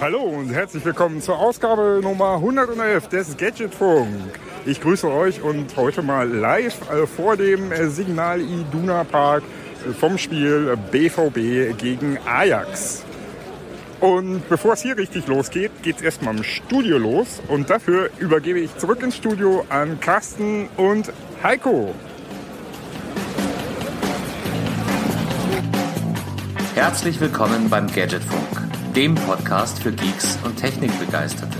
[0.00, 4.08] Hallo und herzlich willkommen zur Ausgabe Nummer 111 des Gadgetfunk.
[4.64, 9.42] Ich grüße euch und heute mal live äh, vor dem äh, Signal Iduna Park
[9.88, 13.04] äh, vom Spiel BVB gegen Ajax.
[13.98, 17.42] Und bevor es hier richtig losgeht, geht es erstmal im Studio los.
[17.48, 21.12] Und dafür übergebe ich zurück ins Studio an Carsten und
[21.42, 21.92] Heiko.
[26.76, 28.67] Herzlich willkommen beim Gadgetfunk,
[28.98, 31.56] dem Podcast für Geeks und Technikbegeisterte.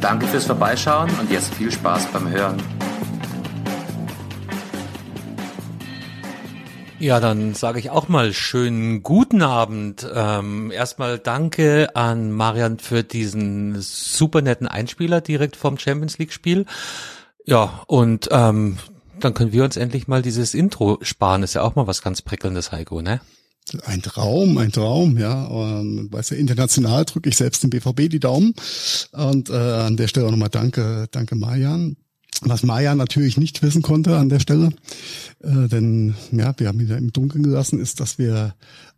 [0.00, 2.62] Danke fürs Vorbeischauen und jetzt viel Spaß beim Hören.
[7.00, 10.08] Ja, dann sage ich auch mal schönen guten Abend.
[10.14, 16.66] Ähm, erstmal danke an Marian für diesen super netten Einspieler direkt vom Champions League Spiel.
[17.44, 18.78] Ja, und ähm,
[19.18, 21.42] dann können wir uns endlich mal dieses Intro sparen.
[21.42, 23.20] Ist ja auch mal was ganz prickelndes, Heiko, ne?
[23.84, 25.44] Ein Traum, ein Traum, ja.
[25.44, 28.54] Und, weißt du, international drücke ich selbst dem BVB die Daumen.
[29.12, 31.96] Und äh, an der Stelle auch nochmal danke, danke Marian.
[32.44, 34.70] Was Maya natürlich nicht wissen konnte an der Stelle,
[35.42, 38.54] äh, denn ja, wir haben ihn ja im Dunkeln gelassen, ist, dass wir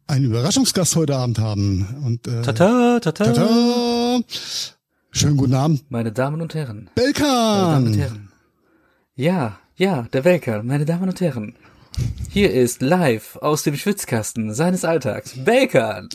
[0.06, 1.86] einen Überraschungsgast heute Abend haben.
[2.04, 3.24] Und äh, tata, tata.
[3.24, 4.20] tata.
[5.10, 5.90] Schönen guten Abend.
[5.90, 6.88] Meine Damen und Herren.
[6.94, 7.26] Belkan.
[7.26, 8.28] Meine Damen und Herren.
[9.16, 11.54] Ja, ja, der Belkan, meine Damen und Herren.
[12.30, 16.08] Hier ist live aus dem Schwitzkasten seines Alltags Belkan.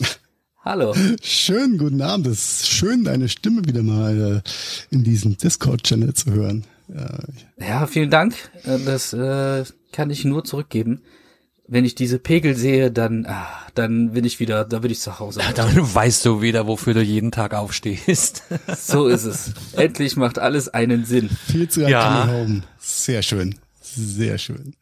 [0.62, 0.94] Hallo.
[1.22, 2.26] Schönen guten Abend.
[2.26, 6.64] Es ist schön, deine Stimme wieder mal äh, in diesem Discord-Channel zu hören.
[6.94, 7.18] Ja.
[7.66, 8.34] ja, vielen Dank.
[8.64, 11.00] Äh, das äh, kann ich nur zurückgeben.
[11.66, 15.18] Wenn ich diese Pegel sehe, dann, ah, dann bin ich wieder, da bin ich zu
[15.18, 15.40] Hause.
[15.40, 18.42] Ja, dann weißt du wieder, wofür du jeden Tag aufstehst.
[18.76, 19.52] So ist es.
[19.72, 21.30] Endlich macht alles einen Sinn.
[21.46, 22.46] Viel zu ja.
[22.78, 23.54] Sehr schön.
[23.80, 24.74] Sehr schön.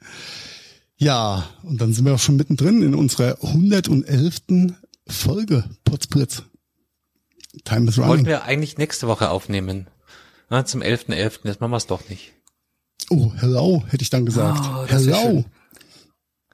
[0.99, 4.75] Ja, und dann sind wir auch schon mittendrin in unserer 111.
[5.07, 6.43] Folge Potzblitz.
[7.65, 8.11] Time is running.
[8.11, 9.87] Wollten wir eigentlich nächste Woche aufnehmen.
[10.51, 11.15] Na, zum 11.11.
[11.15, 11.39] .11.
[11.45, 12.33] Jetzt machen wir es doch nicht.
[13.11, 14.61] Oh, hello, hätte ich dann gesagt.
[14.63, 15.45] Oh, hello.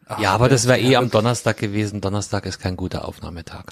[0.07, 2.01] Ach, ja, aber das wäre eh am Donnerstag gewesen.
[2.01, 3.65] Donnerstag ist kein guter Aufnahmetag.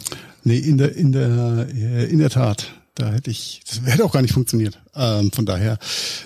[0.43, 2.73] Nee, in der, in der, in der Tat.
[2.95, 4.81] Da hätte ich, das hätte auch gar nicht funktioniert.
[4.95, 5.79] Ähm, von daher.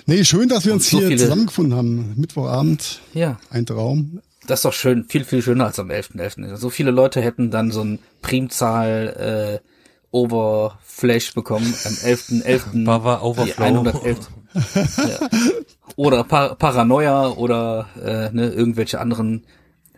[0.05, 2.13] Nee, schön, dass wir uns so hier zusammengefunden haben.
[2.17, 3.01] Mittwochabend.
[3.13, 3.39] Ja.
[3.49, 4.21] Ein Traum.
[4.47, 6.45] Das ist doch schön, viel, viel schöner als am 11.11.
[6.47, 6.55] .11.
[6.55, 9.67] So viele Leute hätten dann so ein Primzahl, äh,
[10.11, 12.43] Overflash bekommen am 11.11.
[12.43, 12.85] .11.
[12.85, 13.63] Bava Overflow.
[13.63, 14.17] 111.
[14.97, 15.29] ja.
[15.95, 19.45] Oder Par Paranoia oder äh, ne, irgendwelche anderen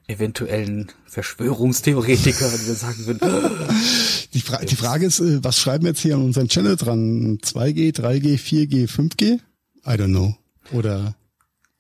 [0.08, 3.70] eventuellen Verschwörungstheoretiker, die wir sagen würden.
[4.34, 7.38] Die, Fra die Frage ist, äh, was schreiben wir jetzt hier an unseren Channel dran?
[7.44, 9.40] 2G, 3G, 4G, 5G?
[9.86, 10.36] I don't know.
[10.72, 11.16] Oder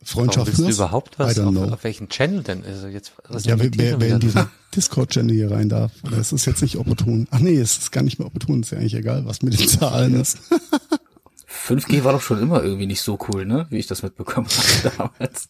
[0.09, 1.39] Freundschaft Warum willst du überhaupt was?
[1.39, 2.63] Auf, auf, welchen Channel denn?
[2.65, 5.91] Also jetzt, was ja, wer, wer, wer in diesen Discord-Channel hier rein darf.
[6.09, 7.27] Das ist jetzt nicht opportun.
[7.31, 8.61] Ach nee, es ist gar nicht mehr opportun.
[8.61, 10.39] Ist ja eigentlich egal, was mit den Zahlen ist.
[11.67, 13.67] 5G war doch schon immer irgendwie nicht so cool, ne?
[13.69, 15.49] Wie ich das mitbekommen habe damals.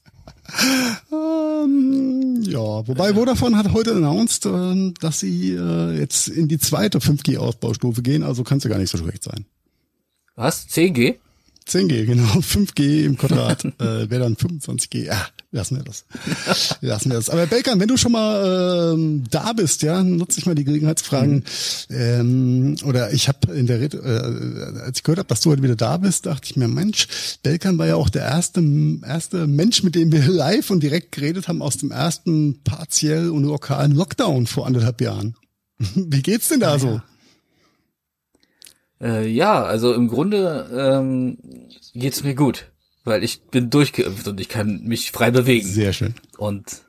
[1.12, 7.00] ähm, ja, wobei Vodafone hat heute announced, äh, dass sie äh, jetzt in die zweite
[7.00, 9.46] 5G-Ausbaustufe gehen, also kann es ja gar nicht so schlecht sein.
[10.36, 10.68] Was?
[10.68, 11.18] 10G?
[11.70, 12.24] 10G, genau.
[12.40, 15.06] 5G im Quadrat äh, wäre dann 25G.
[15.06, 16.06] Ja, lassen wir das.
[16.82, 17.30] lassen wir das.
[17.30, 21.00] Aber Belkan, wenn du schon mal ähm, da bist, ja, nutze ich mal die Gelegenheit
[21.00, 21.44] zu fragen.
[21.90, 21.96] Mhm.
[21.96, 25.64] Ähm, oder ich habe in der Red äh, als ich gehört habe, dass du heute
[25.64, 27.08] wieder da bist, dachte ich mir, Mensch,
[27.44, 28.62] Belkan war ja auch der erste
[29.06, 33.44] erste Mensch, mit dem wir live und direkt geredet haben aus dem ersten partiell und
[33.44, 35.36] lokalen Lockdown vor anderthalb Jahren.
[35.96, 37.02] Wie geht's denn da ja, so?
[39.02, 41.38] Äh, ja, also im Grunde ähm,
[41.94, 42.72] geht's mir gut,
[43.04, 45.68] weil ich bin durchgeimpft und ich kann mich frei bewegen.
[45.68, 46.16] Sehr schön.
[46.38, 46.84] Und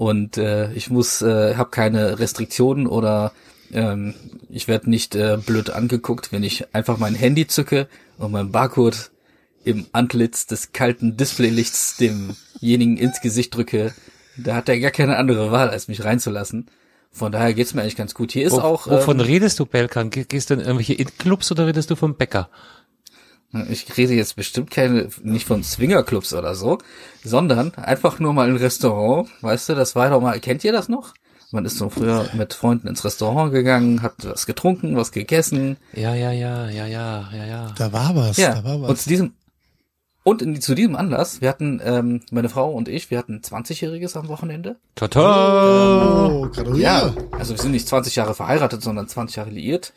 [0.00, 3.32] und äh, ich muss, äh, habe keine Restriktionen oder
[3.72, 4.14] ähm,
[4.48, 7.86] ich werde nicht äh, blöd angeguckt, wenn ich einfach mein Handy zücke
[8.16, 9.10] und mein Barcode
[9.62, 13.92] im Antlitz des kalten Displaylichts demjenigen ins Gesicht drücke.
[14.38, 16.68] Da hat er gar keine andere Wahl, als mich reinzulassen.
[17.12, 18.32] Von daher geht's mir eigentlich ganz gut.
[18.32, 18.86] Hier ist Wo, auch.
[18.86, 20.10] Wovon ähm, redest du, Belkan?
[20.10, 22.48] Gehst du in irgendwelche In-Clubs oder redest du vom Bäcker?
[23.68, 26.78] Ich rede jetzt bestimmt keine, nicht von Swingerclubs oder so,
[27.24, 29.28] sondern einfach nur mal ein Restaurant.
[29.40, 31.14] Weißt du, das war doch mal, kennt ihr das noch?
[31.52, 35.78] Man ist so früher mit Freunden ins Restaurant gegangen, hat was getrunken, was gegessen.
[35.92, 37.74] Ja, ja, ja, ja, ja, ja, ja.
[37.76, 38.54] Da war was, ja.
[38.54, 38.90] da war was.
[38.90, 39.32] Und zu diesem,
[40.22, 44.18] und in, zu diesem Anlass, wir hatten, ähm, meine Frau und ich, wir hatten 20-Jähriges
[44.18, 44.76] am Wochenende.
[44.94, 46.28] Tata!
[46.28, 49.94] Oh, ja, also wir sind nicht 20 Jahre verheiratet, sondern 20 Jahre liiert.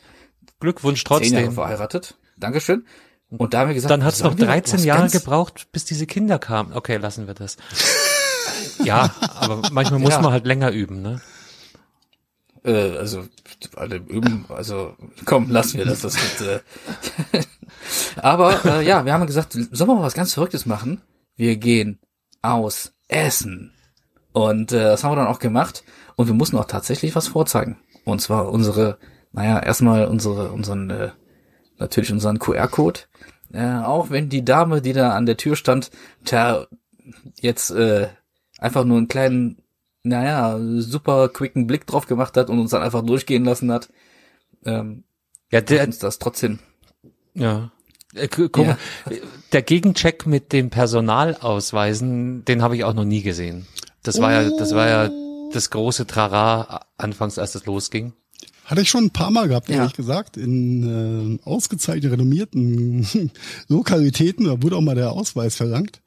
[0.60, 1.30] Glückwunsch trotzdem.
[1.30, 2.16] 10 Jahre verheiratet.
[2.38, 2.86] Dankeschön.
[3.28, 6.38] Und da haben wir gesagt, dann hat es noch 13 Jahre gebraucht, bis diese Kinder
[6.38, 6.72] kamen.
[6.72, 7.56] Okay, lassen wir das.
[8.84, 10.20] ja, aber manchmal muss ja.
[10.20, 11.20] man halt länger üben, ne?
[12.64, 13.24] Äh, also
[13.76, 14.94] alle üben, also
[15.26, 16.00] komm, lassen wir das.
[16.00, 16.62] das wird,
[17.32, 17.40] äh.
[18.16, 21.02] Aber äh, ja, wir haben gesagt, sollen wir mal was ganz Verrücktes machen?
[21.36, 21.98] Wir gehen
[22.42, 23.72] aus Essen.
[24.32, 25.84] Und äh, das haben wir dann auch gemacht.
[26.16, 27.78] Und wir mussten auch tatsächlich was vorzeigen.
[28.04, 28.98] Und zwar unsere,
[29.32, 31.10] naja, erstmal unsere, unseren, äh,
[31.78, 33.00] natürlich unseren QR-Code.
[33.52, 35.90] Äh, auch wenn die Dame, die da an der Tür stand,
[36.24, 36.66] tja,
[37.40, 38.08] jetzt äh,
[38.58, 39.58] einfach nur einen kleinen,
[40.02, 43.90] naja, super quicken Blick drauf gemacht hat und uns dann einfach durchgehen lassen hat.
[44.64, 45.04] Ähm,
[45.50, 46.58] Ja, der, uns das trotzdem.
[47.34, 47.70] ja.
[48.14, 48.62] Äh, Ja.
[48.64, 48.78] mal,
[49.52, 53.66] der Gegencheck mit den Personalausweisen, den habe ich auch noch nie gesehen.
[54.02, 55.10] Das war ja, das war ja
[55.52, 58.12] das große Trara anfangs, als es losging.
[58.64, 59.76] Hatte ich schon ein paar Mal gehabt, Ja.
[59.76, 63.30] ehrlich gesagt, in äh, ausgezeichneten, renommierten
[63.68, 64.46] Lokalitäten.
[64.46, 66.00] Da wurde auch mal der Ausweis verlangt.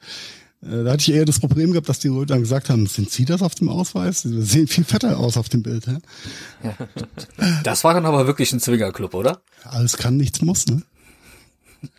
[0.63, 3.11] Äh, da hatte ich eher das Problem gehabt, dass die Leute dann gesagt haben, sind
[3.11, 4.21] Sie das auf dem Ausweis?
[4.23, 5.85] Sie sehen viel fetter aus auf dem Bild.
[5.87, 5.97] Hä?
[7.63, 9.41] Das war dann aber wirklich ein Zwingerclub, oder?
[9.63, 10.81] Alles kann, nichts muss, ne?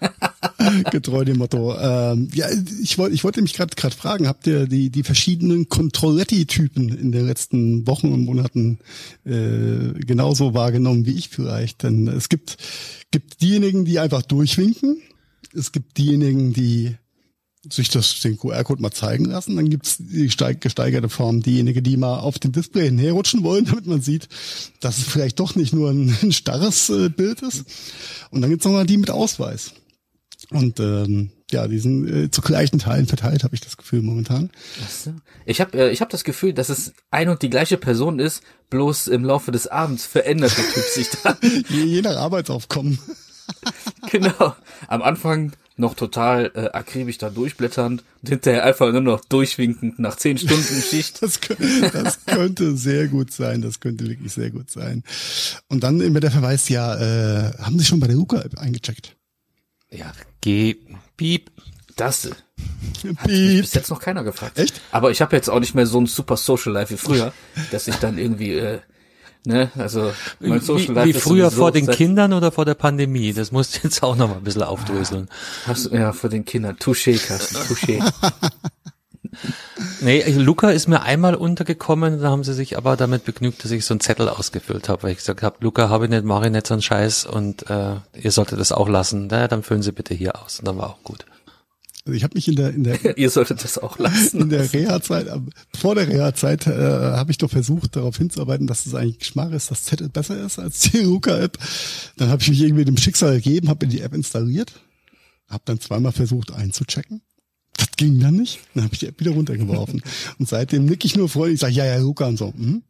[0.90, 1.76] Getreu dem Motto.
[1.78, 2.46] Ähm, ja,
[2.82, 7.12] ich wollte ich wollte mich gerade gerade fragen, habt ihr die die verschiedenen Controlletti-Typen in
[7.12, 8.78] den letzten Wochen und Monaten
[9.24, 11.82] äh, genauso wahrgenommen wie ich vielleicht?
[11.82, 12.56] Denn es gibt
[13.10, 15.00] gibt diejenigen, die einfach durchwinken.
[15.54, 16.96] Es gibt diejenigen, die
[17.70, 19.56] sich das den QR-Code mal zeigen lassen.
[19.56, 23.86] Dann gibt's die steig- gesteigerte Form, diejenigen, die mal auf dem Display hinherrutschen wollen, damit
[23.86, 24.28] man sieht,
[24.80, 27.64] dass es vielleicht doch nicht nur ein, ein starres äh, Bild ist.
[28.30, 29.72] Und dann gibt's noch mal die mit Ausweis.
[30.50, 34.50] Und ähm, ja, die sind äh, zu gleichen Teilen verteilt, habe ich das Gefühl momentan.
[35.46, 38.42] Ich habe äh, ich hab das Gefühl, dass es ein und die gleiche Person ist,
[38.70, 41.36] bloß im Laufe des Abends verändert der Typ sich da.
[41.68, 42.98] Je, je nach Arbeitsaufkommen.
[44.10, 44.54] genau.
[44.86, 50.16] Am Anfang noch total äh, akribisch da durchblätternd und hinterher einfach nur noch durchwinkend nach
[50.16, 51.22] zehn Stunden Schicht.
[51.22, 51.40] Das,
[51.92, 53.62] das könnte sehr gut sein.
[53.62, 55.04] Das könnte wirklich sehr gut sein.
[55.68, 59.16] Und dann immer der Verweis, ja, äh, haben Sie schon bei der Luca-App eingecheckt?
[59.90, 60.76] Ja, geh,
[61.16, 61.50] piep.
[61.96, 62.36] Das hat
[63.04, 63.60] mich Piep.
[63.62, 64.58] bis jetzt noch keiner gefragt.
[64.58, 64.80] Echt?
[64.92, 67.32] Aber ich habe jetzt auch nicht mehr so ein super Social Life wie früher,
[67.72, 68.80] dass ich dann irgendwie, äh,
[69.48, 72.74] ne, also mein Social Wie, Life wie ist früher vor den Kindern oder vor der
[72.74, 73.32] Pandemie?
[73.32, 75.28] Das musst du jetzt auch noch mal ein bisschen aufdröseln.
[75.66, 76.76] Hast, ja, vor den Kindern.
[76.76, 78.02] Touché, Carsten, touché.
[80.00, 83.84] Nee, Luca ist mir einmal untergekommen, da haben sie sich aber damit begnügt, dass ich
[83.84, 86.52] so einen Zettel ausgefüllt habe, weil ich gesagt habe, Luca, habe ich nicht, mache ich
[86.52, 89.28] nicht so einen Scheiß und äh, ihr solltet das auch lassen.
[89.30, 91.24] Na, dann füllen sie bitte hier aus und dann war auch gut.
[92.08, 94.40] Also ich habe mich in der in der Ihr solltet das auch lassen.
[94.40, 95.26] in der Reha-Zeit,
[95.78, 99.70] vor der Reha-Zeit äh, habe ich doch versucht, darauf hinzuarbeiten, dass es eigentlich Geschmack ist,
[99.70, 101.58] dass Zettel besser ist als die Luca-App.
[102.16, 104.72] Dann habe ich mich irgendwie dem Schicksal gegeben, habe mir die App installiert,
[105.48, 107.20] habe dann zweimal versucht einzuchecken.
[107.76, 108.60] Das ging dann nicht.
[108.74, 110.02] Dann habe ich die App wieder runtergeworfen.
[110.38, 112.54] und seitdem nick ich nur freundlich, sage ja, ja, Luca und so.
[112.54, 112.82] Hm?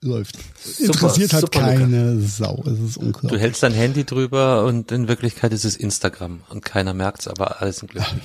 [0.00, 0.36] Läuft.
[0.80, 1.72] Interessiert halt super, Luca.
[1.78, 2.62] keine Sau.
[2.66, 3.40] Es ist Du unglaublich.
[3.40, 7.72] hältst dein Handy drüber und in Wirklichkeit ist es Instagram und keiner merkt's, aber alle
[7.72, 8.20] sind glücklich.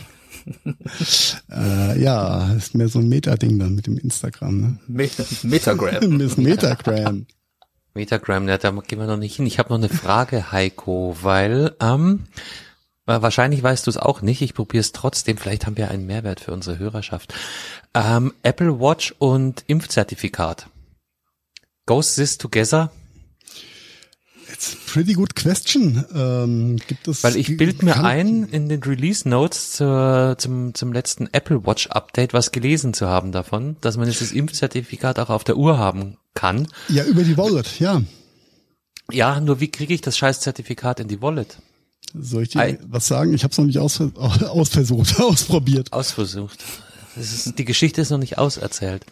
[1.51, 4.61] Äh, ja, ist mehr so ein Meta-Ding dann mit dem Instagram.
[4.61, 4.79] Ne?
[4.87, 5.09] Me-
[5.43, 6.17] Metagram.
[6.37, 7.25] Metagram.
[7.95, 9.45] Metagram, ja, da gehen wir noch nicht hin.
[9.47, 12.25] Ich habe noch eine Frage, Heiko, weil ähm,
[13.05, 14.41] weil wahrscheinlich weißt du es auch nicht.
[14.43, 15.37] Ich probiere es trotzdem.
[15.37, 17.33] Vielleicht haben wir einen Mehrwert für unsere Hörerschaft.
[17.95, 20.67] Ähm, Apple Watch und Impfzertifikat.
[21.87, 22.91] Goes this together?
[24.59, 26.03] It's pretty good question.
[26.13, 27.23] Ähm, gibt es?
[27.23, 31.87] Weil ich bild mir ein, in den Release Notes zur, zum, zum letzten Apple Watch
[31.87, 35.77] Update was gelesen zu haben davon, dass man jetzt das Impfzertifikat auch auf der Uhr
[35.77, 36.67] haben kann.
[36.89, 38.01] Ja, über die Wallet, ja.
[39.09, 41.59] Ja, nur wie kriege ich das scheiß Zertifikat in die Wallet?
[42.13, 42.79] Soll ich dir Ei.
[42.85, 43.33] was sagen?
[43.33, 45.93] Ich habe es noch nicht aus, ausversucht, ausprobiert.
[45.93, 46.65] Ausversucht.
[47.15, 49.05] Ist, die Geschichte ist noch nicht auserzählt.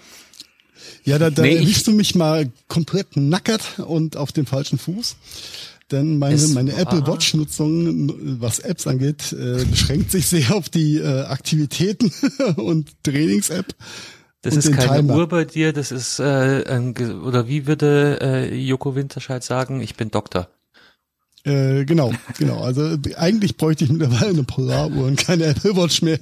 [1.03, 5.15] Ja, da, da Nee, erwischst du mich mal komplett nackert und auf dem falschen Fuß.
[5.91, 11.22] Denn meine, meine Apple Watch-Nutzung, was Apps angeht, äh, beschränkt sich sehr auf die äh,
[11.24, 12.12] Aktivitäten
[12.58, 13.74] und Trainings-App.
[14.41, 15.15] Das ist keine Timer.
[15.15, 19.96] Uhr bei dir, das ist äh, ein, oder wie würde äh, Joko Winterscheid sagen, ich
[19.96, 20.50] bin Doktor.
[21.44, 22.62] Äh, genau, genau.
[22.62, 26.20] Also eigentlich bräuchte ich mittlerweile eine Polaruhr und keine Apple Watch mehr.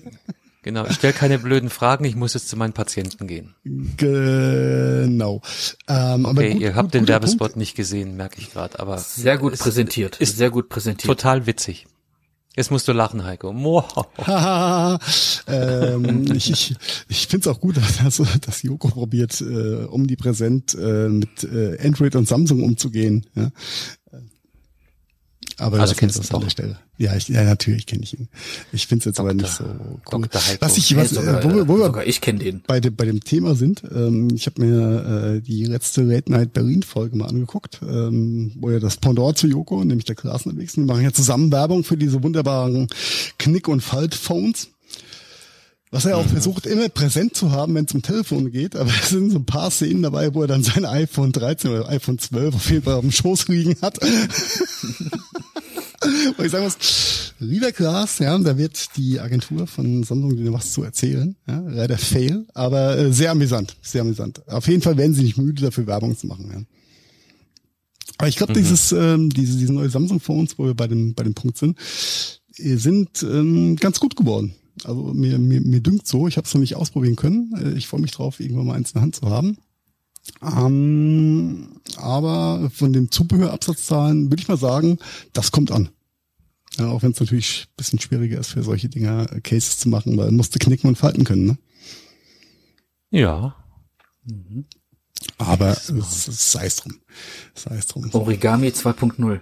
[0.65, 3.53] Genau, ich stelle keine blöden Fragen, ich muss jetzt zu meinen Patienten gehen.
[3.97, 5.41] Genau.
[5.87, 7.57] Ähm, aber Okay, gut, ihr gut, habt den guter Werbespot Punkt.
[7.57, 10.19] nicht gesehen, merke ich gerade, aber Sehr gut es präsentiert.
[10.19, 11.05] ist sehr gut präsentiert.
[11.07, 11.85] total witzig.
[12.55, 13.53] Jetzt musst du lachen, Heiko.
[13.53, 13.85] Moa.
[14.25, 14.97] Haha,
[15.45, 16.75] ähm, ich ich,
[17.09, 22.15] ich finde es auch gut, dass, dass Joko probiert, äh, omnipräsent äh, mit äh, Android
[22.15, 23.27] und Samsung umzugehen.
[23.35, 23.51] Ja.
[25.57, 26.79] Aber Also wir kennst du an der Stelle.
[26.97, 28.27] Ja, ich, ja natürlich kenne ich ihn.
[28.73, 29.63] Ich finde es jetzt aber nicht so
[30.11, 30.27] cool.
[30.59, 32.61] Was ich, was, sogar, äh, wo, wir- wo wir ich kenne den.
[32.67, 36.53] bei dem, bei dem Thema sind, ähm, ich habe mir äh, die letzte Late Night
[36.53, 40.73] Berlin Folge mal angeguckt, ähm, wo ja das Pendant zu Joko, nämlich der Klaas unterwegs,
[40.73, 42.87] die machen ja zusammen Werbung für diese wunderbaren
[43.37, 44.69] Knick- und Falt-Phones.
[45.95, 49.11] Was er auch versucht, immer präsent zu haben, wenn es um Telefon geht, aber es
[49.11, 52.53] sind so ein paar Szenen dabei, wo er dann sein iPhone 13 oder iPhone 12
[52.53, 53.97] auf jeden Fall auf dem Schoß liegen hat.
[56.35, 60.73] Wo ich sagen muss, lieber Klaas, ja, da wird die Agentur von Samsung dir was
[60.73, 61.37] zu erzählen.
[61.47, 64.45] Ja, leider fail, aber äh, sehr amüsant, sehr amüsant.
[64.49, 66.51] Auf jeden Fall werden sie nicht müde, dafür Werbung zu machen.
[66.53, 66.61] Ja.
[68.17, 71.35] Aber ich glaube, dieses, ähm, diese, diese neue Samsung-Phones, wo wir bei dem, bei dem
[71.35, 71.79] Punkt sind,
[72.57, 74.55] äh, sind ähm, ganz gut geworden.
[74.83, 77.53] Also mir, mir, mir dünkt so, ich habe es noch nicht ausprobieren können.
[77.57, 79.57] Äh, Ich freue mich drauf, irgendwann mal eins in der Hand zu haben.
[80.41, 84.97] Ähm, aber von den Zubehörabsatzzahlen würde ich mal sagen,
[85.33, 85.89] das kommt an.
[86.77, 89.87] Ja, auch wenn es natürlich ein bisschen schwieriger ist, für solche Dinger äh, Cases zu
[89.87, 91.45] machen, weil musste knicken und falten können.
[91.45, 91.57] Ne?
[93.11, 93.55] Ja.
[95.37, 96.99] Aber es, es sei es drum.
[97.53, 98.09] Sei es drum.
[98.13, 99.39] Origami 2.0.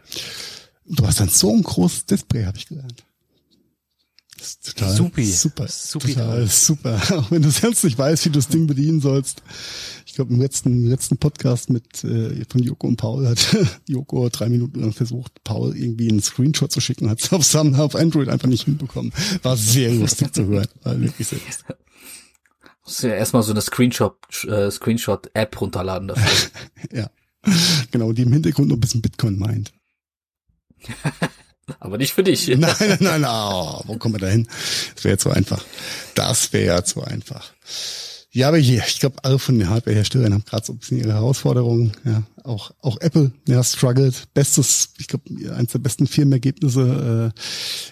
[0.86, 3.04] Du hast dann so ein großes Display, habe ich gelernt.
[4.44, 5.24] Das ist total Supi.
[5.26, 5.68] super.
[5.70, 6.14] Supi.
[6.16, 7.02] Total super.
[7.18, 9.42] Auch wenn du selbst nicht weißt, wie du das Ding bedienen sollst.
[10.06, 13.56] Ich glaube, im letzten, letzten Podcast mit äh, von Joko und Paul hat
[13.88, 17.74] Joko drei Minuten lang versucht, Paul irgendwie einen Screenshot zu schicken, hat es auf, Sam-
[17.76, 19.14] auf Android einfach nicht hinbekommen.
[19.44, 20.68] War sehr lustig zu hören.
[20.84, 21.66] War wirklich sehr lustig.
[22.84, 26.50] Muss ja erstmal so eine Screenshot, äh, Screenshot-App runterladen dafür.
[26.92, 27.10] Ja.
[27.92, 29.72] Genau, die im Hintergrund noch ein bisschen Bitcoin meint.
[31.80, 32.48] Aber nicht für dich.
[32.58, 33.25] Nein, nein, nein, nein.
[33.27, 34.48] Oh, wo kommen wir da hin?
[34.96, 35.63] Das wäre zu einfach.
[36.15, 37.53] Das wäre ja zu einfach.
[38.36, 41.13] Ja, aber hier, ich glaube, alle von den Hardware-Herstellern haben gerade so ein bisschen ihre
[41.13, 41.92] Herausforderungen.
[42.03, 44.34] Ja, auch, auch Apple, ja, struggled.
[44.34, 45.25] Bestes, ich glaube,
[45.56, 47.32] eines der besten Firmenergebnisse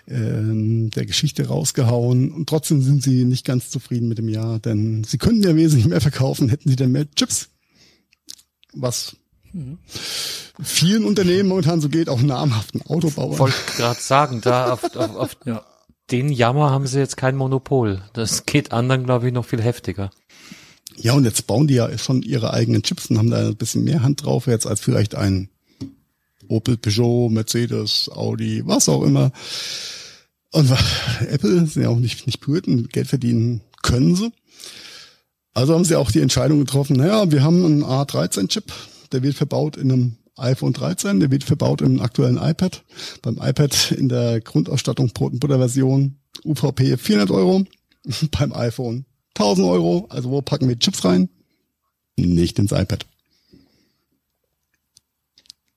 [0.10, 2.32] äh, äh, der Geschichte rausgehauen.
[2.32, 5.88] Und trotzdem sind sie nicht ganz zufrieden mit dem Jahr, denn sie könnten ja wesentlich
[5.88, 7.50] mehr verkaufen, hätten sie denn mehr Chips.
[8.74, 9.16] Was
[10.62, 13.38] vielen Unternehmen momentan so geht, auch namhaften Autobauern.
[13.40, 15.64] Wollte gerade sagen, da auf, auf, auf Ja.
[16.12, 18.02] den Jammer haben sie jetzt kein Monopol.
[18.14, 20.12] Das geht anderen, glaube ich, noch viel heftiger.
[20.98, 23.84] Ja, und jetzt bauen die ja schon ihre eigenen Chips und haben da ein bisschen
[23.84, 25.50] mehr Hand drauf jetzt als vielleicht ein
[26.48, 29.32] Opel, Peugeot, Mercedes, Audi, was auch immer.
[30.52, 30.70] Und
[31.30, 34.32] Apple sind ja auch nicht, nicht berührt und Geld verdienen können sie.
[35.54, 38.72] Also haben sie auch die Entscheidung getroffen, naja, wir haben einen A13-Chip,
[39.12, 42.84] der wird verbaut in einem iPhone 13, der wird verbaut im aktuellen iPad.
[43.22, 47.66] Beim iPad in der Grundausstattung Brot- und Butter-Version UVP 400 Euro,
[48.32, 50.06] beim iPhone 1000 Euro.
[50.10, 51.30] Also wo packen wir Chips rein?
[52.18, 53.06] Nicht ins iPad.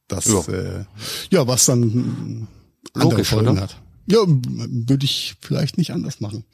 [0.09, 0.41] Das, Ja.
[0.49, 0.85] äh,
[1.31, 2.47] ja, was dann
[2.93, 3.63] andere Logisch, Folgen oder?
[3.63, 3.77] hat.
[4.07, 6.45] Ja, würde ich vielleicht nicht anders machen.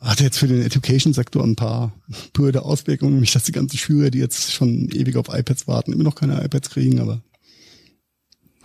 [0.00, 1.92] Hat jetzt für den Education-Sektor ein paar
[2.32, 6.02] blöde Auswirkungen, nämlich dass die ganzen Schüler, die jetzt schon ewig auf iPads warten, immer
[6.04, 7.22] noch keine iPads kriegen, aber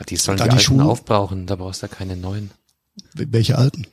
[0.09, 2.49] Die sollen die, die alten Schulen- aufbrauchen, da brauchst du keine neuen.
[3.13, 3.85] welche alten?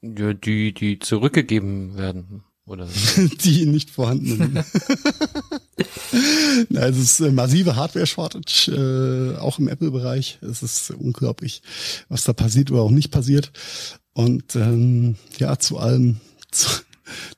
[0.00, 2.44] Ja, Die, die zurückgegeben werden.
[2.68, 2.86] Oder
[3.44, 4.62] die nicht vorhandenen.
[6.68, 10.38] Na, es ist äh, massive Hardware-Shortage, äh, auch im Apple-Bereich.
[10.42, 11.62] Es ist unglaublich,
[12.10, 13.52] was da passiert oder auch nicht passiert.
[14.12, 16.20] Und ähm, ja, zu allem,
[16.50, 16.68] zu,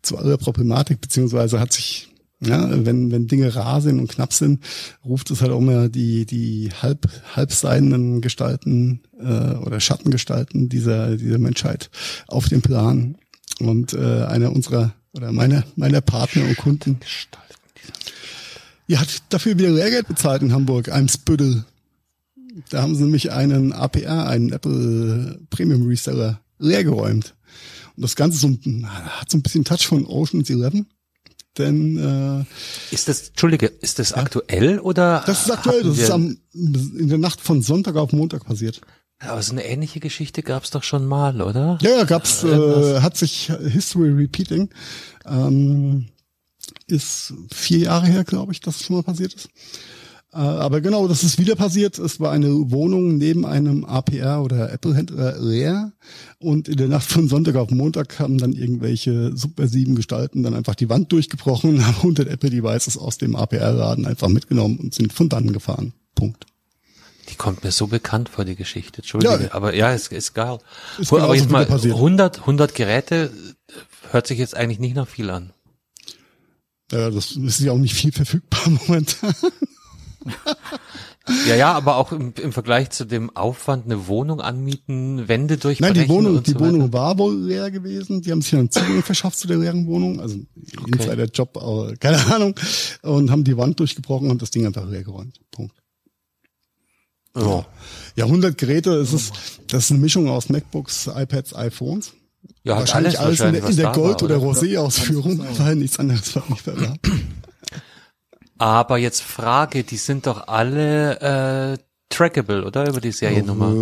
[0.03, 2.09] zu aller Problematik, beziehungsweise hat sich,
[2.41, 4.65] ja, wenn, wenn Dinge rar sind und knapp sind,
[5.05, 11.39] ruft es halt auch immer die, die halb, halbseidenen Gestalten äh, oder Schattengestalten dieser, dieser
[11.39, 11.89] Menschheit
[12.27, 13.17] auf den Plan.
[13.61, 17.01] Und äh, einer unserer oder meiner meiner Partner und Kunden
[18.91, 21.65] ja, hat dafür wieder Lehrgeld bezahlt in Hamburg, Eimsbüttel.
[22.71, 27.37] Da haben sie nämlich einen APR, einen Apple Premium Reseller, leergeräumt.
[27.95, 30.89] Und das Ganze so, hat so ein bisschen Touch von Ocean's Eleven.
[31.57, 31.99] Denn
[32.91, 35.23] äh, ist das, Entschuldige, ist das aktuell oder?
[35.27, 38.81] das ist aktuell, das ist am, in der Nacht von Sonntag auf Montag passiert.
[39.21, 41.79] Aber so eine ähnliche Geschichte gab's doch schon mal, oder?
[41.83, 44.71] Ja, ja, gab's, äh, hat sich History Repeating.
[45.27, 46.07] Ähm,
[46.87, 49.49] ist vier Jahre her, glaube ich, dass es schon mal passiert ist.
[50.33, 51.99] Äh, aber genau, das ist wieder passiert.
[51.99, 55.93] Es war eine Wohnung neben einem APR oder Apple-Händler leer.
[56.39, 60.77] Und in der Nacht von Sonntag auf Montag haben dann irgendwelche subversiven Gestalten dann einfach
[60.77, 65.29] die Wand durchgebrochen und haben 100 Apple-Devices aus dem APR-Laden einfach mitgenommen und sind von
[65.29, 65.93] dann gefahren.
[66.15, 66.47] Punkt.
[67.31, 68.99] Die kommt mir so bekannt vor, die Geschichte.
[68.99, 69.45] Entschuldige.
[69.45, 69.55] Ja.
[69.55, 70.59] Aber ja, ist, ist geil.
[70.99, 71.95] Ist aber jetzt mal wieder passiert.
[71.95, 73.33] 100, 100 Geräte
[73.69, 73.73] äh,
[74.11, 75.53] hört sich jetzt eigentlich nicht nach viel an.
[76.91, 79.35] Ja, das ist ja auch nicht viel verfügbar momentan.
[81.47, 85.61] Ja, ja, aber auch im, im Vergleich zu dem Aufwand, eine Wohnung anmieten, Wände Nein,
[85.61, 86.73] durchbrechen die Wohnung, die so weiter.
[86.73, 88.23] Wohnung war wohl leer gewesen.
[88.23, 90.39] Die haben sich einen Zugang verschafft zu der leeren Wohnung, also
[90.87, 92.55] Insider-Job, aber keine Ahnung,
[93.03, 95.41] und haben die Wand durchgebrochen und das Ding einfach leer geräumt.
[95.53, 95.80] Punkt.
[97.37, 97.67] Ja.
[98.17, 99.33] Ja, 100 Geräte, es ist,
[99.69, 102.13] das ist eine Mischung aus MacBooks, iPads, iPhones.
[102.65, 105.77] Ja, wahrscheinlich alles, in wahrscheinlich, der, was in der Gold- war, oder Rosé-Ausführung, Alles, weil
[105.77, 106.95] nichts anderes war nicht da.
[108.59, 111.21] Aber jetzt Frage, die sind doch alle
[111.79, 111.79] äh,
[112.11, 112.89] trackable, oder?
[112.89, 113.73] Über die Seriennummer.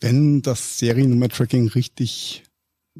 [0.00, 2.42] Wenn das Seriennummer-Tracking richtig,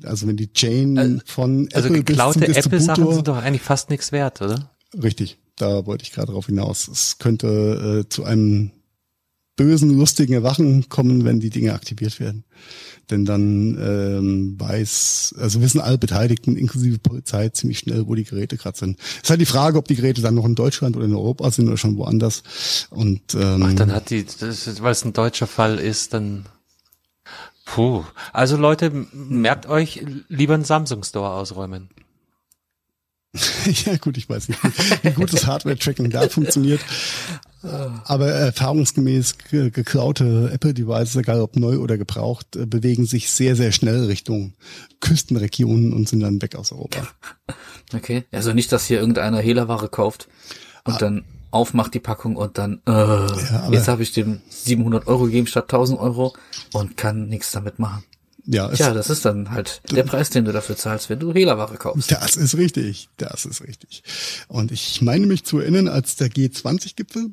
[0.02, 3.62] also wenn die Chain Äh, von Also Apple bis zum geklaute Apple-Sachen sind doch eigentlich
[3.62, 4.70] fast nichts wert, oder?
[5.02, 6.86] richtig, da wollte ich gerade drauf hinaus.
[6.88, 8.70] Es könnte äh, zu einem
[9.56, 12.44] bösen, lustigen Erwachen kommen, wenn die Dinge aktiviert werden.
[13.10, 18.56] Denn dann ähm, weiß, also wissen alle Beteiligten, inklusive Polizei, ziemlich schnell, wo die Geräte
[18.56, 18.98] gerade sind.
[19.22, 21.68] ist halt die Frage, ob die Geräte dann noch in Deutschland oder in Europa sind
[21.68, 22.42] oder schon woanders.
[22.90, 24.26] Und ähm, Ach, dann hat die,
[24.80, 26.46] weil es ein deutscher Fall ist, dann.
[27.66, 28.04] Puh.
[28.32, 31.88] Also Leute, merkt euch, lieber einen Samsung Store ausräumen.
[33.86, 34.60] ja gut, ich weiß nicht,
[35.02, 36.80] wie gut das Hardware-Tracking da funktioniert.
[38.04, 43.72] Aber erfahrungsgemäß ge geklaute Apple-Devices, egal ob neu oder gebraucht, äh, bewegen sich sehr, sehr
[43.72, 44.54] schnell Richtung
[45.00, 47.06] Küstenregionen und sind dann weg aus Europa.
[47.92, 48.24] Okay.
[48.32, 50.26] Also nicht, dass hier irgendeiner Hehlerware kauft
[50.84, 55.24] und dann aufmacht die Packung und dann, äh, aber- jetzt habe ich dem 700 Euro
[55.26, 56.34] gegeben statt 1000 Euro
[56.72, 58.02] und kann nichts damit machen.
[58.46, 61.76] Ja, Tja, das ist dann halt der Preis, den du dafür zahlst, wenn du Hehlerware
[61.76, 62.10] kaufst.
[62.10, 63.08] das ist richtig.
[63.16, 64.02] Das ist richtig.
[64.48, 67.30] Und ich meine mich zu erinnern, als der G20-Gipfel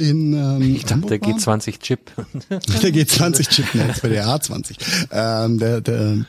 [0.00, 1.56] in ähm, Ich dachte, der Hamburg war.
[1.58, 2.10] G20-Chip.
[2.50, 2.58] Der
[2.92, 4.76] G20-Chip, ne, das war der A20.
[5.12, 6.24] Ähm, der, der,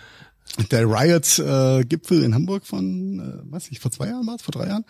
[0.70, 4.68] der Riot-Gipfel in Hamburg von, äh, weiß ich, vor zwei Jahren war es, vor drei
[4.68, 4.86] Jahren.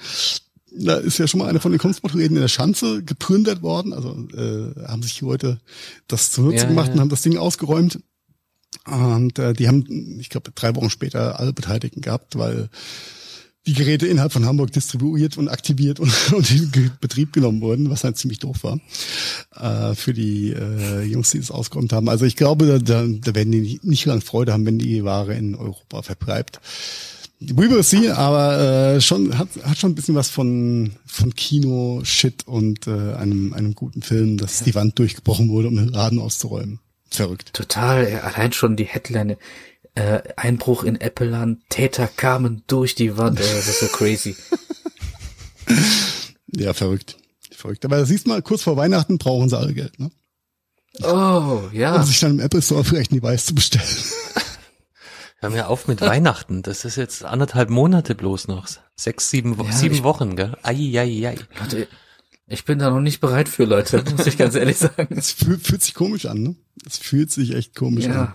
[0.73, 3.93] Da ist ja schon mal einer von den Kunstsportgeräten in der Schanze geplündert worden.
[3.93, 5.59] Also äh, haben sich die Leute
[6.07, 6.93] das zunutze Ja, gemacht ja.
[6.93, 7.99] und haben das Ding ausgeräumt.
[8.85, 9.85] Und äh, die haben,
[10.19, 12.69] ich glaube, drei Wochen später alle Beteiligten gehabt, weil
[13.67, 18.03] die Geräte innerhalb von Hamburg distribuiert und aktiviert und, und in Betrieb genommen wurden, was
[18.03, 18.79] halt ziemlich doof war
[19.55, 22.09] äh, für die äh, Jungs, die das ausgeräumt haben.
[22.09, 25.03] Also ich glaube, da, da, da werden die nicht, nicht lang Freude haben, wenn die
[25.03, 26.59] Ware in Europa verbleibt.
[27.43, 32.01] We will see, aber äh, schon hat, hat schon ein bisschen was von von Kino,
[32.03, 36.19] Shit und äh, einem einem guten Film, dass die Wand durchgebrochen wurde, um den Laden
[36.19, 36.79] auszuräumen.
[37.09, 37.53] Verrückt.
[37.53, 39.37] Total, ja, allein schon die Headline,
[39.95, 44.35] äh, Einbruch in Appleland, Täter kamen durch die Wand, äh, das ist so crazy.
[46.53, 47.17] Ja, verrückt.
[47.55, 47.85] Verrückt.
[47.85, 50.11] Aber siehst mal, kurz vor Weihnachten brauchen sie alle Geld, ne?
[51.01, 51.95] Oh, ja.
[51.95, 53.85] Um sich dann im Apple Store vielleicht ein Device zu bestellen.
[55.37, 56.61] Hör mir auf mit Weihnachten.
[56.61, 58.67] Das ist jetzt anderthalb Monate bloß noch.
[58.95, 60.57] Sechs, sieben, Wo Ja, sieben ich- Wochen, gell?
[60.61, 61.35] Ai, ai, ai.
[61.59, 61.87] Leute,
[62.47, 65.15] ich bin da noch nicht bereit für, Leute, muss ich ganz ehrlich sagen.
[65.17, 66.55] Es fühlt, fühlt sich komisch an, ne?
[66.85, 68.33] Es fühlt sich echt komisch an.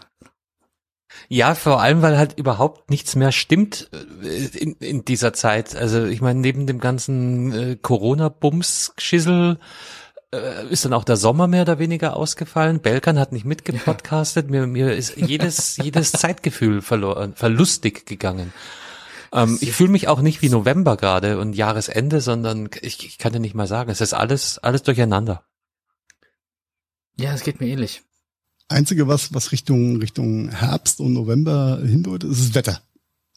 [1.28, 3.90] Ja, vor allem, weil halt überhaupt nichts mehr stimmt
[4.22, 5.74] äh, in, in dieser Zeit.
[5.74, 9.58] Also ich meine, neben dem ganzen äh, Corona-Bums-Geschissel
[10.32, 12.80] äh, ist dann auch der Sommer mehr oder weniger ausgefallen.
[12.80, 14.50] Belkan hat nicht mitgepodcastet.
[14.50, 18.52] Mir, mir ist jedes, jedes Zeitgefühl verloren, verlustig gegangen.
[19.32, 23.32] Ähm, ich fühle mich auch nicht wie November gerade und Jahresende, sondern ich, ich kann
[23.32, 23.90] dir nicht mal sagen.
[23.90, 25.44] Es ist alles, alles durcheinander.
[27.18, 28.05] ja, es geht mir ähnlich.
[28.68, 32.80] Einzige, was, was Richtung, Richtung Herbst und November hindeutet, ist das Wetter.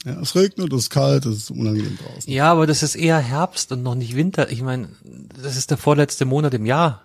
[0.05, 2.31] Ja, es regnet, es ist kalt, es ist unangenehm draußen.
[2.31, 4.49] Ja, aber das ist eher Herbst und noch nicht Winter.
[4.49, 4.89] Ich meine,
[5.41, 7.01] das ist der vorletzte Monat im Jahr.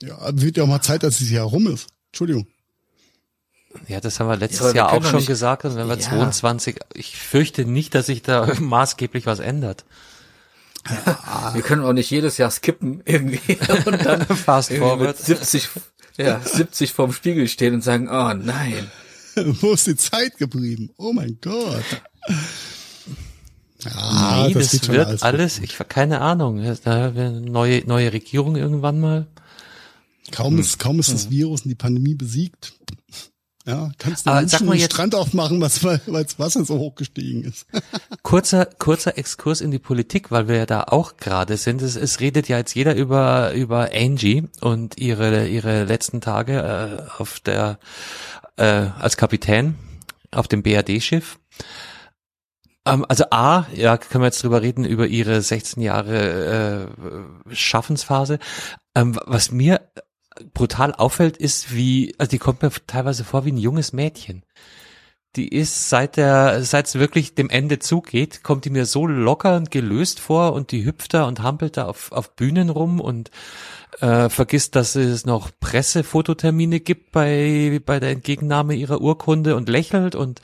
[0.00, 1.88] Ja, wird ja auch mal Zeit, dass es Jahr rum ist.
[2.10, 2.46] Entschuldigung.
[3.88, 5.64] Ja, das haben wir letztes Ja, wir Jahr auch schon nicht- gesagt.
[5.64, 6.00] Und wenn wir Ja.
[6.00, 9.84] 22, ich fürchte nicht, dass sich da maßgeblich was ändert.
[11.54, 15.16] Wir können auch nicht jedes Jahr skippen irgendwie und dann Fast irgendwie forward.
[15.18, 15.68] mit 70,
[16.16, 18.90] ja, 70 vorm Spiegel stehen und sagen, oh nein.
[19.34, 20.90] Wo ist die Zeit geblieben?
[20.98, 21.84] Oh mein Gott.
[23.80, 25.64] Ja, nee, das, schon wird alles, gut.
[25.64, 26.62] ich keine Ahnung.
[26.84, 29.26] Da neue neue Regierung irgendwann mal.
[30.30, 31.14] Kaum ist, kaum ist Hm.
[31.14, 32.74] das Virus und die Pandemie besiegt.
[33.64, 37.44] Ja, kannst du Aber Menschen den jetzt- Strand aufmachen, weil das Wasser so hoch gestiegen
[37.44, 37.66] ist.
[38.22, 41.80] Kurzer kurzer Exkurs in die Politik, weil wir ja da auch gerade sind.
[41.80, 47.20] Es, es redet ja jetzt jeder über über Angie und ihre ihre letzten Tage äh,
[47.20, 47.78] auf der
[48.56, 48.64] äh,
[48.98, 49.76] als Kapitän
[50.32, 51.38] auf dem BRD-Schiff.
[52.84, 56.88] Ähm, also A, ja, können wir jetzt drüber reden, über ihre 16 Jahre
[57.48, 58.38] äh, Schaffensphase.
[58.96, 59.80] Ähm, was mir
[60.54, 64.44] brutal auffällt, ist, wie, also die kommt mir teilweise vor wie ein junges Mädchen.
[65.36, 69.56] die ist seit der, seit es wirklich dem Ende zugeht, kommt die mir so locker
[69.56, 73.30] und gelöst vor und die hüpft da und hampelt da auf, auf Bühnen rum und
[74.00, 80.14] äh, vergisst, dass es noch Pressefototermine gibt bei, bei der Entgegennahme ihrer Urkunde und lächelt
[80.14, 80.42] und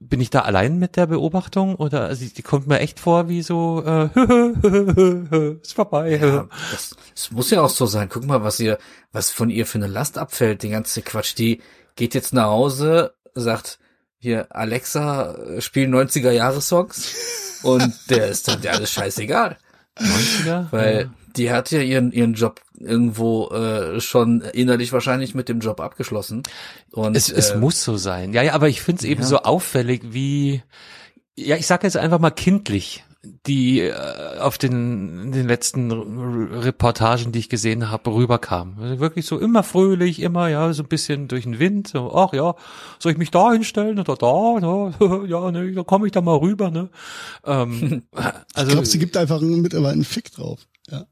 [0.00, 3.42] bin ich da allein mit der Beobachtung oder also die kommt mir echt vor wie
[3.42, 4.04] so äh,
[5.62, 6.16] ist vorbei.
[6.16, 8.08] Ja, das, das muss ja auch so sein.
[8.08, 8.78] Guck mal, was ihr,
[9.10, 11.36] was von ihr für eine Last abfällt, den ganzen Quatsch.
[11.36, 11.60] Die
[11.96, 13.80] geht jetzt nach Hause, sagt
[14.18, 19.58] hier Alexa, spiel 90er Jahre Songs und der ist dann der alles scheißegal.
[19.98, 20.66] 90er?
[20.70, 21.10] Weil Ja.
[21.38, 26.42] Die hat ja ihren ihren Job irgendwo äh, schon innerlich wahrscheinlich mit dem Job abgeschlossen.
[26.92, 28.32] Und Es, es äh, muss so sein.
[28.32, 29.26] Ja, ja, aber ich finde es eben ja.
[29.26, 30.62] so auffällig, wie,
[31.36, 33.04] ja, ich sage jetzt einfach mal kindlich,
[33.46, 33.92] die äh,
[34.38, 38.76] auf den, den letzten R- Reportagen, die ich gesehen habe, rüberkam.
[38.80, 42.32] Also Wirklich so immer fröhlich, immer, ja, so ein bisschen durch den Wind, so, ach
[42.32, 42.54] ja,
[43.00, 44.94] soll ich mich da hinstellen oder da, ne?
[45.28, 46.90] ja, ne, da komme ich da mal rüber, ne?
[47.44, 48.04] Ähm,
[48.54, 50.60] also, ich glaube, sie gibt einfach mittlerweile einen Fick drauf.
[50.90, 51.06] Ja.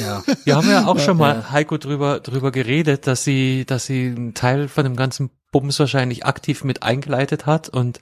[0.00, 0.22] ja.
[0.44, 1.50] Wir haben ja auch schon mal, Ja.
[1.50, 6.26] Heiko, drüber, drüber geredet, dass sie, dass sie einen Teil von dem ganzen Bums wahrscheinlich
[6.26, 8.00] aktiv mit eingeleitet hat und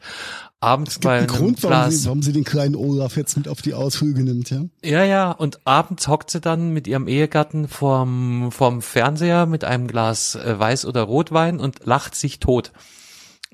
[0.61, 3.61] abends bei einem Grund, warum Glas, sie, warum sie den kleinen Olaf jetzt mit auf
[3.61, 4.63] die Ausflüge nimmt, ja.
[4.83, 9.87] ja, ja, und abends hockt sie dann mit ihrem Ehegatten vorm, vorm Fernseher mit einem
[9.87, 12.73] Glas äh, Weiß- oder Rotwein und lacht sich tot.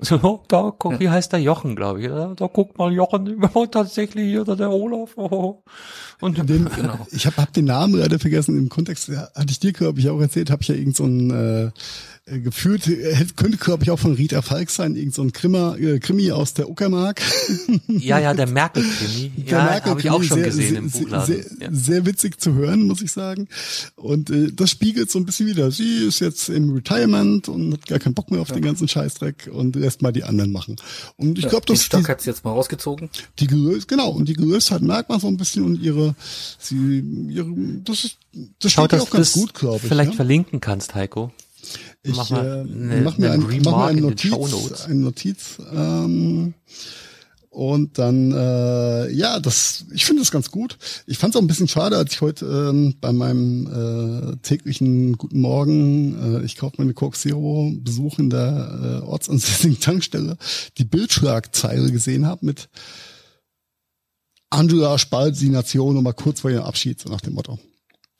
[0.01, 2.07] So, da, guck, wie heißt der Jochen, glaube ich.
[2.07, 3.41] Da, guckt mal Jochen,
[3.71, 5.17] tatsächlich, oder der Olaf.
[5.17, 5.61] Oh.
[6.21, 7.07] Und Den, Genau.
[7.11, 8.57] Ich habe hab den Namen leider vergessen.
[8.57, 11.05] Im Kontext ja, hatte ich dir, glaube ich, auch erzählt, habe ich ja irgend so
[11.05, 11.71] ein äh,
[12.31, 15.57] äh, gefühlt, äh, könnte, glaube ich, auch von Rita Falk sein, irgend so ein Krimi,
[15.57, 17.21] äh, Krimi aus der Uckermark.
[17.87, 19.29] ja, ja, der Merkel-Krimi.
[19.49, 21.25] Der Ja, Merkel habe ich auch schon sehr, gesehen sehr, im Buchladen.
[21.25, 21.69] Sehr, ja.
[21.71, 23.47] sehr witzig zu hören, muss ich sagen.
[23.95, 25.71] Und äh, das spiegelt so ein bisschen wieder.
[25.71, 29.49] Sie ist jetzt im Retirement und hat gar keinen Bock mehr auf den ganzen Scheißdreck
[29.51, 30.75] und lässt mal die anderen machen.
[31.17, 33.09] Und ich glaube, den dass Stock die, hat sie jetzt mal rausgezogen.
[33.39, 36.08] die Gelöst, genau, und die Gelöstheit merkt man so ein bisschen und ihre,
[36.59, 37.51] sie, ihre,
[37.83, 38.17] das ist,
[38.59, 39.87] das Schau, steht auch ganz gut, glaube ich.
[39.87, 40.15] vielleicht ja?
[40.15, 41.31] verlinken kannst, Heiko.
[42.03, 45.57] Ich mach mal eine- mach mir, einen ein, mach mir Remark eine Notiz, eine Notiz,
[45.73, 46.53] ähm,
[47.51, 50.77] und dann, äh, ja, das, ich finde das ganz gut.
[51.07, 53.65] Ich fand es auch ein bisschen schade, als ich heute ähm, bei meinem
[54.33, 59.79] äh, täglichen Guten Morgen, äh, ich kaufe meine Coke Zero, Besuch in der äh, ortsansässigen
[59.79, 60.37] Tankstelle,
[60.77, 62.69] die Bildschlagzeile gesehen habe mit
[64.49, 67.59] Angela spaltet die Nation und mal kurz vor ihrem Abschied, so nach dem Motto.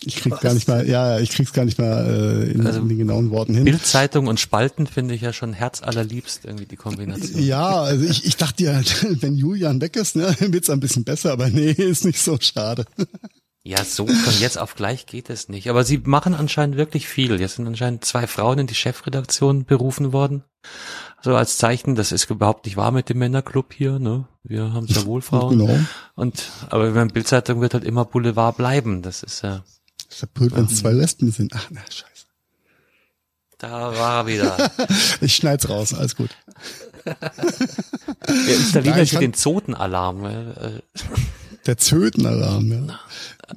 [0.02, 2.80] Ich krieg's gar nicht mal, ja, ja, ich krieg's gar nicht mal äh, in, Also
[2.80, 3.66] in den genauen Worten hin.
[3.66, 7.44] Bildzeitung und Spalten finde ich ja schon herzallerliebst irgendwie die Kombination.
[7.44, 11.34] Ja, also ich, ich dachte ja, wenn Julian weg ist, ne, wird's ein bisschen besser,
[11.34, 12.86] aber nee, ist nicht so schade.
[13.64, 15.70] Ja, so von jetzt auf gleich geht es nicht.
[15.70, 17.38] Aber sie machen anscheinend wirklich viel.
[17.40, 20.44] Jetzt sind anscheinend zwei Frauen in die Chefredaktion berufen worden.
[21.22, 24.26] So als Zeichen, das ist überhaupt nicht wahr mit dem Männerclub hier, ne?
[24.44, 25.60] Wir haben sehr wohl Frauen.
[25.60, 25.78] Genau.
[26.16, 29.02] Und, aber wenn Bildzeitung wird halt immer Boulevard bleiben.
[29.02, 29.64] Das ist ja,
[30.10, 31.52] Ist ja blöd, wenn es zwei Lesben sind.
[31.56, 32.26] Ach, na, scheiße.
[33.58, 34.72] da war er wieder.
[35.22, 36.30] Ich schneid's raus, alles gut.
[37.04, 40.82] Wir installieren Nein, ich den Zotenalarm, äh,
[41.66, 43.00] Der Zötenalarm, ja.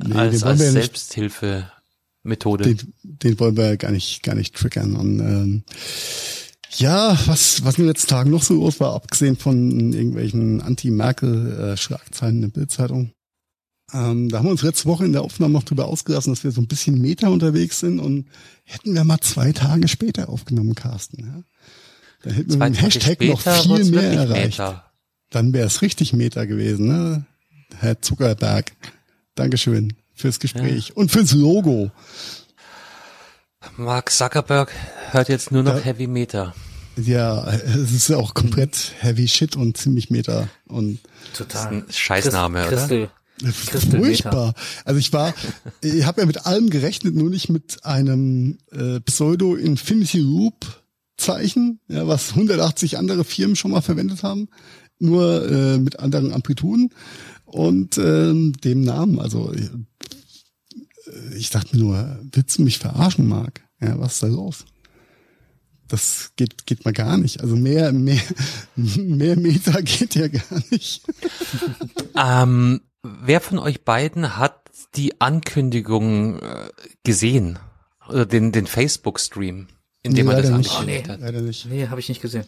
[0.05, 2.65] Nee, als, als ja Selbsthilfemethode.
[2.65, 4.97] den, den wollen wir ja gar nicht, gar nicht triggern.
[4.97, 5.65] Und, ähm,
[6.77, 12.37] ja, was, was in den letzten Tagen noch so los war, abgesehen von irgendwelchen Anti-Merkel-Schlagzeilen
[12.37, 13.13] in der Bildzeitung.
[13.93, 16.51] Ähm, da haben wir uns letzte Woche in der Aufnahme noch drüber ausgelassen, dass wir
[16.51, 18.27] so ein bisschen Meta unterwegs sind und
[18.65, 21.21] hätten wir mal zwei Tage später aufgenommen, Carsten.
[21.21, 21.43] Ja?
[22.23, 24.59] Dann hätten wir mit dem Hashtag noch viel mehr erreicht.
[24.59, 24.93] Meta.
[25.31, 27.27] Dann wäre es richtig Meta gewesen, ne?
[27.79, 28.73] Herr Zuckerberg.
[29.35, 31.91] Dankeschön fürs Gespräch und fürs Logo.
[33.77, 34.73] Mark Zuckerberg
[35.11, 35.81] hört jetzt nur noch Ja.
[35.81, 36.55] Heavy Meter.
[36.97, 40.99] Ja, es ist ja auch komplett heavy shit und ziemlich Meta und
[41.35, 41.69] Total.
[41.73, 43.11] ein Scheißname, Christ, oder?
[43.51, 44.01] Christel.
[44.03, 44.55] Furchtbar.
[44.85, 45.35] Also ich war,
[45.83, 50.83] ich habe ja mit allem gerechnet, nur nicht mit einem äh, Pseudo Infinity Loop
[51.17, 54.49] Zeichen, ja, was 180 andere Firmen schon mal verwendet haben,
[54.99, 56.91] nur äh, mit anderen Amplituden
[57.45, 59.19] und ähm, dem Namen.
[59.19, 59.69] Also äh,
[61.37, 63.63] ich dachte mir nur, willst du mich verarschen, Marc?
[63.81, 64.65] Ja, was ist da los?
[65.89, 67.41] Das geht, geht mal gar nicht.
[67.41, 68.21] Also mehr, mehr,
[68.77, 71.03] mehr Meter geht ja gar nicht.
[72.15, 76.69] Ähm, wer von euch beiden hat die Ankündigung äh,
[77.05, 77.59] gesehen?
[78.07, 79.69] Oder den, den Facebook-Stream,
[80.03, 81.21] in dem Nee, er das angekündigt hat?
[81.21, 81.67] Leider nicht.
[81.67, 82.45] Nee, habe ich nicht gesehen.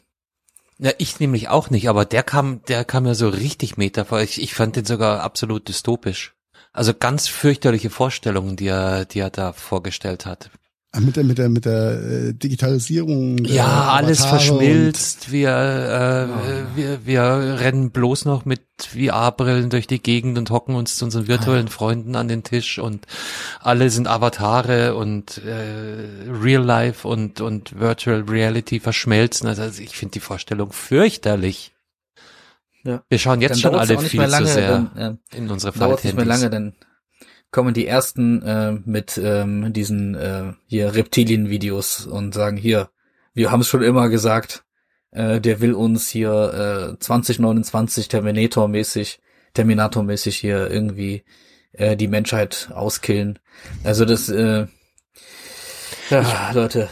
[0.79, 4.21] Ja, ich nämlich auch nicht, aber der kam, der kam ja so richtig Meter vor.
[4.21, 6.34] Ich, ich fand den sogar absolut dystopisch.
[6.75, 10.51] Also ganz fürchterliche Vorstellungen, die er, die er da vorgestellt hat.
[11.01, 13.39] Mit der, mit der, mit der äh, Digitalisierung.
[13.39, 15.33] Der ja, alles Avatare verschmilzt.
[15.33, 20.97] Wir, äh, wir, wir rennen bloß noch mit VR-Brillen durch die Gegend und hocken uns
[20.97, 23.07] zu unseren virtuellen Freunden an den Tisch und
[23.61, 29.49] alle sind Avatare und äh, Real Life und, und Virtual Reality verschmelzen.
[29.49, 31.74] Also ich finde die Vorstellung fürchterlich.
[32.85, 33.03] Ja.
[33.09, 35.77] Wir schauen jetzt Dann schon alle viel mehr zu lange, sehr dann, äh, in unsere
[35.77, 36.75] Dauert nicht mehr lange, dann
[37.51, 42.91] kommen die ersten äh, mit ähm, diesen äh, hier Reptilien-Videos und sagen hier,
[43.33, 44.65] wir haben es schon immer gesagt,
[45.13, 49.21] äh, der will uns hier äh, 2029 Terminator-mäßig,
[49.55, 51.25] Terminator-mäßig hier irgendwie
[51.73, 53.39] äh, die Menschheit auskillen.
[53.83, 54.67] Also das, äh,
[56.11, 56.89] ja, Leute,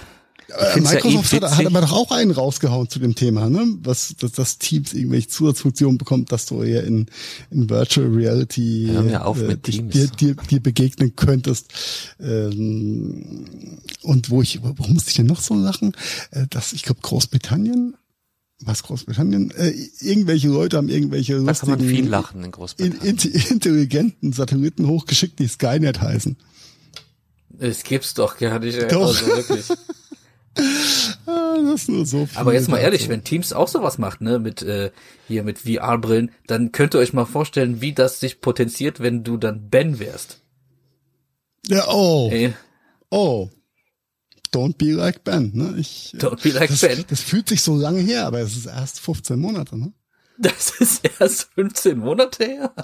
[0.57, 3.49] Äh, find's ja eh Microsoft hat, hat aber doch auch einen rausgehauen zu dem Thema,
[3.49, 3.67] ne?
[3.83, 7.07] Was, dass das Teams irgendwelche Zusatzfunktionen bekommt, dass du ja in,
[7.51, 8.91] in Virtual Reality
[9.63, 9.93] Teams.
[9.93, 11.73] dir, dir, dir begegnen könntest.
[12.21, 13.47] Ähm,
[14.03, 15.93] und wo ich, warum musste ich denn noch so lachen?
[16.31, 17.97] Äh, dass ich glaube Großbritannien,
[18.61, 19.53] was Großbritannien?
[19.53, 23.19] Äh, irgendwelche Leute haben irgendwelche Da kann man lustigen, viel lachen in Großbritannien.
[23.19, 26.37] in, intelligenten Satelliten hochgeschickt, die Skynet heißen.
[27.59, 28.77] es gibt's doch gar nicht.
[28.79, 28.89] ey.
[28.89, 29.09] Doch.
[29.09, 29.65] Also wirklich.
[31.27, 32.29] Ah, das ist nur so.
[32.35, 34.91] Aber viel jetzt mal ehrlich, wenn Teams auch sowas macht, ne, mit äh,
[35.29, 39.37] hier mit VR-Brillen, dann könnt ihr euch mal vorstellen, wie das sich potenziert, wenn du
[39.37, 40.43] dann Ben wärst.
[41.69, 42.29] Ja, oh.
[42.33, 42.53] Ey,
[43.13, 43.51] Oh.
[44.55, 45.75] Don't be like Ben, ne?
[45.79, 47.05] Ich, Don't be like das, Ben.
[47.09, 49.93] Das fühlt sich so lange her, aber es ist erst 15 Monate, ne?
[50.39, 52.75] das ist erst 15 Monate her.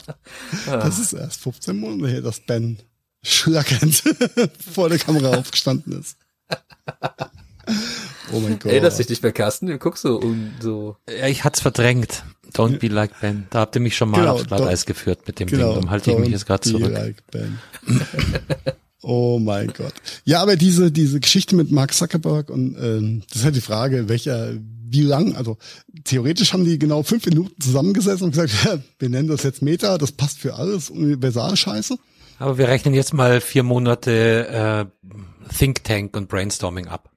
[0.66, 2.78] Das ist erst 15 Monate her, dass Ben
[3.22, 4.02] schlackernd
[4.74, 6.18] vor der Kamera aufgestanden ist.
[8.32, 8.72] Oh mein Gott.
[8.72, 9.66] Erinnerst dich nicht mehr, Carsten?
[9.66, 10.96] Du guckst so und so.
[11.08, 12.24] Ja, ich hat's verdrängt.
[12.52, 13.46] Don't be like Ben.
[13.50, 15.74] Da habt ihr mich schon mal Genau, aufs Glatteis geführt mit dem genau, Ding.
[15.74, 16.92] Darum halte ich mich don't jetzt gerade be zurück.
[16.92, 17.58] Like ben.
[19.02, 19.94] oh mein Gott.
[20.24, 24.08] Ja, aber diese, diese Geschichte mit Mark Zuckerberg und ähm, das ist halt die Frage,
[24.08, 24.52] welcher,
[24.86, 25.58] wie lang, also
[26.04, 29.98] theoretisch haben die genau fünf Minuten zusammengesessen und gesagt, ja, wir nennen das jetzt Meta,
[29.98, 31.96] das passt für alles, Universalscheiße.
[32.38, 37.10] Aber wir rechnen jetzt mal vier Monate äh, Think Tank und Brainstorming ab.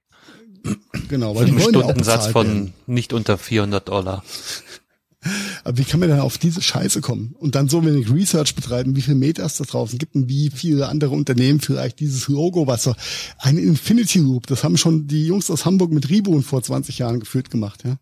[1.10, 2.74] Genau, weil die wollen ja auch Stundensatz von werden.
[2.88, 4.24] nicht unter 400 Dollar.
[5.64, 7.36] Aber wie kann man denn auf diese Scheiße kommen?
[7.38, 10.88] Und dann so wenig Research betreiben, wie viel Metas da draußen gibt und wie viele
[10.88, 12.96] andere Unternehmen vielleicht dieses Logo, was so
[13.38, 17.20] ein Infinity Loop, das haben schon die Jungs aus Hamburg mit Reboot vor 20 Jahren
[17.20, 17.98] geführt gemacht, ja?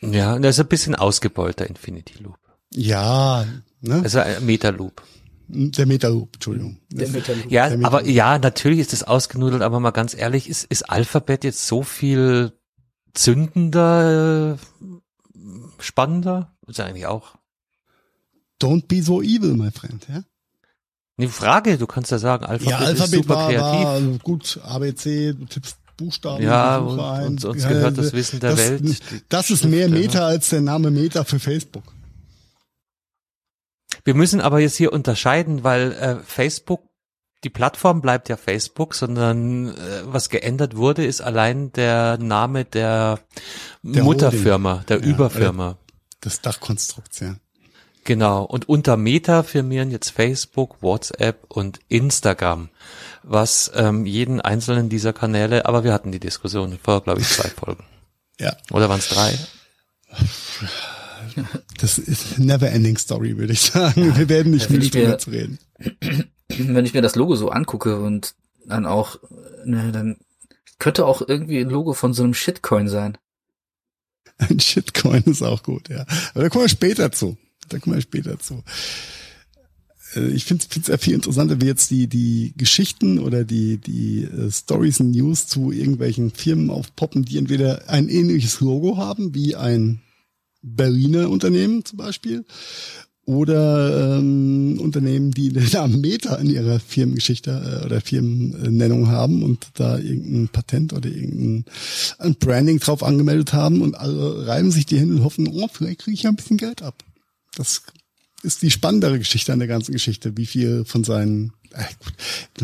[0.00, 2.38] Ja, das ist ein bisschen ausgebeulter Infinity Loop.
[2.72, 3.46] Ja,
[3.80, 4.02] ne?
[4.02, 5.02] Also ein Meta Loop.
[5.50, 6.78] Der Meta Loop, Entschuldigung.
[6.90, 10.64] Der Metall Ja, Der aber ja, natürlich ist es ausgenudelt, aber mal ganz ehrlich, ist,
[10.64, 12.52] ist Alphabet jetzt so viel
[13.14, 16.54] zündender, äh, spannender?
[16.66, 17.36] Ist ja eigentlich auch.
[18.60, 20.22] Don't be so evil, my friend, ja?
[21.16, 23.62] Eine Frage, du kannst ja sagen, Alphabet, Ja, ist Alphabet super war, kreativ.
[23.84, 26.44] war also gut, ABC, du tippst Buchstaben.
[26.44, 27.26] Ja, und- ein.
[27.26, 30.60] und uns Ja, gehört das Wissen der das, Welt, Das ist mehr Meta als der
[30.60, 31.82] Name Meta für Facebook.
[34.08, 36.80] Wir müssen aber jetzt hier unterscheiden, weil äh, Facebook,
[37.44, 43.18] die Plattform bleibt ja Facebook, sondern äh, was geändert wurde, ist allein der Name der,
[43.82, 45.76] Der Mutterfirma, der Ja, Überfirma.
[46.22, 47.34] Das Dachkonstrukt, ja.
[48.04, 48.44] Genau.
[48.44, 52.70] Und unter Meta firmieren jetzt Facebook, WhatsApp und Instagram,
[53.24, 57.48] was ähm, jeden einzelnen dieser Kanäle, aber wir hatten die Diskussion vor, glaube ich, zwei
[57.60, 57.84] Folgen.
[58.40, 59.38] Ja, Oder waren es drei?
[61.80, 64.16] das ist never ending story, würde ich sagen.
[64.16, 65.58] Wir werden nicht Ja, müde drüber zu reden.
[66.48, 68.34] wenn ich mir das Logo so angucke und
[68.66, 69.18] dann auch,
[69.64, 70.16] ne, dann
[70.78, 73.18] könnte auch irgendwie ein Logo von so einem Shitcoin sein.
[74.38, 76.06] Ein Shitcoin ist auch gut, ja.
[76.34, 77.36] Aber da kommen wir später zu.
[77.68, 78.62] Da kommen wir später zu.
[80.14, 84.24] Äh, Ich finde es sehr viel interessanter, wie jetzt die, die Geschichten oder die, die
[84.24, 89.56] äh, Stories und News zu irgendwelchen Firmen aufpoppen, die entweder ein ähnliches Logo haben, wie
[89.56, 90.00] ein
[90.62, 92.44] Berliner Unternehmen zum Beispiel,
[93.28, 99.68] oder ähm, Unternehmen, die den Namen Meta in ihrer Firmengeschichte äh, oder Firmennennung haben und
[99.74, 101.66] da irgendein Patent oder irgendein
[102.18, 106.00] ein Branding drauf angemeldet haben und alle reiben sich die Hände und hoffen, oh, vielleicht
[106.00, 107.04] kriege ich ja ein bisschen Geld ab.
[107.54, 107.82] Das
[108.42, 111.52] ist die spannendere Geschichte an der ganzen Geschichte, wie viel von seinen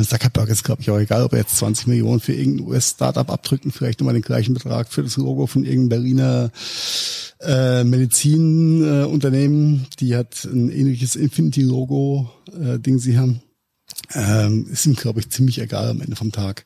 [0.09, 3.71] Zuckerberg ist, glaube ich, auch egal, ob er jetzt 20 Millionen für irgendein US-Startup abdrücken,
[3.71, 6.51] vielleicht nochmal den gleichen Betrag für das Logo von irgendeinem Berliner
[7.41, 13.43] äh, Medizinunternehmen, äh, die hat ein ähnliches Infinity-Logo, äh, sie haben.
[14.13, 16.65] Ähm, ist ihm, glaube ich, ziemlich egal am Ende vom Tag.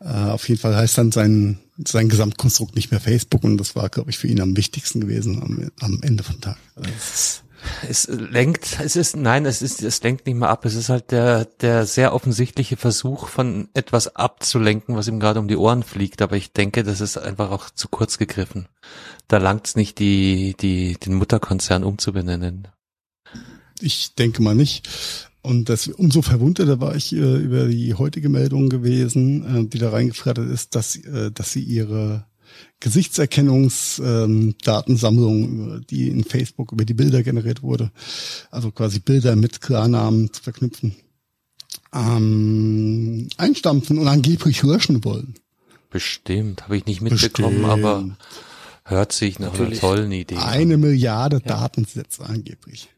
[0.00, 3.88] Äh, auf jeden Fall heißt dann sein, sein Gesamtkonstrukt nicht mehr Facebook und das war,
[3.88, 6.58] glaube ich, für ihn am wichtigsten gewesen am, am Ende vom Tag.
[6.74, 7.45] Also
[7.88, 10.64] Es lenkt, es ist, nein, es ist, es lenkt nicht mehr ab.
[10.64, 15.48] Es ist halt der, der sehr offensichtliche Versuch von etwas abzulenken, was ihm gerade um
[15.48, 16.22] die Ohren fliegt.
[16.22, 18.68] Aber ich denke, das ist einfach auch zu kurz gegriffen.
[19.28, 22.68] Da langt es nicht, die, die, den Mutterkonzern umzubenennen.
[23.80, 24.88] Ich denke mal nicht.
[25.42, 29.90] Und das umso verwunderter war ich äh, über die heutige Meldung gewesen, äh, die da
[29.90, 32.26] reingeflattert ist, dass, äh, dass sie ihre
[32.80, 37.90] Gesichtserkennungsdatensammlung, ähm, die in Facebook über die Bilder generiert wurde,
[38.50, 40.96] also quasi Bilder mit Klarnamen zu verknüpfen,
[41.94, 45.34] ähm, einstampfen und angeblich löschen wollen.
[45.90, 47.84] Bestimmt, habe ich nicht mitbekommen, Bestimmt.
[47.84, 48.16] aber
[48.84, 49.82] hört sich nach Natürlich.
[49.82, 50.36] einer tollen Idee.
[50.36, 51.42] Eine Milliarde ja.
[51.42, 52.88] Datensätze angeblich.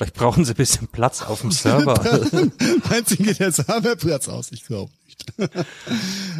[0.00, 1.92] Vielleicht brauchen sie ein bisschen Platz auf dem Server.
[2.88, 4.50] Meinst du, geht der Serverplatz aus?
[4.50, 5.26] Ich glaube nicht.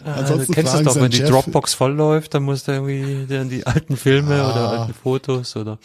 [0.02, 3.50] Ah, Ansonsten kennst du doch, wenn die Dropbox voll läuft, dann musst du irgendwie dann
[3.50, 4.50] die alten Filme ah.
[4.50, 5.78] oder alten Fotos oder.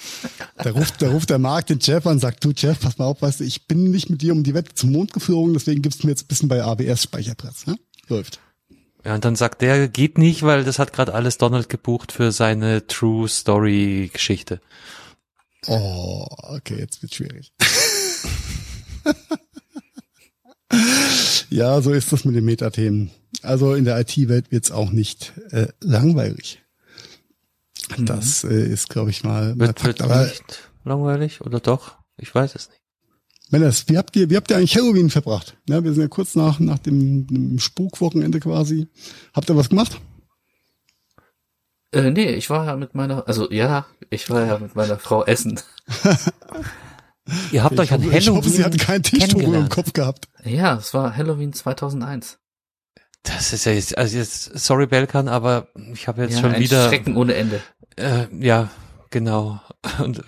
[0.56, 3.08] Da ruft, da ruft der Markt den Jeff an und sagt, du Jeff, pass mal
[3.08, 5.82] auf, weißt du, ich bin nicht mit dir um die Wette zum Mond geflogen, deswegen
[5.82, 7.68] gibst du mir jetzt ein bisschen bei ABS Speicherplatz.
[7.68, 7.76] Ne?
[8.08, 8.40] Läuft.
[9.04, 12.32] Ja, und dann sagt der, geht nicht, weil das hat gerade alles Donald gebucht für
[12.32, 14.62] seine True Story Geschichte.
[15.68, 17.52] Oh, okay, jetzt wird schwierig.
[21.56, 23.12] Ja, so ist das mit den Metathemen.
[23.42, 26.62] Also in der IT-Welt wird's auch nicht äh, langweilig.
[27.98, 28.06] Mhm.
[28.06, 29.58] Das äh, ist, glaube ich, mal.
[29.58, 31.96] Wird, Fakt, wird aber, nicht langweilig oder doch?
[32.18, 32.82] Ich weiß es nicht.
[33.52, 35.56] Männers, wie habt ihr, wie habt ihr eigentlich Halloween verbracht?
[35.70, 38.88] Ja, wir sind ja kurz nach, nach dem, dem Spukwochenende quasi.
[39.34, 40.02] Habt ihr was gemacht?
[41.92, 45.24] Äh, nee, ich war ja mit meiner, also ja, ich war ja mit meiner Frau
[45.24, 45.60] essen.
[47.52, 48.20] Ihr habt ich euch an hoffe, Halloween.
[48.20, 50.28] Ich hoffe, sie hat kein Tischtuch im Kopf gehabt.
[50.44, 52.38] Ja, es war Halloween 2001.
[53.24, 56.62] Das ist ja jetzt, also jetzt, sorry Belkan, aber ich habe jetzt ja, schon ein
[56.62, 56.88] wieder.
[56.88, 57.62] Schrecken ohne Ende.
[57.96, 58.70] Äh, ja,
[59.10, 59.60] genau.
[60.00, 60.24] Und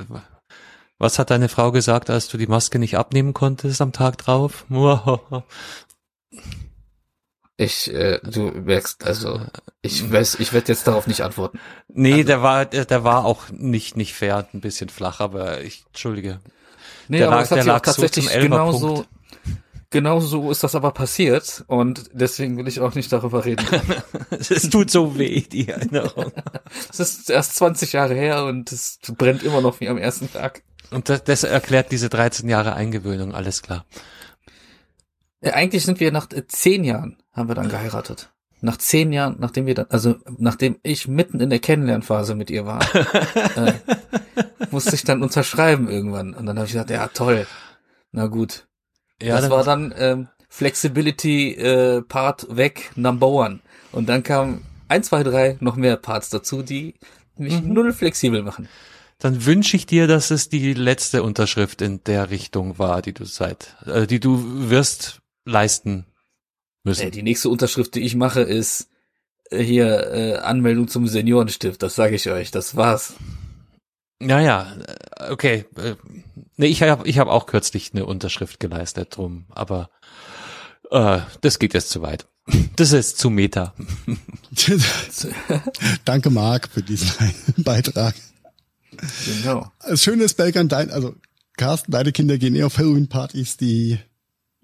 [0.98, 4.66] was hat deine Frau gesagt, als du die Maske nicht abnehmen konntest am Tag drauf?
[7.60, 9.42] Ich, äh, du merkst, also
[9.82, 11.60] ich weiß, ich werde jetzt darauf nicht antworten.
[11.88, 15.62] Nee, also, der war, der, der war auch nicht nicht fair, ein bisschen flach, aber
[15.62, 16.40] ich entschuldige.
[17.08, 19.06] Nee, der aber lag, es hat sich auch tatsächlich so genauso,
[19.90, 23.66] genau so ist das aber passiert und deswegen will ich auch nicht darüber reden.
[24.30, 26.32] es tut so weh, die Erinnerung.
[26.92, 30.64] Es ist erst 20 Jahre her und es brennt immer noch wie am ersten Tag.
[30.92, 33.86] Und das, das erklärt diese 13 Jahre Eingewöhnung, alles klar.
[35.42, 38.32] Ja, eigentlich sind wir nach äh, zehn Jahren haben wir dann geheiratet.
[38.60, 42.66] Nach zehn Jahren, nachdem wir dann, also nachdem ich mitten in der Kennenlernphase mit ihr
[42.66, 42.82] war,
[43.56, 43.74] äh,
[44.72, 46.34] musste ich dann unterschreiben irgendwann.
[46.34, 47.46] Und dann habe ich gesagt, ja toll,
[48.12, 48.68] na gut.
[49.22, 53.60] Ja, das war dann ähm, Flexibility äh, Part weg, Number One.
[53.92, 56.96] Und dann kam ein, zwei, drei noch mehr Parts dazu, die
[57.38, 57.74] mich mhm.
[57.74, 58.68] null flexibel machen.
[59.20, 63.26] Dann wünsche ich dir, dass es die letzte Unterschrift in der Richtung war, die du
[63.26, 66.06] seit, äh, die du wirst leisten
[66.88, 67.08] müssen.
[67.08, 68.90] Äh, die nächste Unterschrift, die ich mache, ist
[69.52, 71.84] äh, hier äh, Anmeldung zum Seniorenstift.
[71.84, 72.52] Das sage ich euch.
[72.52, 73.14] Das war's.
[74.22, 74.76] Ja, ja,
[75.20, 75.66] äh, okay.
[75.76, 75.96] Äh,
[76.56, 79.90] nee, ich habe ich hab auch kürzlich eine Unterschrift geleistet drum, aber
[80.90, 82.28] äh, das geht jetzt zu weit.
[82.78, 83.74] Das ist zu meta.
[86.06, 87.12] Danke, Marc, für diesen
[87.58, 88.16] Beitrag.
[89.26, 89.70] Genau.
[89.86, 91.14] Das Schöne ist, Belkan, dein, also
[91.58, 94.00] Carsten, deine Kinder gehen eher auf Halloween-Partys, die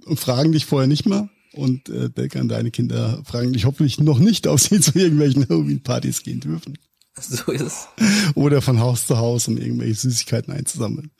[0.05, 1.29] und fragen dich vorher nicht mal.
[1.53, 6.23] Und äh, Belkan, deine Kinder fragen dich hoffentlich noch nicht, ob sie zu irgendwelchen Halloween-Partys
[6.23, 6.77] gehen dürfen.
[7.19, 7.87] So ist es.
[8.33, 11.11] Oder von Haus zu Haus, um irgendwelche Süßigkeiten einzusammeln.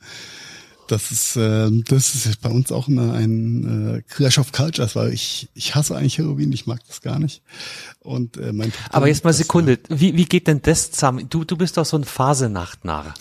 [0.88, 5.14] Das ist, äh, das ist bei uns auch eine, ein äh, Clash of Cultures, weil
[5.14, 7.42] ich, ich hasse eigentlich Halloween, ich mag das gar nicht.
[8.00, 11.30] Und äh, mein Tochter Aber jetzt mal Sekunde, das, wie, wie geht denn das zusammen?
[11.30, 13.14] Du, du bist doch so ein Phasenachtnarr.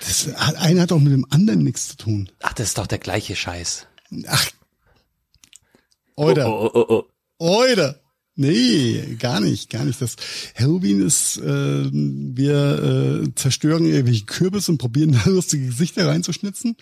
[0.00, 2.30] Das hat, einer hat doch mit dem anderen nichts zu tun.
[2.42, 3.86] Ach, das ist doch der gleiche Scheiß.
[4.26, 4.46] Ach,
[6.18, 6.48] oder.
[6.48, 7.04] Oh, oh, oh,
[7.38, 7.68] oh.
[7.68, 8.00] Oder.
[8.34, 10.00] Nee, gar nicht, gar nicht.
[10.00, 10.14] Das
[10.54, 16.76] Halloween ist, äh, wir äh, zerstören irgendwelche Kürbis und probieren da lustige Gesichter reinzuschnitzen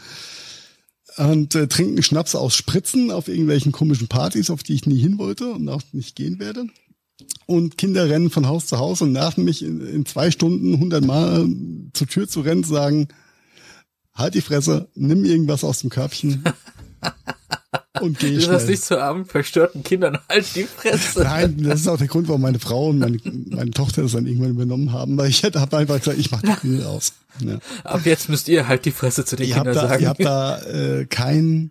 [1.16, 5.18] und äh, trinken Schnaps aus Spritzen auf irgendwelchen komischen Partys, auf die ich nie hin
[5.18, 6.66] wollte und auch nicht gehen werde.
[7.46, 11.48] Und Kinder rennen von Haus zu Haus und nach mich in, in zwei Stunden hundertmal
[11.94, 13.08] zur Tür zu rennen, sagen,
[14.12, 16.44] halt die Fresse, nimm irgendwas aus dem Körbchen
[18.00, 18.46] und gehe schnell.
[18.46, 21.22] Du das nicht zu armen, verstörten Kindern halt die Fresse.
[21.22, 24.26] Nein, das ist auch der Grund, warum meine Frau und meine, meine Tochter das dann
[24.26, 27.14] irgendwann übernommen haben, weil ich hätte hab einfach gesagt, ich mach die Grill aus.
[27.40, 27.58] Ja.
[27.84, 30.02] Ab jetzt müsst ihr halt die Fresse zu den ich Kindern da, sagen.
[30.02, 31.70] Ich habe da äh, kein,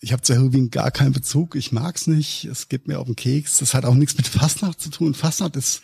[0.00, 1.54] ich habe zu Halloween gar keinen Bezug.
[1.54, 2.46] Ich mag's nicht.
[2.46, 3.58] Es geht mir auf den Keks.
[3.58, 5.14] Das hat auch nichts mit Fastnacht zu tun.
[5.14, 5.82] Fastnacht ist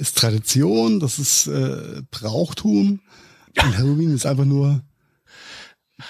[0.00, 3.00] ist Tradition, das ist äh, Brauchtum.
[3.62, 4.82] Und Halloween ist einfach nur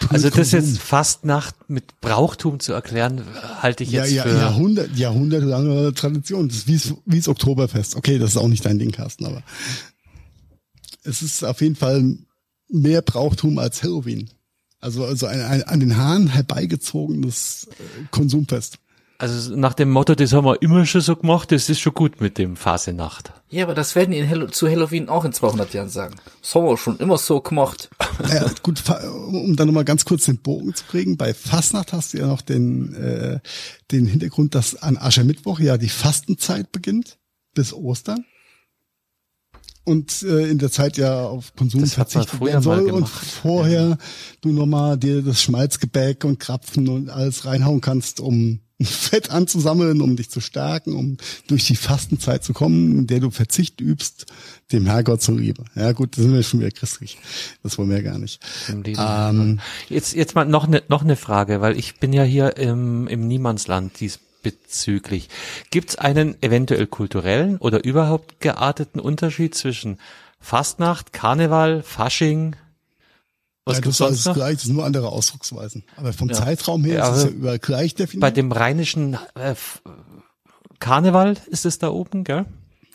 [0.08, 0.60] Also das Konsum.
[0.60, 3.22] jetzt Fastnacht mit Brauchtum zu erklären,
[3.60, 4.30] halte ich Ja, jetzt ja, für...
[4.30, 6.48] Jahrhundert, jahrhundertelange Tradition.
[6.48, 7.96] Das ist wie es- wie es Oktoberfest.
[7.96, 9.42] Okay, das ist auch nicht dein Ding, Carsten, aber
[11.02, 12.16] es ist auf jeden Fall
[12.68, 14.30] mehr Brauchtum als Halloween.
[14.80, 18.78] Also, also ein, ein an den Haaren herbeigezogenes äh, Konsumfest.
[19.20, 22.22] Also nach dem Motto, das haben wir immer schon so gemacht, das ist schon gut
[22.22, 23.34] mit dem Phasenacht.
[23.50, 26.14] Ja, aber das werden die in Hallo zu Halloween auch in 200 Jahren sagen.
[26.40, 27.90] Das haben wir schon immer so gemacht.
[28.32, 28.82] Ja, gut,
[29.28, 31.18] um dann nochmal ganz kurz den Bogen zu kriegen.
[31.18, 33.40] Bei Fastnacht hast du ja noch den, äh,
[33.90, 37.18] den Hintergrund, dass an Aschermittwoch ja die Fastenzeit beginnt
[37.52, 38.24] bis Ostern.
[39.84, 43.98] Und äh, in der Zeit ja auf Konsum Das verzichtet werden soll und vorher
[44.40, 50.16] du nochmal dir das Schmalzgebäck und Krapfen und alles reinhauen kannst, um Fett anzusammeln, um
[50.16, 54.26] dich zu stärken, um durch die Fastenzeit zu kommen, in der du Verzicht übst,
[54.72, 55.64] dem Herrgott zuliebe.
[55.74, 57.18] Ja gut, da sind wir schon wieder christlich.
[57.62, 58.40] Das wollen wir ja gar nicht.
[58.68, 63.06] Ähm, Jetzt, jetzt mal noch eine noch eine Frage, weil ich bin ja hier im,
[63.06, 65.28] im Niemandsland diesbezüglich.
[65.70, 69.98] Gibt es einen eventuell kulturellen oder überhaupt gearteten Unterschied zwischen
[70.40, 72.56] Fastnacht, Karneval, Fasching?
[73.64, 74.34] Was ja, gibt's das ist sonst alles noch?
[74.34, 75.84] gleich, das sind nur andere Ausdrucksweisen.
[75.96, 76.34] Aber vom Ja.
[76.36, 78.20] Zeitraum her Ja, ist es ja aber überall gleich definiert.
[78.22, 79.54] Bei dem rheinischen äh,
[80.78, 82.46] Karneval ist es da oben, gell?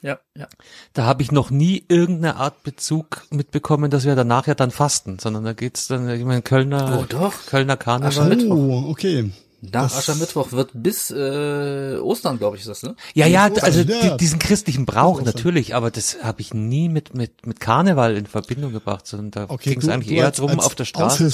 [0.01, 0.47] Ja, ja.
[0.93, 5.17] Da habe ich noch nie irgendeine Art Bezug mitbekommen, dass wir danach ja dann fasten,
[5.19, 7.33] sondern da geht's dann, ich meine, Kölner, Oh, doch.
[7.47, 8.09] Kölner Karneval.
[8.09, 8.55] Aschermittwoch.
[8.55, 9.31] oh, okay.
[9.61, 12.95] Nach Das- Aschermittwoch wird bis äh, Ostern, glaube ich, ist das, ne?
[13.13, 14.11] Ja, ja, also ja.
[14.11, 18.25] die, diesen christlichen Brauch natürlich, aber das habe ich nie mit mit mit Karneval in
[18.25, 20.85] Verbindung gebracht, sondern da Okay, ging es eigentlich du eher als- drum, als auf der
[20.85, 21.29] Straße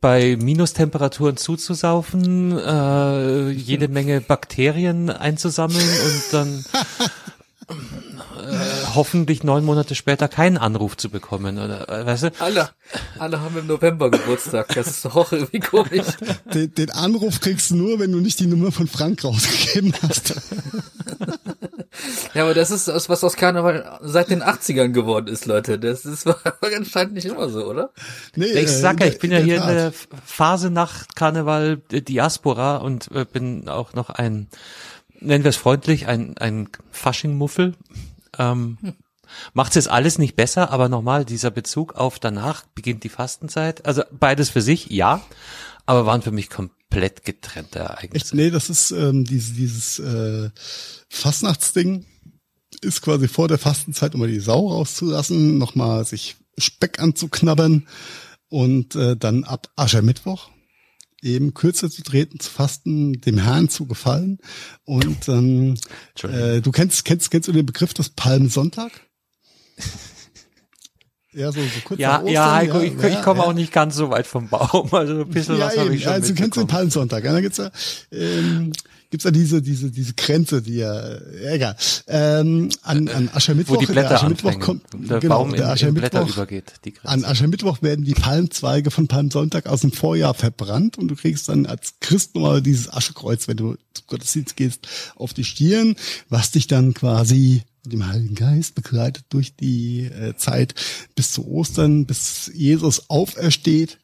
[0.00, 6.64] bei Minustemperaturen zuzusaufen, äh, jede Menge Bakterien einzusammeln und dann
[7.70, 12.30] äh, hoffentlich neun Monate später keinen Anruf zu bekommen, oder äh, weißt du?
[12.38, 12.70] Alle,
[13.18, 14.68] alle haben im November Geburtstag.
[14.74, 16.06] Das ist doch auch irgendwie komisch.
[16.52, 20.34] Den, den Anruf kriegst du nur, wenn du nicht die Nummer von Frank rausgegeben hast.
[22.34, 25.78] Ja, aber das ist das, was aus Karneval seit den 80ern geworden ist, Leute.
[25.78, 26.38] Das ist war
[26.76, 27.90] anscheinend nicht immer so, oder?
[28.32, 29.92] Ich Nee, äh, sag ja, ich bin ja hier in der
[30.24, 34.48] Phase nach Karneval Diaspora und bin auch noch ein,
[35.20, 37.74] nennen wir es freundlich, ein, ein Faschingmuffel.
[38.38, 38.78] Ähm,
[39.52, 43.86] Macht's jetzt alles nicht besser, aber nochmal, dieser Bezug auf danach beginnt die Fastenzeit.
[43.86, 45.22] Also beides für sich, ja,
[45.86, 48.36] aber waren für mich komplett getrennte Ereignisse.
[48.36, 50.50] nee, das ist ähm, dieses, dieses äh,
[51.08, 52.06] Fastnachtsding
[52.82, 57.86] ist quasi vor der Fastenzeit, um mal die Sau rauszulassen, nochmal sich Speck anzuknabbern
[58.48, 60.50] und äh, dann ab Aschermittwoch
[61.22, 64.38] eben kürzer zu treten, zu fasten, dem Herrn zu gefallen.
[64.84, 65.74] Und ähm,
[66.22, 68.92] äh, du kennst, kennst, kennst du den Begriff des Palmsonntag?
[71.32, 73.46] Ja, so, so kurz Ja, ja, Heiko, ich, ja, ich komme ja.
[73.46, 74.88] auch nicht ganz so weit vom Baum.
[74.92, 76.66] Also ein bisschen Ja, was habe ich schon also du kennst den.
[76.66, 77.24] Palmsonntag.
[77.24, 77.70] Ja, da gibt's ja,
[78.10, 78.72] ähm,
[79.10, 81.76] gibt's ja diese, diese, diese Grenze, die ja, äh, egal.
[82.06, 84.82] Ähm, an, an Aschermittwoch, Wo die der Blätter Aschermittwoch anfangen.
[84.82, 86.72] kommt, der genau, Baum der Aschermittwoch, übergeht.
[86.84, 87.08] Die Grenze.
[87.08, 91.66] an Aschermittwoch werden die Palmzweige von Palmsonntag aus dem Vorjahr verbrannt und du kriegst dann
[91.66, 95.96] als Christ nochmal dieses Aschekreuz, wenn du zum Gottesdienst gehst, auf die Stirn,
[96.28, 100.74] was dich dann quasi mit dem Heiligen Geist begleitet durch die äh, Zeit
[101.14, 103.98] bis zu Ostern, bis Jesus aufersteht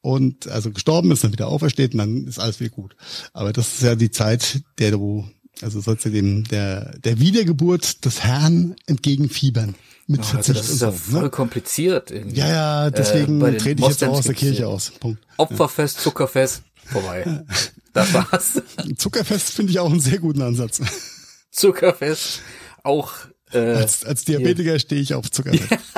[0.00, 2.96] und also gestorben ist, dann wieder aufersteht und dann ist alles wieder gut.
[3.32, 5.28] Aber das ist ja die Zeit, der du,
[5.60, 9.74] also sollst du dem der der Wiedergeburt des Herrn entgegenfiebern
[10.06, 11.30] mit Oh, also das ist ja so, voll ne?
[11.30, 12.38] komplziert irgendwie.
[12.38, 14.90] Ja, ja, deswegen Äh, bei den trete ich jetzt auch aus der Kirche aus.
[14.98, 15.20] Punkt.
[15.36, 17.44] Opferfest, Zuckerfest, vorbei.
[17.94, 18.62] Das war's.
[18.98, 20.80] Zuckerfest finde ich auch einen sehr guten Ansatz.
[21.50, 22.42] Zuckerfest,
[22.84, 23.12] auch
[23.50, 25.82] äh, Als, als Diabetiker stehe ich auf Zuckerfest.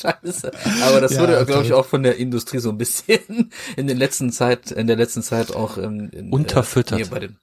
[0.00, 0.52] Scheiße.
[0.84, 3.96] Aber das Ja, wurde, glaube ich, auch von der Industrie so ein bisschen in den
[3.96, 7.00] letzten Zeit, in der letzten Zeit auch ähm, in, Unterfüttert.
[7.00, 7.36] Äh, hier bei den,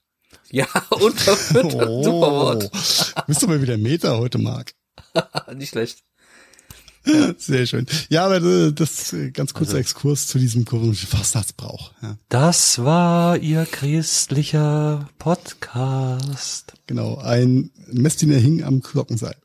[0.51, 2.03] ja, unterfüttert.
[2.03, 2.71] Super Wort.
[3.27, 4.73] Bist du mal wieder Meter heute, Marc?
[5.55, 6.03] Nicht schlecht.
[7.37, 7.85] Sehr schön.
[8.09, 11.91] Ja, aber äh, das äh, ganz kurzer Also Exkurs zu diesem komischen Fastnachtsbrauch.
[12.01, 16.73] Ja, Das war Ihr christlicher Podcast.
[16.87, 19.35] genau, ein Messdiener hing am Glockenseil.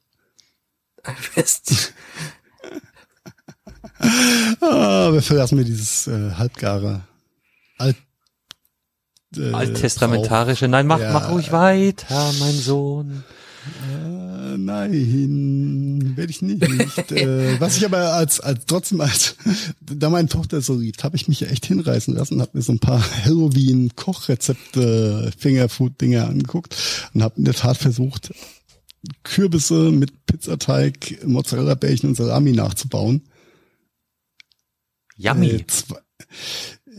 [1.05, 1.93] Fest.
[4.01, 7.03] Ah, aber verlassen wir dieses äh, halbgare
[7.79, 7.97] Alt,
[9.37, 10.69] äh, Alttestamentarische.
[10.69, 11.13] Nein, mach, Ja.
[11.13, 13.25] mach ruhig weiter, mein Sohn.
[13.93, 16.63] Äh, nein, werde ich nicht.
[17.13, 19.37] äh, was ich aber als, als trotzdem als,
[19.83, 22.73] da meine Tochter so liebt, habe ich mich ja echt hinreißen lassen, habe mir so
[22.73, 26.75] ein paar Halloween-Kochrezepte, Fingerfood-Dinger angeguckt
[27.15, 28.33] und habe in der Tat versucht,
[29.25, 33.23] Kürbisse mit Pizzateig, Mozzarella-Bärchen und Salami nachzubauen.
[35.21, 35.51] Yummy.
[35.51, 35.65] Äh,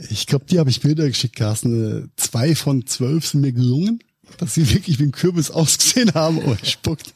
[0.09, 2.05] ich glaube, die habe ich Bilder geschickt, Carsten.
[2.05, 3.99] Äh, Zwei von zwölf sind mir gelungen,
[4.37, 6.39] dass sie wirklich wie ein Kürbis ausgesehen haben.
[6.39, 7.13] Oh, er spuckt.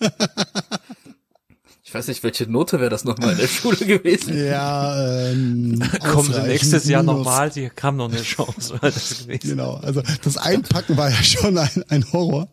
[1.84, 4.36] Ich weiß nicht, welche Note wäre das nochmal in der Schule gewesen?
[4.38, 8.74] Ja, ähm, Kommen Sie nächstes Jahr nochmal, Sie haben noch eine Chance.
[8.82, 9.50] War das gewesen.
[9.50, 12.50] Genau, also das Einpacken war ja schon ein, ein Horror.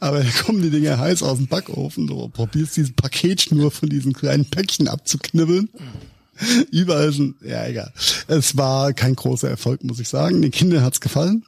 [0.00, 2.06] Aber da kommen die Dinger heiß aus dem Backofen.
[2.06, 5.68] Du probierst dieses Paketschnur von diesen kleinen Päckchen abzuknibbeln.
[6.70, 7.92] Überall sind, ja egal.
[8.28, 10.42] Es war kein großer Erfolg, muss ich sagen.
[10.42, 11.44] Den Kindern hat's gefallen.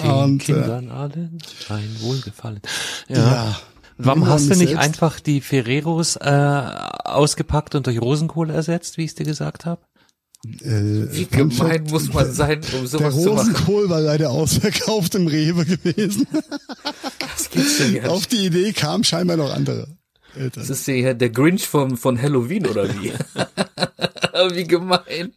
[0.00, 1.38] Den Und, äh, Kindern allen
[1.68, 2.60] ein Wohlgefallen.
[3.08, 3.16] Ja.
[3.16, 3.60] Ja.
[3.98, 4.84] Warum hast du nicht selbst.
[4.84, 6.62] einfach die Ferreros äh,
[7.04, 9.80] ausgepackt und durch Rosenkohl ersetzt, wie ich es dir gesagt habe?
[10.60, 13.38] Äh, Wie gemein muss man sein, um Der sowas zu machen?
[13.38, 16.26] Rosenkohl war leider ausverkauft im Rewe gewesen.
[17.18, 19.88] Das gibt's ja gar Auf die Idee kamen scheinbar noch andere
[20.36, 20.62] Eltern.
[20.62, 23.12] Das ist ja der Grinch von, von Halloween oder wie?
[24.54, 25.32] wie gemein.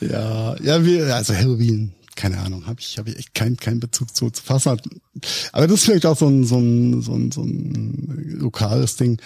[0.00, 4.14] Ja, ja, wir, also Halloween, keine Ahnung, habe ich, habe ich echt keinen keinen Bezug
[4.14, 4.80] zu, zu fassen.
[5.52, 9.20] Aber das ist vielleicht auch so ein, so ein, so ein, so ein lokales Ding.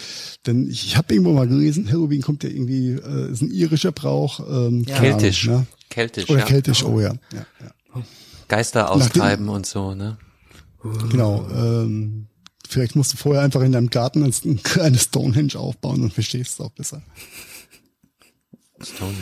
[0.47, 3.93] Denn ich, ich habe irgendwo mal gelesen, Halloween kommt ja irgendwie, äh, ist ein irischer
[3.93, 4.41] Brauch.
[4.41, 5.49] Ähm, keine Keltisch.
[5.49, 5.67] Ahnung, ne?
[5.89, 6.45] Keltisch, Oder ja.
[6.47, 7.15] keltisch, oh ja.
[7.33, 8.03] ja, ja.
[8.49, 10.19] Geister austreiben und so, ne?
[11.11, 11.47] Genau.
[11.51, 12.27] Ähm,
[12.69, 16.55] vielleicht musst du vorher einfach in deinem Garten ein, ein kleines Stonehenge aufbauen und verstehst
[16.55, 17.03] es auch besser.
[18.81, 19.17] Stonehenge.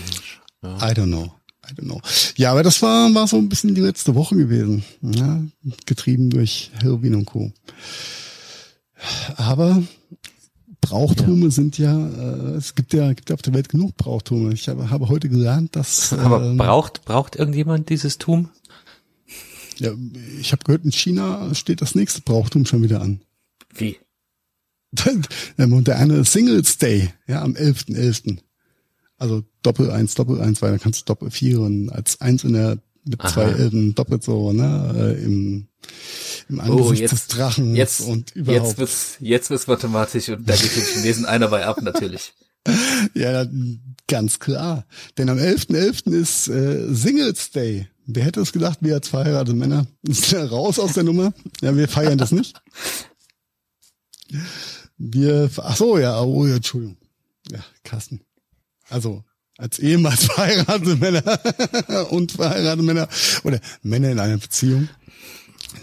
[0.63, 0.77] Ja.
[0.77, 1.33] I don't know.
[1.69, 2.01] I don't know.
[2.37, 4.85] Ja, aber das war, war so ein bisschen die letzte Woche gewesen.
[5.01, 5.43] Ja,
[5.87, 7.53] getrieben durch Halloween und Co.
[9.37, 9.83] Aber
[10.81, 14.53] Brauchtume sind ja, äh, es gibt ja, gibt ja auf der Welt genug Brauchtume.
[14.53, 18.51] Ich habe, habe heute gelernt, dass Aber ähm, braucht, braucht irgendjemand dieses Tum?
[19.79, 19.93] ja,
[20.41, 23.21] ich habe gehört, in China steht das nächste Brauchtum schon wieder an.
[23.75, 23.99] Wie?
[25.59, 28.39] Der moderne Singles Day, ja, am 11.11.
[29.19, 33.21] Also Doppel eins, Doppel eins, weil dann kannst du Doppel vier und als Einzelner mit
[33.21, 33.29] Aha.
[33.33, 35.67] zwei Elben doppelt so, ne, äh, im,
[36.49, 38.79] im Angesicht Oh, jetzt- des Drachens Jetzt, und jetzt überhaupt.
[38.79, 42.33] wird's, jetzt wird's mathematisch und da geht den Chinesen einer bei ab, natürlich.
[43.15, 43.47] ja,
[44.09, 44.87] ganz klar.
[45.19, 46.13] Denn am 11.11.
[46.13, 47.89] ist äh, Singles Day.
[48.07, 51.35] Wer hätte es gedacht, wir als verheiratete Männer ist ja raus aus der Nummer.
[51.61, 52.61] Ja, wir feiern das nicht.
[54.97, 56.97] Wir, ach so, ja, oh, ja, Entschuldigung.
[57.51, 58.21] Ja, Carsten.
[58.89, 59.25] Also,
[59.59, 63.09] als ehemals verheiratete Männer und verheiratete Männer
[63.45, 64.89] oder Männer in einer Beziehung,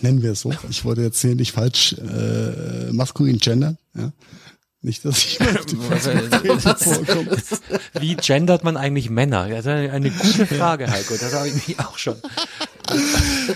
[0.02, 0.54] nennen wir es so.
[0.70, 4.12] Ich wollte jetzt hier nicht falsch äh, maskulin gendern, ja.
[4.84, 5.76] Nicht, dass ich die
[6.60, 7.38] vorkomme.
[8.00, 9.48] Wie gendert man eigentlich Männer?
[9.48, 11.14] Ja, Das ist eine gute Frage, Heiko.
[11.20, 12.16] Das habe ich mich auch schon.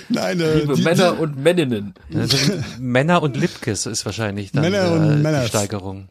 [0.09, 1.95] Nein, äh, Liebe die, Männer und Männinnen.
[2.13, 2.37] Also,
[2.79, 6.09] Männer und Lipkes ist wahrscheinlich dann Männer und äh, die Steigerung.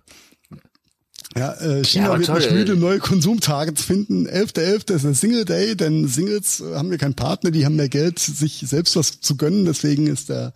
[1.37, 4.27] Ja, äh, China Ja, wird toll, nicht müde, neue Konsumtage zu finden.
[4.29, 4.95] 11.11.
[4.95, 8.18] ist ein Single Day, denn Singles äh, haben ja keinen Partner, die haben mehr Geld,
[8.18, 9.64] sich selbst was zu gönnen.
[9.64, 10.53] Deswegen ist der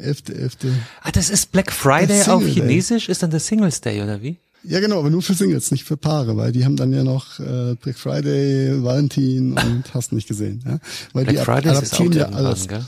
[0.00, 0.72] 11.11.
[1.02, 2.52] Ah, das ist Black Friday auf Day.
[2.52, 3.08] Chinesisch?
[3.08, 4.38] Ist dann der Singles Day, oder wie?
[4.66, 7.38] Ja, genau, aber nur für Singles, nicht für Paare, weil die haben dann ja noch
[7.38, 10.62] äh, Black Friday, Valentin und hast nicht gesehen.
[10.64, 10.78] Ja?
[11.12, 12.66] Weil Black die Friday ist auch adaptieren ja alles.
[12.66, 12.82] gell?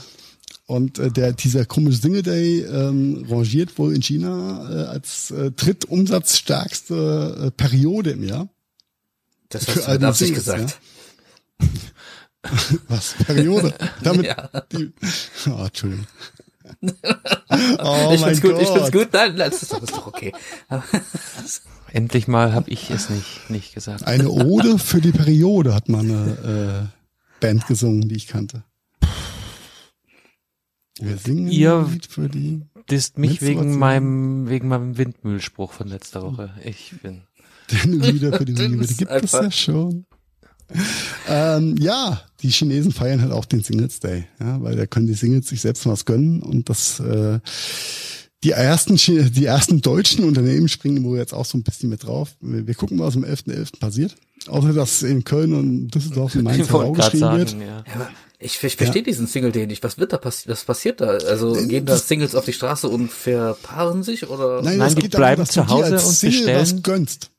[0.67, 5.51] Und äh, der dieser komische Single Day ähm, rangiert wohl in China äh, als äh,
[5.51, 8.49] drittumsatzstärkste äh, Periode im Jahr.
[9.47, 10.81] Das hast du mit Absicht Singles, gesagt.
[12.89, 13.15] Was?
[13.25, 13.73] Periode?
[14.03, 14.49] Damit Ja.
[14.73, 14.91] die,
[15.49, 16.05] oh, Entschuldigung.
[17.49, 18.61] Oh ich mein find's gut, Gott.
[18.61, 19.07] ich find's gut.
[19.13, 20.33] Nein, das ist doch, das ist doch okay.
[21.93, 24.05] Endlich mal habe ich es nicht, nicht gesagt.
[24.05, 28.63] Eine Ode für die Periode hat mal eine äh, Band gesungen, die ich kannte.
[31.01, 32.61] Wir singen Ihr- ein Lied für die.
[32.89, 36.51] Disst mich wegen meinem, wegen meinem Windmühlspruch von letzter Woche.
[36.63, 37.21] Ich bin.
[37.83, 40.05] Denn Lieder für die Liebe, die gibt es ja schon.
[41.29, 45.13] Ähm, ja, die Chinesen feiern halt auch den Singles Day, ja, weil da können die
[45.13, 47.39] Singles sich selbst was gönnen und das äh,
[48.43, 52.35] die ersten die ersten deutschen Unternehmen springen wohl jetzt auch so ein bisschen mit drauf.
[52.41, 53.79] Wir, wir gucken, was am 11.11.
[53.79, 54.15] passiert.
[54.47, 57.53] Außer dass in Köln und Düsseldorf und Mainz geschrieben wird.
[57.59, 57.83] ja.
[58.39, 59.83] Ja, ich, ich verstehe diesen Single Day nicht.
[59.83, 60.53] Was wird da passieren?
[60.53, 61.07] Was passiert da?
[61.07, 64.61] Also gehen da Singles auf die Straße und verpaaren sich oder?
[64.61, 66.59] Nein, Nein, es die geht darum, bleiben dass zu Hause als und bestellen.
[66.61, 67.29] was gönnst.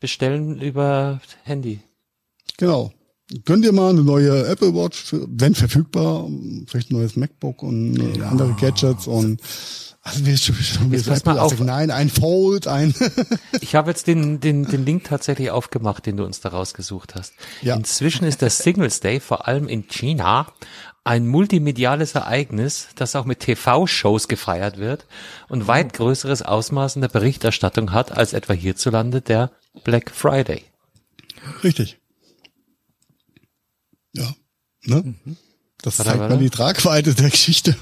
[0.00, 1.80] Bestellen über Handy.
[2.58, 2.92] Genau.
[3.44, 6.28] Gönn dir mal eine neue Apple Watch, für, wenn verfügbar,
[6.68, 9.40] vielleicht ein neues MacBook und äh, andere Gadgets und
[10.06, 11.58] also wir schon, schon mal auf.
[11.58, 12.94] Nein, ein Fold, ein
[13.60, 17.34] Ich habe jetzt den, den, den Link tatsächlich aufgemacht, den du uns da rausgesucht hast.
[17.60, 17.74] Ja.
[17.74, 20.46] Inzwischen ist der Singles Day vor allem in China
[21.02, 25.06] ein multimediales Ereignis, das auch mit TV-Shows gefeiert wird
[25.48, 29.50] und weit größeres Ausmaß in der Berichterstattung hat als etwa hierzulande der
[29.82, 30.62] Black Friday.
[31.64, 31.98] Richtig.
[34.12, 34.32] Ja.
[34.84, 35.14] Ne?
[35.82, 37.76] Das Warte, zeigt mal die Tragweite der Geschichte.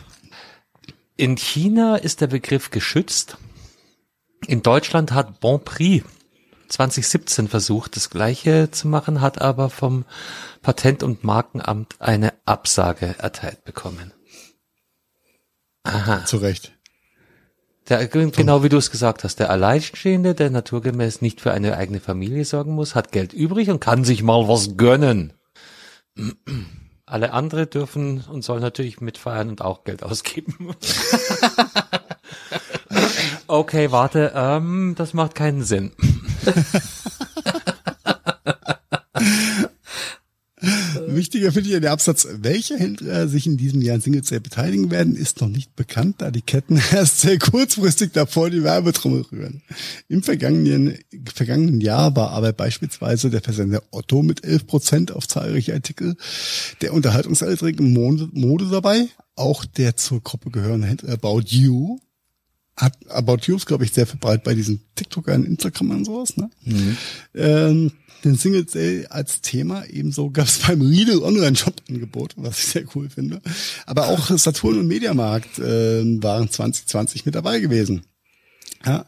[1.16, 3.36] In China ist der Begriff geschützt.
[4.46, 6.04] In Deutschland hat Bonprix
[6.68, 10.04] 2017 versucht, das gleiche zu machen, hat aber vom
[10.62, 14.12] Patent- und Markenamt eine Absage erteilt bekommen.
[16.24, 16.72] Zu Recht.
[17.88, 22.00] Der, genau wie du es gesagt hast, der Alleinstehende, der naturgemäß nicht für eine eigene
[22.00, 25.34] Familie sorgen muss, hat Geld übrig und kann sich mal was gönnen.
[27.14, 30.74] Alle andere dürfen und sollen natürlich mitfeiern und auch Geld ausgeben.
[33.46, 35.92] okay, warte, ähm, das macht keinen Sinn.
[41.06, 44.40] Wichtiger finde ich ja der Absatz, welche Händler sich in diesem Jahr an Singles Day
[44.40, 49.22] beteiligen werden, ist noch nicht bekannt, da die Ketten erst sehr kurzfristig davor die Werbetrommel
[49.32, 49.62] rühren.
[50.08, 50.98] Im vergangenen,
[51.34, 56.16] vergangenen Jahr war aber beispielsweise der Versender Otto mit 11 Prozent auf zahlreiche Artikel
[56.80, 59.08] der unterhaltungsaltrigen Mode, Mode dabei.
[59.36, 61.98] Auch der zur Gruppe gehörende Händler About You
[62.76, 66.50] hat About You ist, glaube ich, sehr verbreitet bei diesen TikTokern, Instagram und sowas, ne?
[67.34, 67.92] Ähm,
[68.24, 69.84] den Singles Day als Thema.
[69.86, 73.40] Ebenso gab es beim Riedel Online-Shop Angebot, was ich sehr cool finde.
[73.86, 78.04] Aber auch Saturn und Mediamarkt äh, waren 2020 mit dabei gewesen.
[78.84, 79.06] Ja.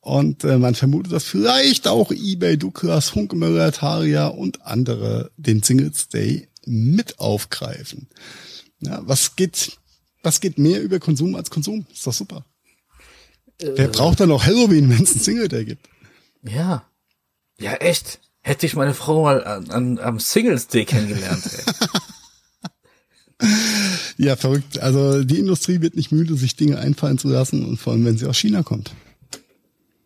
[0.00, 6.08] Und äh, man vermutet, dass vielleicht auch eBay, Douglas, Hunkemöller, Taria und andere den Singles
[6.08, 8.08] Day mit aufgreifen.
[8.80, 9.78] Ja, was geht,
[10.22, 11.86] was geht mehr über Konsum als Konsum?
[11.92, 12.44] Ist doch super.
[13.60, 15.88] Wer braucht dann noch Halloween, wenn es einen Single Day gibt?
[16.42, 16.88] Ja.
[17.58, 18.20] Ja, echt.
[18.48, 21.42] Hätte ich meine Frau mal an, an, am Singles Day kennengelernt.
[24.16, 24.80] Ja, verrückt.
[24.80, 28.18] Also die Industrie wird nicht müde, sich Dinge einfallen zu lassen und vor allem, wenn
[28.18, 28.90] sie aus China kommt.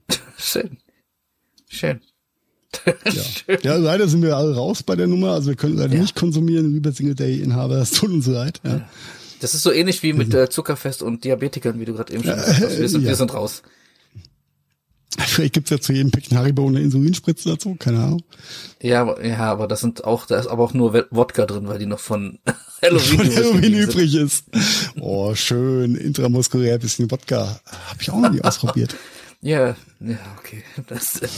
[0.36, 0.76] Schön.
[1.66, 2.02] Schön.
[3.10, 3.56] Ja.
[3.62, 5.30] ja, leider sind wir alle raus bei der Nummer.
[5.30, 6.02] Also wir können leider Ja.
[6.02, 7.76] nicht konsumieren, lieber Single Day Inhaber.
[7.76, 8.60] Es tut uns leid.
[8.64, 8.86] Ja.
[9.40, 12.36] Das ist so ähnlich wie mit äh, Zuckerfest und Diabetikern, wie du gerade eben schon
[12.36, 12.78] gesagt hast.
[12.78, 13.62] Wir sind, wir sind raus.
[15.18, 18.22] Vielleicht gibt's ja zu jedem Päckchen Haribo eine Insulinspritze dazu, keine Ahnung.
[18.80, 21.78] Ja, aber, ja, aber das sind auch, da ist aber auch nur Wodka drin, weil
[21.78, 22.38] die noch von
[22.82, 24.44] Halloween, Von übrig Halloween übrig ist.
[25.00, 25.94] Oh, schön.
[25.96, 27.60] Intramuskulär bisschen Wodka.
[27.88, 28.96] Habe ich auch noch nie ausprobiert.
[29.42, 30.62] Ja, ja, okay.
[30.86, 31.28] Das, äh,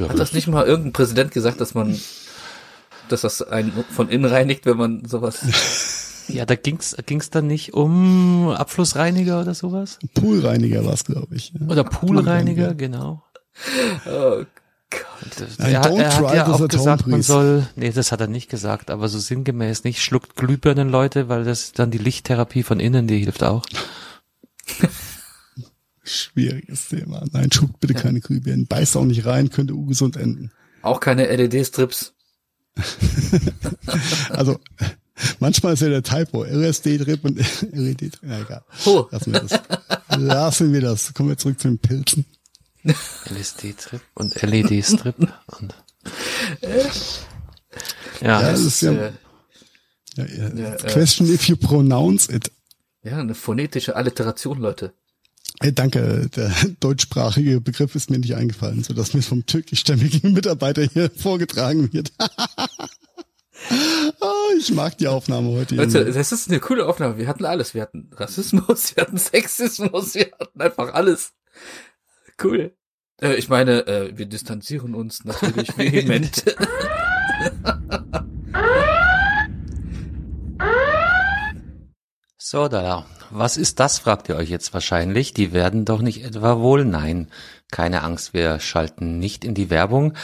[0.00, 1.98] hat das nicht mal irgendein Präsident gesagt, dass man,
[3.08, 5.38] dass das einen von innen reinigt, wenn man sowas.
[6.28, 9.98] Ja, da ging's ging's dann nicht um Abflussreiniger oder sowas?
[10.14, 11.52] Poolreiniger war's, glaube ich.
[11.58, 11.66] Ja.
[11.68, 13.22] Oder Poolreiniger, genau.
[14.06, 14.44] Oh
[15.38, 18.12] Das, Nein, er, hat- don't er try hat ja auch gesagt, man soll, nee, das
[18.12, 21.98] hat er nicht gesagt, aber so sinngemäß nicht, schluckt Glühbirnen Leute, weil das dann die
[21.98, 23.64] Lichttherapie von innen, die hilft auch.
[26.02, 27.24] Schwieriges Thema.
[27.32, 28.66] Nein, schuckt bitte keine Glühbirnen.
[28.66, 30.52] Beißt auch nicht rein, könnte ungesund enden.
[30.82, 32.12] Auch keine LED-Strips.
[34.30, 34.58] Also
[35.40, 37.36] manchmal ist ja der Typo LSD-Trip und
[37.72, 38.18] LED-Trip.
[38.22, 38.64] Ja, egal.
[38.84, 39.06] Oh.
[39.10, 39.60] Lassen wir das.
[40.18, 41.14] Lassen wir das.
[41.14, 42.24] Kommen wir zurück zu den Pilzen.
[42.84, 45.16] LSD-Trip und LED-Strip
[45.58, 45.74] und
[46.62, 46.68] ja,
[48.20, 49.12] Ja, das ist ja, Äh,
[50.16, 50.76] ja, ja, ja, äh.
[50.92, 52.50] Question if you pronounce it.
[53.02, 54.92] ja, eine phonetische Alliteration, Leute.
[55.60, 60.82] Hey, danke, der deutschsprachige Begriff ist mir nicht eingefallen, so dass mir vom türkischstämmigen Mitarbeiter
[60.84, 62.12] hier vorgetragen wird.
[64.20, 65.74] Oh, ich mag die Aufnahme heute.
[65.74, 66.18] Leute, irgendwie.
[66.18, 67.18] das ist eine coole Aufnahme.
[67.18, 67.74] Wir hatten alles.
[67.74, 71.32] Wir hatten Rassismus, wir hatten Sexismus, wir hatten einfach alles.
[72.42, 72.74] Cool.
[73.20, 76.44] Äh, ich meine, äh, wir distanzieren uns natürlich vehement.
[82.38, 83.06] So, da.
[83.30, 85.34] Was ist das, fragt ihr euch jetzt wahrscheinlich.
[85.34, 86.84] Die werden doch nicht etwa wohl?
[86.84, 87.28] Nein,
[87.70, 90.14] keine Angst, wir schalten nicht in die Werbung,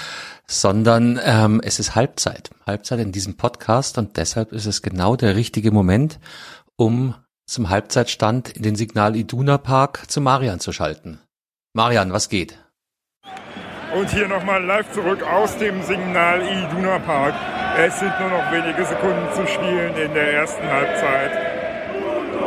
[0.46, 2.50] sondern ähm, es ist Halbzeit.
[2.66, 6.18] Halbzeit in diesem Podcast und deshalb ist es genau der richtige Moment,
[6.76, 7.14] um
[7.46, 11.20] zum Halbzeitstand in den Signal Iduna Park zu Marian zu schalten.
[11.74, 12.58] Marian, was geht?
[13.94, 17.34] Und hier nochmal live zurück aus dem Signal Iduna Park.
[17.76, 21.51] Es sind nur noch wenige Sekunden zu spielen in der ersten Halbzeit.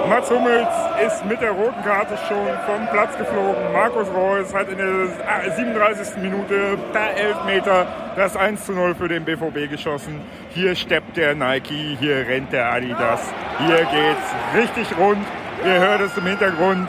[0.09, 0.67] Mats Hummels
[1.05, 3.73] ist mit der roten Karte schon vom Platz geflogen.
[3.73, 6.17] Markus Reus hat in der 37.
[6.17, 10.21] Minute per Elfmeter das 1 zu 0 für den BVB geschossen.
[10.49, 13.21] Hier steppt der Nike, hier rennt der Adidas.
[13.59, 15.25] Hier geht's richtig rund.
[15.65, 16.87] Ihr hört es im Hintergrund.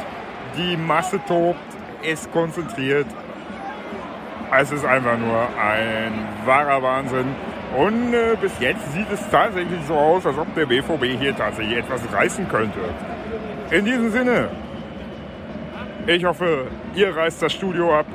[0.56, 1.58] Die Masse tobt,
[2.02, 3.06] ist konzentriert.
[4.58, 6.12] Es ist einfach nur ein
[6.44, 7.34] wahrer Wahnsinn.
[7.74, 11.78] Und äh, bis jetzt sieht es tatsächlich so aus, als ob der BVB hier tatsächlich
[11.78, 12.78] etwas reißen könnte.
[13.70, 14.48] In diesem Sinne,
[16.06, 18.06] ich hoffe, ihr reißt das Studio ab.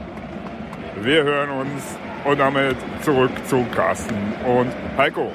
[1.02, 1.82] Wir hören uns
[2.24, 5.32] Und damit zurück zu Carsten und Heiko.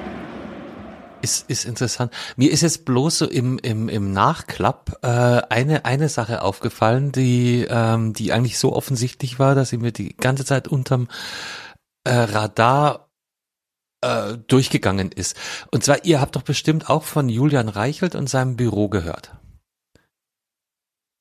[1.21, 2.13] Ist, ist interessant.
[2.37, 7.67] Mir ist jetzt bloß so im, im, im Nachklapp äh, eine, eine Sache aufgefallen, die,
[7.69, 11.09] ähm, die eigentlich so offensichtlich war, dass sie mir die ganze Zeit unterm
[12.05, 13.06] äh, Radar
[14.01, 15.35] äh, durchgegangen ist.
[15.71, 19.31] Und zwar, ihr habt doch bestimmt auch von Julian Reichelt und seinem Büro gehört.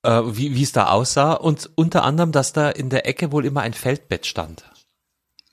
[0.03, 3.45] Äh, wie wie es da aussah und unter anderem, dass da in der Ecke wohl
[3.45, 4.64] immer ein Feldbett stand.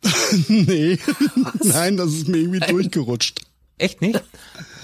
[0.48, 1.00] nee,
[1.64, 3.42] nein, das ist mir irgendwie durchgerutscht.
[3.78, 4.22] Echt nicht?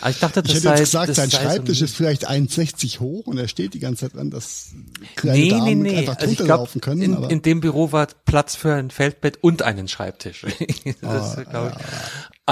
[0.02, 1.96] Aber ich dachte, das Ich hätte sei, jetzt gesagt, das sein sei Schreibtisch so ist
[1.96, 4.70] vielleicht 1,60 hoch und er steht die ganze Zeit dran, dass
[5.16, 5.98] kleine Nee, nee, Damen nee.
[5.98, 7.02] einfach Also laufen können.
[7.02, 10.46] in, in dem Büro war Platz für ein Feldbett und einen Schreibtisch.
[11.02, 11.86] das glaube ich.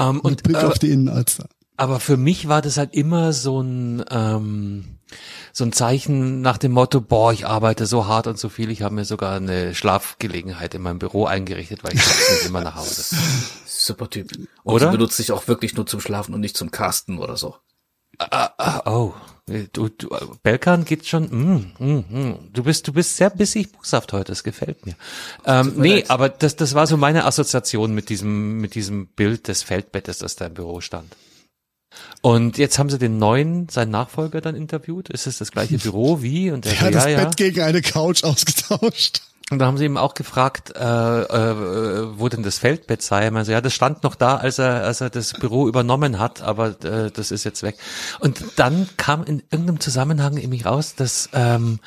[0.02, 1.48] Ähm, mit und, Blick äh, auf die Innenalster.
[1.76, 4.98] aber für mich war das halt immer so ein ähm,
[5.52, 8.82] so ein Zeichen nach dem Motto, boah, ich arbeite so hart und so viel, ich
[8.82, 13.16] habe mir sogar eine Schlafgelegenheit in meinem Büro eingerichtet, weil ich immer nach Hause.
[13.88, 14.30] Super Typ.
[14.62, 14.86] Und Oder?
[14.86, 17.56] sie benutzt sich auch wirklich nur zum Schlafen und nicht zum Casten oder so.
[18.18, 19.14] Ah, oh,
[19.72, 20.08] du, du,
[20.42, 21.24] Belkan geht schon.
[21.24, 22.52] Mm, mm, mm.
[22.52, 24.32] Du bist, du bist sehr bissig boshaft heute.
[24.32, 24.96] Das gefällt mir.
[25.44, 26.10] Ähm, mir nee, leid.
[26.10, 30.36] aber das, das war so meine Assoziation mit diesem, mit diesem Bild des Feldbettes, das
[30.36, 31.14] da im Büro stand.
[32.20, 35.08] Und jetzt haben sie den neuen, seinen Nachfolger dann interviewt.
[35.10, 36.50] Ist es das gleiche Büro wie?
[36.50, 37.24] Und er Er so, hat das ja, ja.
[37.24, 39.22] Bett gegen eine Couch ausgetauscht.
[39.50, 43.30] Und da haben sie ihm auch gefragt, äh, äh, wo denn das Feldbett sei.
[43.30, 46.82] Meinte, ja, das stand noch da, als er, als er das Büro übernommen hat, aber
[46.84, 47.78] äh, das ist jetzt weg.
[48.20, 51.80] Und dann kam in irgendeinem Zusammenhang irgendwie raus, dass ähm,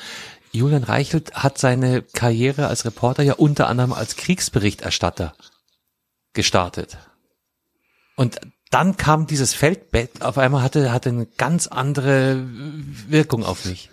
[0.50, 5.32] Julian Reichelt hat seine Karriere als Reporter ja unter anderem als Kriegsberichterstatter
[6.32, 6.98] gestartet.
[8.16, 8.40] Und
[8.70, 12.42] dann kam dieses Feldbett, auf einmal hatte, hatte eine ganz andere
[13.08, 13.90] Wirkung auf mich.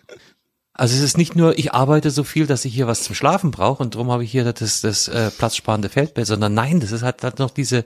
[0.80, 3.52] Also es ist nicht nur, ich arbeite so viel, dass ich hier was zum Schlafen
[3.52, 7.04] brauche und darum habe ich hier das, das äh, platzsparende Feldbett, sondern nein, das ist
[7.04, 7.84] halt, hat noch diese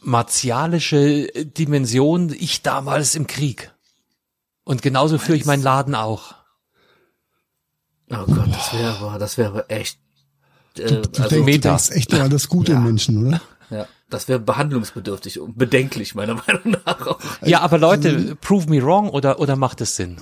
[0.00, 3.72] martialische Dimension, ich damals im Krieg.
[4.62, 6.36] Und genauso führe ich meinen Laden auch.
[8.08, 9.98] Oh Gott, das wäre aber, das wäre aber echt,
[10.78, 13.40] äh, Du, also, denkst, du denkst echt nur an das Gute im Menschen, oder?
[13.70, 17.18] ja, das wäre behandlungsbedürftig und bedenklich, meiner Meinung nach auch.
[17.44, 20.18] Ja, aber Leute, prove me wrong oder, oder macht es Sinn?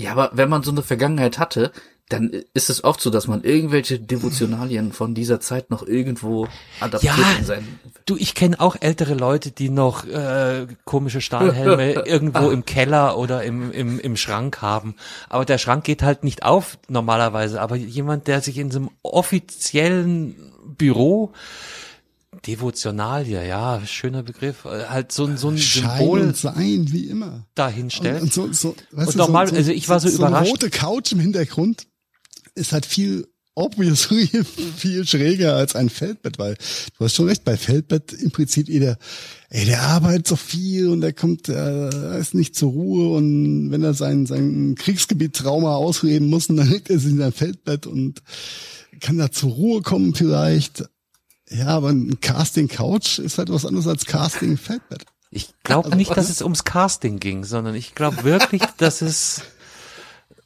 [0.00, 1.72] Ja, aber wenn man so eine Vergangenheit hatte,
[2.08, 6.48] dann ist es oft so, dass man irgendwelche Devotionalien von dieser Zeit noch irgendwo
[6.80, 7.38] adaptiert Ja.
[7.38, 7.80] in sein.
[8.06, 13.42] Du, ich kenne auch ältere Leute, die noch äh, komische Stahlhelme irgendwo im Keller oder
[13.42, 14.94] im, im, im Schrank haben.
[15.28, 17.60] Aber der Schrank geht halt nicht auf normalerweise.
[17.60, 20.34] Aber jemand, der sich in so einem offiziellen
[20.64, 21.32] Büro
[22.46, 27.04] Devotionalie, ja, schöner Begriff, äh, halt so, ein so ein Schein Symbol und Sein, wie
[27.08, 27.46] immer.
[27.54, 28.22] dahinstellt.
[28.22, 30.40] Und, und so, so, weißt Und du, normal- also ich war so so überrascht.
[30.42, 31.86] Eine rote Couch im Hintergrund
[32.54, 34.26] ist halt viel obviously
[34.76, 36.54] viel schräger als ein Feldbett, weil
[36.96, 38.98] du hast schon recht, bei Feldbett impliziert jeder,
[39.50, 43.82] ey, der arbeitet so viel und der kommt, äh, ist nicht zur Ruhe und wenn
[43.82, 48.22] er sein, sein Kriegsgebiet-Trauma ausleben muss, dann liegt er sich in sein Feldbett und
[49.00, 50.84] kann da zur Ruhe kommen vielleicht.
[51.50, 55.04] Ja, aber ein Casting Couch ist halt was anderes als Casting Feldbett.
[55.30, 59.42] Ich glaube nicht, dass es ums Casting ging, sondern ich glaube wirklich, dass es,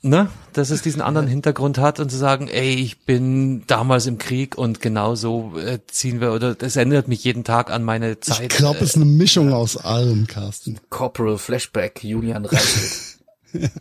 [0.02, 4.18] ne, dass es diesen anderen Hintergrund hat und zu sagen, ey, ich bin damals im
[4.18, 8.52] Krieg und genauso äh, ziehen wir oder das erinnert mich jeden Tag an meine Zeit.
[8.52, 10.80] Ich glaube, es ist eine Mischung aus allem, Carsten.
[10.90, 13.18] Corporal Flashback, Julian Reichelt.
[13.52, 13.68] Äh,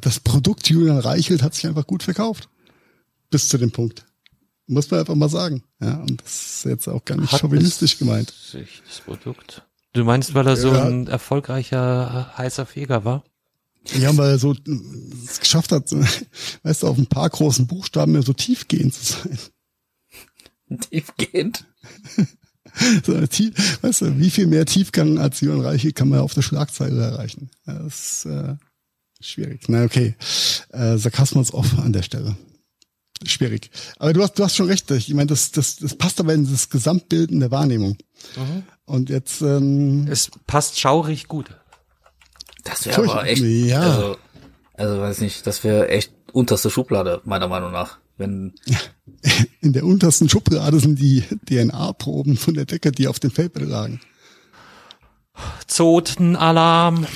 [0.00, 2.48] Das Produkt Julian Reichelt hat sich einfach gut verkauft.
[3.30, 4.06] Bis zu dem Punkt.
[4.66, 5.64] Muss man einfach mal sagen.
[5.80, 8.32] Ja, und das ist jetzt auch gar nicht Hat chauvinistisch gemeint.
[8.52, 9.66] das Produkt.
[9.92, 10.84] Du meinst, weil er so Ja.
[10.84, 13.24] ein erfolgreicher heißer Feger war?
[13.98, 14.54] Ja, weil er so
[15.24, 15.90] es geschafft hat,
[16.62, 19.38] weißt du, auf ein paar großen Buchstaben mehr so tiefgehend zu sein.
[20.90, 21.64] Tiefgehend.
[23.04, 26.40] So tief, weißt du, wie viel mehr Tiefgang als Julian Reichelt kann man auf der
[26.40, 27.50] Schlagzeile erreichen?
[27.66, 28.56] Das ist äh,
[29.20, 29.64] schwierig.
[29.68, 30.16] Na okay,
[30.70, 32.34] äh, Sarkasmus off an der Stelle.
[33.26, 33.70] Schwierig.
[33.98, 34.90] Aber du hast, du hast schon recht.
[34.90, 37.96] Ich meine, das, das, das passt aber in das Gesamtbild in der Wahrnehmung.
[38.84, 41.50] Und jetzt, ähm, Es passt schaurig gut.
[42.64, 43.80] Das wäre aber echt, ja.
[43.80, 44.16] also,
[44.74, 47.98] also weiß nicht, das wäre echt unterste Schublade, meiner Meinung nach.
[48.18, 48.54] Wenn,
[49.60, 54.00] in der untersten Schublade sind die DNA-Proben von der Decke, die auf dem Feldbett lagen.
[55.66, 57.06] Zotenalarm.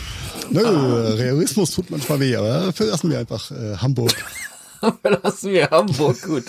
[0.50, 4.12] Nö, Realismus tut manchmal weh, aber verlassen wir einfach äh, Hamburg.
[5.02, 6.44] verlassen wir Hamburg, gut.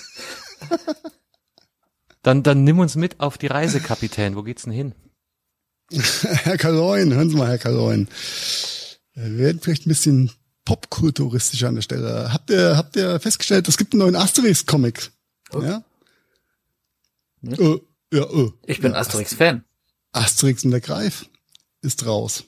[2.24, 4.36] Dann, dann nimm uns mit auf die Reise, Kapitän.
[4.36, 4.94] Wo geht's denn hin?
[5.92, 8.08] Herr Kaloin, hören Sie mal, Herr Kaloin.
[9.14, 10.32] Wir werden vielleicht ein bisschen
[10.66, 12.34] popkulturistischer an der Stelle.
[12.34, 15.12] Habt ihr, habt ihr festgestellt, es gibt einen neuen Asterix-Comic?
[15.54, 15.84] Ja?
[17.44, 17.80] Äh,
[18.14, 18.52] ja, äh.
[18.66, 19.64] Ich bin ja, Asterix-Fan.
[20.12, 21.30] Asterix und der Greif
[21.82, 22.44] ist raus.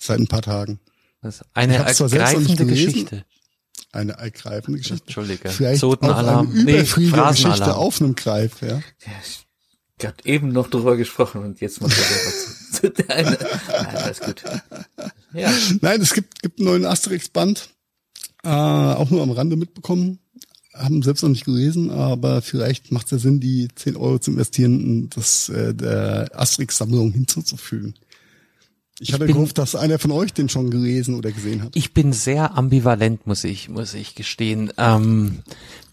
[0.00, 0.80] Seit ein paar Tagen.
[1.20, 2.92] Das ist eine ergreifende gelesen.
[2.92, 3.24] Geschichte.
[3.92, 5.04] Eine ergreifende Geschichte.
[5.04, 5.48] Entschuldige.
[5.50, 6.50] Vielleicht auch Zotenalarm.
[6.50, 8.68] eine Nee, überflügige Geschichte auf einem Greif, ja.
[8.78, 8.82] Ja,
[9.98, 13.38] ich hab eben noch drüber gesprochen und jetzt macht er selber zu, zu deine.
[13.68, 14.42] Nein, alles gut.
[15.34, 15.52] Ja.
[15.80, 17.68] Nein, es gibt, gibt einen neuen Asterix-Band.
[18.44, 20.18] Äh, auch nur am Rande mitbekommen.
[20.74, 24.30] Haben selbst noch nicht gelesen, aber vielleicht macht es ja Sinn, die 10 Euro zu
[24.30, 27.94] investieren und das äh, der Asterix-Sammlung hinzuzufügen.
[29.02, 31.74] Ich, hatte bin- gehofft, dass einer von euch den schon gelesen oder gesehen hat.
[31.74, 34.72] Ich bin sehr ambivalent, muss ich, muss ich gestehen.
[34.78, 35.42] Ähm,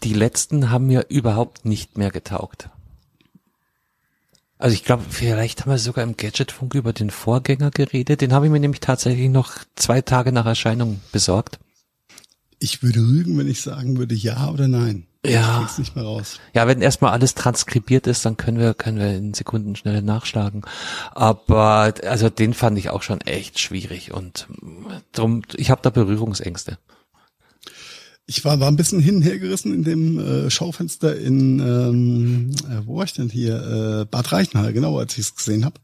[0.04, 2.70] die letzten haben mir überhaupt nicht mehr getaugt.
[4.58, 8.20] Also ich glaube, vielleicht haben wir sogar im Gadgetfunk über den Vorgänger geredet.
[8.20, 11.58] Den habe ich mir nämlich tatsächlich noch zwei Tage nach Erscheinung besorgt.
[12.58, 15.06] Ich würde lügen, wenn ich sagen würde ja oder nein.
[15.24, 15.68] Ja.
[15.70, 16.40] Ich nicht mehr raus.
[16.54, 20.62] Ja, wenn erstmal alles transkribiert ist, dann können wir, können wir in Sekunden schnell nachschlagen.
[21.12, 24.48] Aber also den fand ich auch schon echt schwierig und
[25.12, 26.78] drum, ich habe da Berührungsängste.
[28.30, 32.52] Ich war, war ein bisschen hin und her gerissen in dem äh, Schaufenster in, ähm,
[32.70, 33.56] äh, wo war ich denn hier?
[33.56, 35.80] Äh, Bad Reichenhall, genau, als ich es gesehen habe.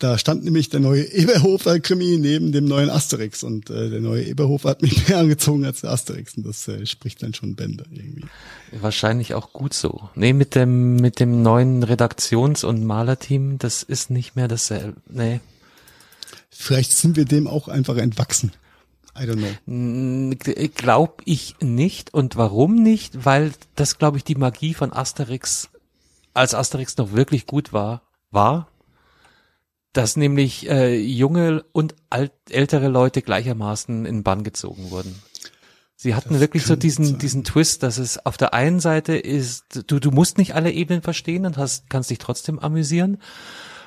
[0.00, 4.24] Da stand nämlich der neue Eberhofer Krimi neben dem neuen Asterix und äh, der neue
[4.24, 7.84] Eberhofer hat mich mehr angezogen als der Asterix und das äh, spricht dann schon Bände
[7.92, 8.24] irgendwie.
[8.72, 10.08] Wahrscheinlich auch gut so.
[10.16, 14.96] Nee, mit dem, mit dem neuen Redaktions- und Malerteam, das ist nicht mehr dasselbe.
[15.08, 15.38] Nee.
[16.50, 18.50] Vielleicht sind wir dem auch einfach entwachsen.
[19.16, 20.68] I don't know.
[20.74, 22.12] Glaub ich nicht.
[22.12, 23.24] Und warum nicht?
[23.24, 25.70] Weil das, glaube ich, die Magie von Asterix,
[26.32, 28.68] als Asterix noch wirklich gut war, war,
[29.92, 35.14] dass nämlich äh, junge und alt, ältere Leute gleichermaßen in Bann gezogen wurden.
[35.94, 37.18] Sie hatten Das wirklich so diesen, sein.
[37.18, 41.02] diesen Twist, dass es auf der einen Seite ist, du, du musst nicht alle Ebenen
[41.02, 43.18] verstehen und hast, kannst dich trotzdem amüsieren.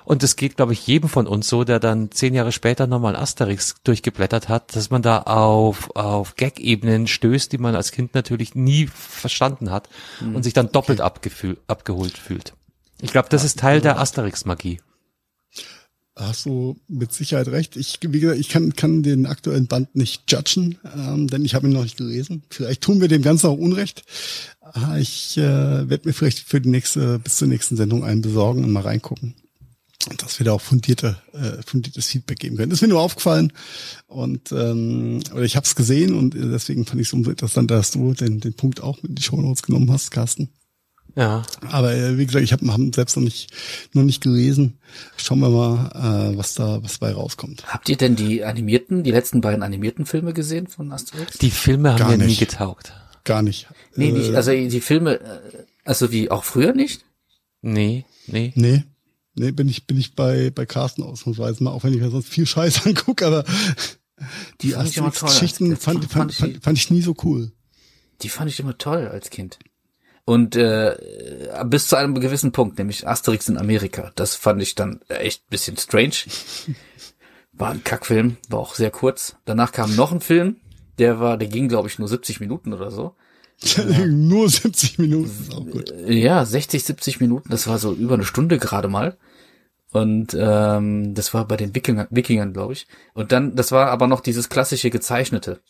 [0.07, 3.17] Und es geht, glaube ich, jedem von uns so, der dann zehn Jahre später nochmal
[3.17, 8.55] Asterix durchgeblättert hat, dass man da auf, auf Gag-Ebenen stößt, die man als Kind natürlich
[8.55, 9.89] nie verstanden hat
[10.21, 12.53] und sich dann doppelt abgefühl, abgeholt fühlt.
[13.01, 14.79] Ich glaube, das ist Teil der Asterix-Magie.
[16.15, 17.75] Hast du mit Sicherheit recht.
[17.75, 21.67] Ich, wie gesagt, ich kann, kann den aktuellen Band nicht judgen, ähm, denn ich habe
[21.67, 22.43] ihn noch nicht gelesen.
[22.49, 24.03] Vielleicht tun wir dem Ganzen auch Unrecht.
[24.61, 28.63] Ah, Ich äh, werde mir vielleicht für die nächste, bis zur nächsten Sendung einen besorgen
[28.63, 29.35] und mal reingucken.
[30.09, 32.69] Und dass wir da auch fundierte, äh, fundiertes Feedback geben können.
[32.69, 33.51] Das ist mir nur aufgefallen.
[34.07, 37.75] Und ähm, oder ich habe es gesehen und äh, deswegen fand ich es umso interessanter,
[37.75, 40.49] dass du den, den Punkt auch mit in die Show Notes genommen hast, Carsten.
[41.15, 41.43] Ja.
[41.71, 43.49] Aber äh, wie gesagt, ich habe hab selbst noch nicht
[43.93, 44.77] noch nicht gelesen.
[45.17, 47.65] Schauen wir mal, äh, was da was bei rauskommt.
[47.65, 51.39] Habt ihr denn die animierten, die letzten beiden animierten Filme gesehen von Asterix?
[51.39, 52.39] Die Filme haben Gar mir nie nicht.
[52.39, 52.93] getaugt.
[53.23, 53.67] Gar nicht.
[53.95, 55.39] nee, Äh, nicht, also die Filme, äh,
[55.83, 57.03] also wie auch früher nicht?
[57.61, 58.53] Nee, nee.
[58.55, 58.83] nee,
[59.37, 62.29] nee, bin ich bin ich bei bei Carsten ausnahmsweise mal, auch wenn ich mir sonst
[62.29, 63.43] viel Scheiß angucke, aber
[64.61, 65.79] die, fand ich immer toll als Geschichten Kind.
[65.81, 67.51] fand, Die fand, fand fand, ich- fand ich nie so cool.
[68.21, 69.59] Die fand ich immer toll als Kind.
[70.25, 70.97] Und äh,
[71.67, 74.11] bis zu einem gewissen Punkt, nämlich Asterix in Amerika.
[74.15, 76.15] Das fand ich dann echt ein bisschen strange.
[77.53, 79.35] War ein Kackfilm, war auch sehr kurz.
[79.45, 80.57] Danach kam noch ein Film,
[80.99, 83.15] der war, der ging glaube ich nur 70 Minuten oder so.
[84.07, 85.91] Nur 70 Minuten ist auch gut.
[86.07, 89.17] Ja, 60, 70 Minuten, das war so über eine Stunde gerade mal.
[89.97, 92.87] Und ähm, das war bei den Wikinger, Wikingern, glaube ich.
[93.13, 95.61] Und dann, das war aber noch dieses klassische gezeichnete.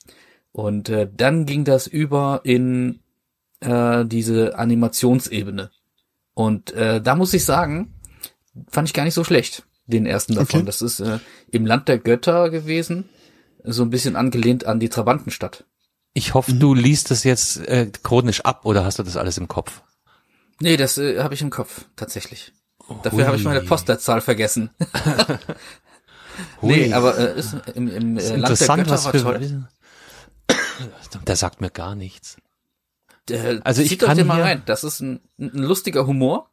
[0.51, 2.99] Und äh, dann ging das über in
[3.59, 5.71] äh, diese Animationsebene.
[6.33, 7.93] Und äh, da muss ich sagen,
[8.69, 10.61] fand ich gar nicht so schlecht, den ersten davon.
[10.61, 10.65] Okay.
[10.65, 11.19] Das ist äh,
[11.51, 13.07] im Land der Götter gewesen,
[13.63, 15.65] so ein bisschen angelehnt an die Trabantenstadt.
[16.13, 19.47] Ich hoffe, du liest das jetzt äh, chronisch ab oder hast du das alles im
[19.47, 19.83] Kopf?
[20.59, 22.51] Nee, das äh, habe ich im Kopf, tatsächlich.
[23.03, 23.61] Dafür habe ich meine.
[23.61, 24.69] Postleitzahl vergessen.
[26.61, 29.63] Nee, aber äh, ist im, im Das ist äh, Land der interessant, Götter was toll.
[31.27, 32.37] Der sagt mir gar nichts.
[33.29, 34.61] Äh, Also ich zieht euch kann den mal rein.
[34.65, 36.49] Das ist ein, ein lustiger Humor.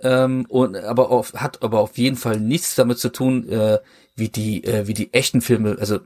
[0.00, 3.78] Ähm, und aber auf, hat aber auf jeden Fall nichts damit zu tun, äh,
[4.14, 5.98] wie die äh, wie die echten Filme, also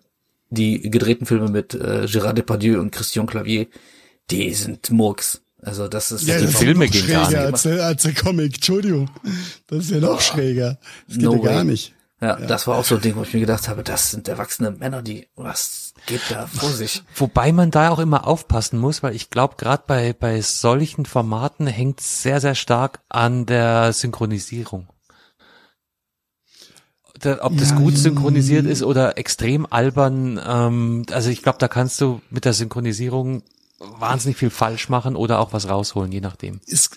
[0.48, 3.66] die gedrehten Filme mit äh, Gérard Depardieu und Christian Clavier,
[4.30, 5.42] die sind Murks.
[5.64, 7.52] Also das ist Ja, die das ist Filme noch gehen gar schräger nicht.
[7.52, 8.54] als der, als der Comic.
[8.56, 9.08] Entschuldigung.
[9.68, 10.78] Das ist ja noch schräger.
[11.06, 11.64] Das geht No ja gar way.
[11.64, 11.94] nicht.
[12.20, 14.72] ja, das war auch so ein Ding, wo ich mir gedacht habe, das sind erwachsene
[14.72, 17.04] Männer, die was geht da vor sich?
[17.14, 21.68] Wobei man da auch immer aufpassen muss, weil ich glaube, gerade bei, bei solchen Formaten
[21.68, 24.88] hängt sehr, sehr stark an der Synchronisierung.
[27.22, 27.98] Der, ob das Ja, gut ja.
[28.00, 33.42] synchronisiert ist oder extrem albern, ähm, also ich glaube, da kannst du mit der Synchronisierung
[33.98, 36.60] wahnsinnig viel falsch machen oder auch was rausholen, je nachdem.
[36.66, 36.96] ist,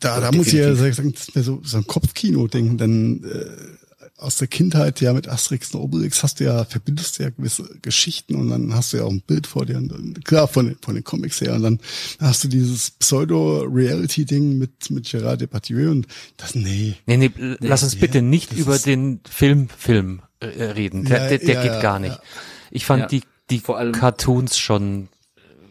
[0.00, 3.76] da, da muss ich ja sagen, das ist mir so, so ein Kopfkino-Ding, denn äh,
[4.20, 7.62] aus der Kindheit, ja, mit Asterix und Obelix hast du ja, verbindest du ja gewisse
[7.82, 10.76] Geschichten und dann hast du ja auch ein Bild vor dir, und, klar, von den,
[10.82, 11.80] von den Comics her, und dann
[12.18, 16.94] hast du dieses Pseudo-Reality-Ding mit, mit Gerard Depardieu und das, nee.
[17.06, 17.30] Nee, nee,
[17.60, 21.04] lass uns bitte nicht über den Film, Film äh, reden.
[21.04, 22.14] Der, Ja, der, der ja, geht ja, gar nicht.
[22.16, 22.22] ja.
[22.70, 25.08] Ich fand Ja, die, die vor allem- Cartoons schon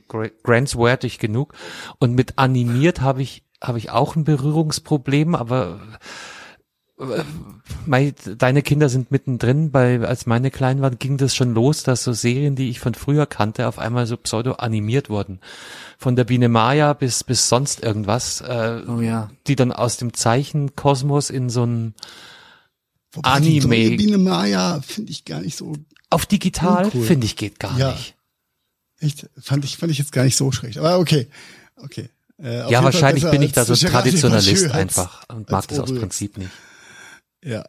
[0.07, 1.53] grenzwertig genug.
[1.99, 5.79] Und mit animiert habe ich, habe ich auch ein Berührungsproblem, aber
[6.99, 7.23] äh,
[7.85, 12.03] mei, deine Kinder sind mittendrin, bei, als meine klein waren, ging das schon los, dass
[12.03, 15.39] so Serien, die ich von früher kannte, auf einmal so pseudo animiert wurden.
[15.99, 19.29] Von der Biene Maya bis, bis sonst irgendwas, äh, Oh ja.
[19.47, 21.93] die dann aus dem Zeichenkosmos in so ein,
[23.13, 23.67] Wobei die Anime.
[23.89, 25.73] neue Biene Maya finde ich gar nicht so,
[26.09, 27.91] auf digital, finde ich, geht gar Ja.
[27.91, 28.15] nicht.
[28.99, 31.27] Echt, fand ich, fand ich jetzt gar nicht so schlecht, aber okay,
[31.77, 32.09] okay.
[32.39, 35.79] Äh, Ja, wahrscheinlich bin ich da so Gerard Traditionalist als- einfach und mag als das
[35.79, 35.93] aus.
[35.93, 36.51] Prinzip nicht.
[37.43, 37.65] Ja.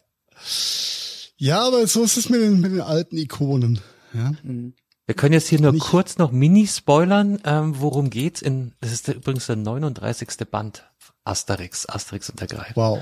[1.37, 3.81] Ja, aber so ist es mit den, mit den alten Ikonen.
[4.13, 4.33] Ja.
[4.43, 8.93] Wir können jetzt hier nur Nicht- kurz noch mini spoilern, ähm, worum geht's in, das
[8.93, 10.29] ist der, übrigens der 39.
[10.51, 10.85] Band
[11.25, 12.73] Asterix, Asterix und der Greif.
[12.75, 13.01] Wow.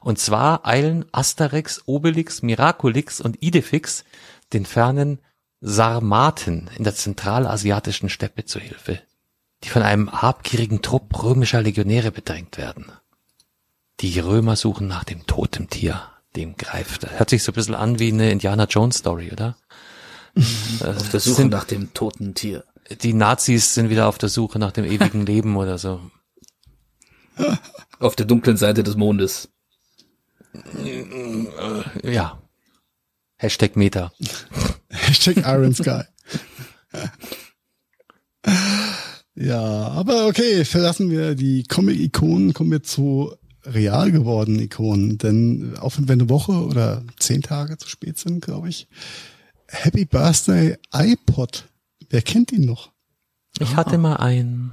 [0.00, 4.04] Und zwar eilen Asterix, Obelix, Miraculix und Idefix
[4.52, 5.18] den fernen
[5.60, 9.00] Sarmaten in der zentralasiatischen Steppe zu Hilfe,
[9.64, 12.92] die von einem habgierigen Trupp römischer Legionäre bedrängt werden.
[14.00, 16.00] Die Römer suchen nach dem Totemtier,
[16.36, 16.98] dem Greif.
[16.98, 19.56] Das hört sich so ein bisschen an wie eine Indiana Jones Story, oder?
[20.84, 22.64] Auf der Suche sind- nach dem toten Tier.
[23.02, 26.00] Die Nazis sind wieder auf der Suche nach dem ewigen Leben oder so.
[27.98, 29.50] Auf der dunklen Seite des Mondes.
[32.02, 32.40] Ja.
[33.38, 34.12] Hashtag Meta.
[34.90, 36.02] Hashtag Iron Sky.
[39.34, 43.32] ja, aber okay, verlassen wir die Comic-Ikonen, kommen wir zu
[43.64, 45.18] real gewordenen Ikonen.
[45.18, 48.88] Denn auch wenn wir eine Woche oder zehn Tage zu spät sind, glaube ich,
[49.68, 51.68] Happy Birthday iPod.
[52.10, 52.90] Wer kennt ihn noch?
[53.60, 54.72] Ich hatte mal einen.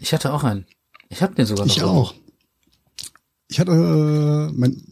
[0.00, 0.66] Ich hatte auch einen.
[1.08, 1.76] Ich habe den sogar noch.
[1.76, 2.14] Ich auch.
[3.48, 4.82] Ich hatte, äh, mein,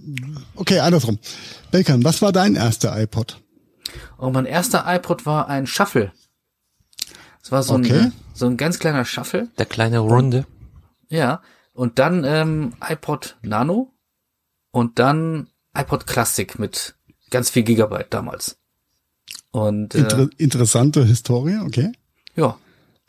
[0.54, 1.18] okay, andersrum.
[1.70, 3.40] Belkan, was war dein erster iPod?
[4.18, 6.12] Und mein erster iPod war ein Shuffle.
[7.42, 7.98] Es war so, Okay.
[7.98, 9.48] ein, so ein ganz kleiner Shuffle.
[9.58, 10.46] Der kleine Runde.
[11.08, 11.42] Ja.
[11.72, 13.92] Und dann ähm, iPod Nano
[14.70, 16.94] und dann iPod Classic mit
[17.30, 18.58] ganz viel Gigabyte damals.
[19.50, 21.92] Und äh, Inter interessante Historie, okay.
[22.36, 22.56] ja,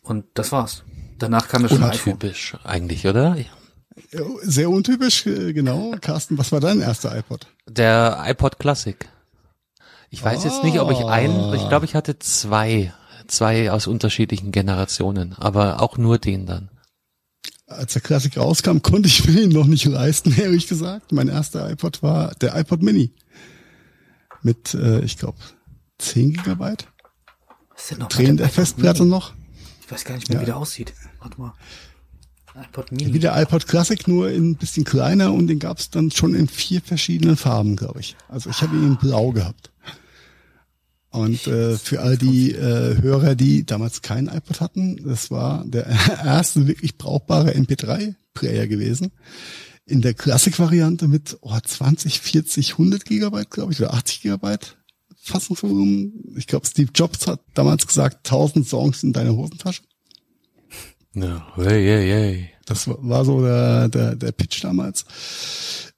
[0.04, 0.84] und das war's.
[1.20, 2.14] Danach kam ja schon ein iPhone.
[2.14, 3.38] Untypisch eigentlich, oder?
[4.42, 5.94] Sehr untypisch, äh, genau.
[6.02, 7.48] Carsten, was war dein erster iPod?
[7.68, 9.08] Der iPod Classic.
[10.10, 11.54] Ich weiß jetzt nicht, ob ich einen, Ah.
[11.56, 12.94] ich glaube, ich hatte zwei.
[13.28, 16.70] Zwei aus unterschiedlichen Generationen, aber auch nur den dann.
[17.68, 21.12] Als der Klassik rauskam, konnte ich mir ihn noch nicht leisten, ehrlich gesagt.
[21.14, 23.14] Mein erster iPod war der iPod Mini.
[24.42, 25.38] Mit, äh, ich glaube,
[26.00, 26.86] 10 Gigabyte.
[27.72, 29.34] Was ist denn noch Drehen der Festplatte noch.
[29.86, 30.94] Ich weiß gar nicht mehr, wie der aussieht.
[31.22, 31.54] Warte mal.
[32.56, 33.14] iPod Mini.
[33.14, 36.48] Wie der iPod Classic, nur ein bisschen kleiner und den gab es dann schon in
[36.48, 38.16] vier verschiedenen Farben, glaube ich.
[38.30, 39.72] Also ich habe ihn in blau gehabt.
[41.10, 45.86] Und äh, für all die äh, Hörer, die damals keinen iPod hatten, das war der
[46.26, 49.12] erste wirklich brauchbare MP3-Player gewesen.
[49.86, 54.78] In der Classic-Variante mit oh, 20, 40, 100 Gigabyte, glaube ich, oder 80 Gigabyte
[55.24, 56.36] Fassungsvolumen.
[56.36, 59.84] Ich glaube, Steve Jobs hat damals gesagt, 1000 Songs in deiner Hosentasche.
[61.16, 62.50] Ja, hey, hey, hey.
[62.66, 65.06] Das war- so der, der, der Pitch damals.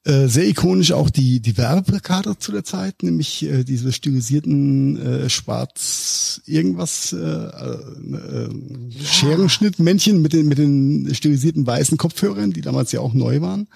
[0.03, 5.29] Äh, sehr ikonisch auch die, die Werbeplakate zu der Zeit, nämlich äh, diese stilisierten äh,
[5.29, 8.49] schwarz irgendwas äh, äh,
[9.03, 13.67] Scherenschnittmännchen mit den, mit den stilisierten weißen Kopfhörern, die damals ja auch neu waren.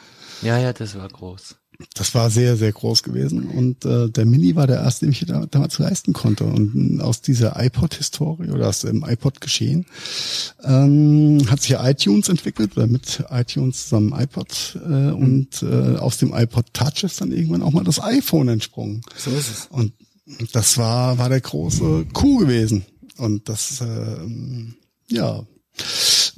[0.42, 1.56] Ja, ja, das war groß.
[1.94, 3.48] Das war sehr, sehr groß gewesen.
[3.48, 6.44] Und äh, der Mini war der erste, den ich da, damals leisten konnte.
[6.44, 9.86] Und aus dieser iPod-Historie oder aus dem iPod-Geschehen
[10.64, 14.78] ähm, hat sich ja iTunes entwickelt, oder mit iTunes zusammen iPod.
[14.86, 19.02] Äh, Und äh, aus dem iPod Touch ist dann irgendwann auch mal das iPhone entsprungen.
[19.16, 19.68] So ist es.
[19.72, 19.94] Und
[20.52, 22.86] das war, war der große Coup gewesen.
[23.18, 24.76] Und das, ähm,
[25.10, 25.44] ja,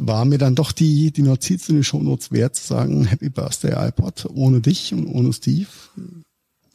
[0.08, 3.88] war mir dann doch die, die Notiz in den Shownotes wert, zu sagen, Happy Birthday
[3.88, 5.68] iPod, ohne dich und ohne Steve.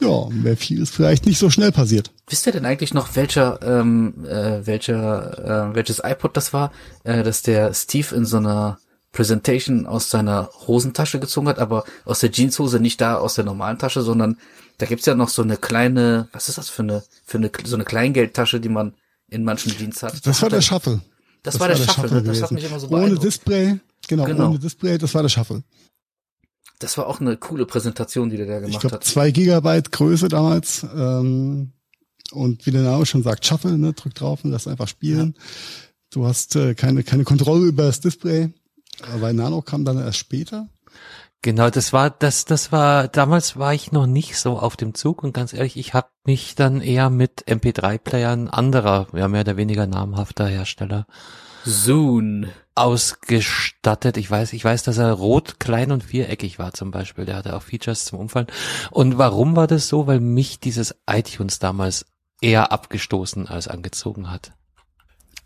[0.01, 2.11] Ja, wäre vieles vielleicht nicht so schnell passiert.
[2.29, 6.71] Wisst ihr denn eigentlich noch, welcher, ähm, äh, welcher, äh, welches iPod das war,
[7.05, 8.79] äh, dass der Steve in so einer
[9.13, 13.79] Presentation aus seiner Hosentasche gezogen hat, aber aus der Jeanshose nicht da aus der normalen
[13.79, 14.37] Tasche, sondern
[14.77, 17.77] da gibt's ja noch so eine kleine, was ist das für eine, für eine, so
[17.77, 18.93] eine Kleingeldtasche, die man
[19.29, 20.27] in manchen Jeans hat.
[20.27, 20.63] Das war Hat der er-
[21.53, 21.59] Shuffle.
[21.59, 22.23] Das, war der Shuffle, ne?
[22.23, 23.19] das hat mich immer so Ohne.
[23.19, 23.79] Display,
[24.09, 24.49] genau, Genau.
[24.51, 25.63] ohne Display, das war der Shuffle.
[26.79, 29.05] Das war auch eine coole Präsentation, die der da Ich gemacht glaube, hat.
[29.05, 30.85] zwei Gigabyte Größe damals.
[30.95, 31.73] Ähm,
[32.33, 33.93] und wie der Name schon sagt, Shuffle, ne?
[33.95, 35.35] drück drauf und lass einfach spielen.
[36.11, 38.53] Du hast äh, keine, keine Kontrolle über das Display.
[39.13, 40.69] Aber Nano kam dann erst später.
[41.47, 45.23] Genau, das war das das war damals war ich noch nicht so auf dem Zug
[45.23, 49.87] und ganz ehrlich, ich habe mich dann eher mit MP3-Playern anderer, ja mehr oder weniger
[49.87, 51.07] namhafter Hersteller
[51.65, 52.47] Zoom.
[52.75, 54.17] ausgestattet.
[54.17, 57.27] Ich weiß, ich weiß, dass er rot, klein und viereckig war zum Beispiel.
[57.27, 58.49] Der hatte auch Features zum Umfallen.
[58.91, 60.09] Und warum war das so?
[60.09, 62.07] Weil mich dieses iTunes damals
[62.41, 64.51] eher abgestoßen als angezogen hat.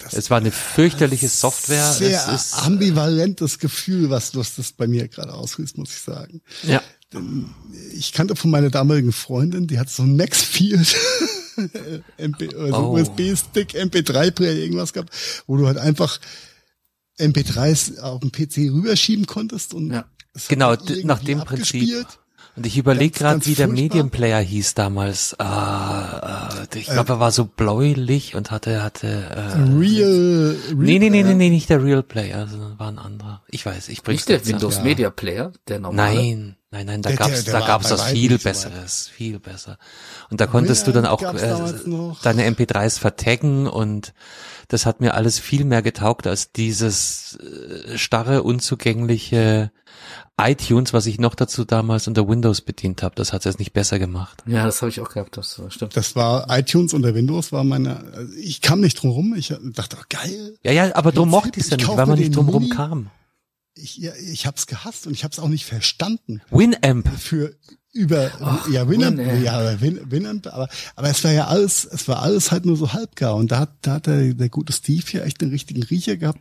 [0.03, 1.93] Das Es war eine fürchterliche Software.
[1.93, 6.41] Sehr es ist, ambivalentes Gefühl, was was das bei mir gerade auslöst, muss ich sagen.
[6.63, 6.83] ja.
[7.93, 10.97] Ich kannte von meiner damaligen Freundin, die hat so ein Maxfield.
[12.17, 12.99] MP, also Oh.
[12.99, 15.13] USB-Stick, MP3-Player, irgendwas gehabt,
[15.49, 16.21] wo du halt einfach
[17.19, 20.05] MP3s auf dem PC rüberschieben konntest und Ja.
[20.49, 22.07] Genau, irgendwie nach dem Prinzip.
[22.57, 23.69] Und ich überlege gerade, wie der.
[23.69, 25.39] Medienplayer hieß damals.
[25.39, 29.07] Ah, äh, ich glaube, er war so bläulich und hatte hatte.
[29.07, 29.41] Äh,
[29.79, 33.43] Real, Real nee, nee, nee, nee, nee, nicht der Real Player, sondern war ein anderer.
[33.49, 34.47] Ich weiß, ich bring's Nicht der.
[34.47, 34.83] Windows Ja.
[34.83, 36.15] Media Player, der normale.
[36.15, 38.39] Nein, nein, nein, da Der- gab's, der da gab's was viel.
[38.39, 39.79] Besseres, viel besser.
[40.31, 41.55] Und da konntest du dann auch äh,
[42.23, 44.13] deine MP3s vertaggen und
[44.69, 49.73] das hat mir alles viel mehr getaugt als dieses äh, starre, unzugängliche
[50.41, 53.15] iTunes, was ich noch dazu damals unter Windows bedient habe.
[53.15, 54.43] Das hat es nicht besser gemacht.
[54.47, 55.97] Ja, das habe ich auch gehabt, das stimmt.
[55.97, 59.35] Das war iTunes unter Windows war meine, also ich kam nicht drum rum.
[59.37, 60.59] Ich dachte, oh, geil.
[60.63, 62.69] Ja, ja, aber drum mochte ich es ja ich nicht, weil man nicht drum rum
[62.71, 63.11] kam.
[63.75, 66.43] Ich, ja, ich hab's gehasst und ich hab's auch nicht verstanden.
[66.51, 67.09] Winamp.
[67.19, 67.55] Für
[67.93, 68.31] über
[68.71, 72.65] ja Winamp, ja Win, Winamp, aber aber es war ja alles, es war alles halt
[72.65, 75.51] nur so halbgar und da hat da hat der, der gute Steve ja echt den
[75.51, 76.39] richtigen Riecher gehabt,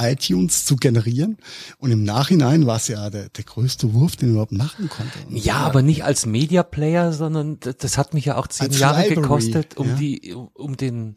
[0.00, 1.38] iTunes zu generieren
[1.78, 5.18] und im Nachhinein war es ja der der größte Wurf, den er überhaupt machen konnte.
[5.28, 8.70] Und Ja, aber nicht als Media Player, sondern das, das hat mich ja auch zehn
[8.70, 9.94] Jahre Library, gekostet, um ja.
[9.96, 11.16] die, um, den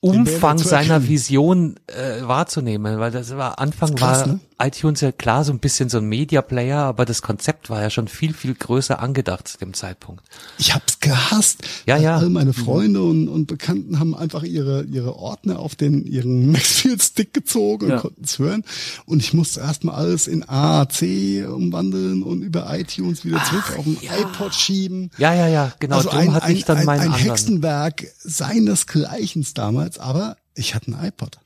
[0.00, 1.08] Umfang seiner.
[1.08, 4.40] Vision äh, wahrzunehmen, weil das war Anfang Krass, war ne?
[4.60, 7.90] iTunes ja klar so ein bisschen so ein Media Player, aber das Konzept war ja
[7.90, 10.24] schon viel viel größer angedacht zu dem Zeitpunkt.
[10.58, 11.62] Ich hab's gehasst.
[11.86, 12.16] Ja, ja.
[12.16, 17.32] All meine Freunde und, und Bekannten haben einfach ihre, ihre Ordner auf den, ihren Maxfield-Stick
[17.32, 17.98] gezogen und Ja.
[18.00, 18.64] konnten es hören.
[19.06, 23.98] Und ich musste erstmal alles in AAC umwandeln und über iTunes wieder zurück auf den
[24.02, 25.10] iPod schieben.
[25.18, 25.96] Ja, ja, ja, genau.
[25.98, 27.30] also drum ein, hatte ein, ich dann ein, meinen ein anderen.
[27.30, 31.38] Hexenwerk seinesgleichens damals, aber ich hatte einen iPod.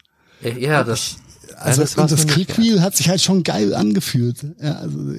[0.43, 1.17] Äh, Ja, das,
[1.55, 4.39] Also das und das nicht, Quick-Wheel hat sich halt schon geil angefühlt.
[4.61, 5.13] Ja, also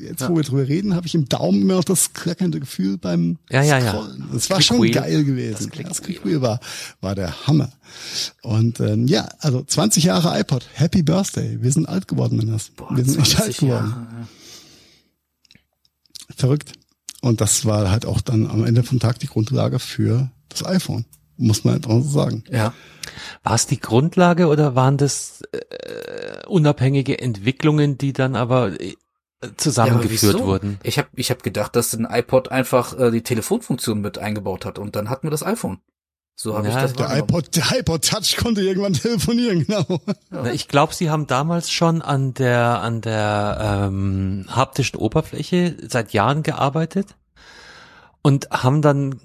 [0.00, 3.38] jetzt, wo wir drüber reden, habe ich im Daumen immer noch das klackernde Gefühl beim
[3.50, 3.90] Ja, ja, ja.
[3.92, 4.24] Scrollen.
[4.32, 5.70] Das Das war schon geil gewesen.
[5.70, 6.02] Das Ja, Das.
[6.02, 6.60] Quick-Wheel war,
[7.00, 7.70] war der Hammer.
[8.42, 10.66] Und ähm, ja, also 20 Jahre iPod.
[10.74, 11.58] Happy Birthday.
[11.60, 12.70] Wir sind alt geworden, Männers.
[12.90, 13.90] Wir sind echt alt 20 geworden.
[13.90, 14.28] Jahre.
[16.36, 16.72] Verrückt.
[17.20, 21.04] Und das war halt auch dann am Ende vom Tag die Grundlage für das iPhone.
[21.36, 22.44] Muss man einfach so sagen.
[22.50, 22.72] Ja.
[23.42, 28.94] War es die Grundlage oder waren das äh, unabhängige Entwicklungen, die dann aber äh,
[29.42, 30.46] Ja, zusammengeführt wieso?
[30.46, 30.78] wurden?
[30.82, 34.78] Ich habe ich hab gedacht, dass ein iPod einfach äh, die Telefonfunktion mit eingebaut hat
[34.78, 35.78] und dann hatten wir das iPhone.
[36.36, 40.00] So habe Ja, ich das Der iPod, der iPod Touch konnte irgendwann telefonieren, genau.
[40.30, 46.12] Na, Ich glaube, sie haben damals schon an der an der ähm, haptischen Oberfläche seit
[46.12, 47.16] Jahren gearbeitet
[48.22, 49.20] und haben dann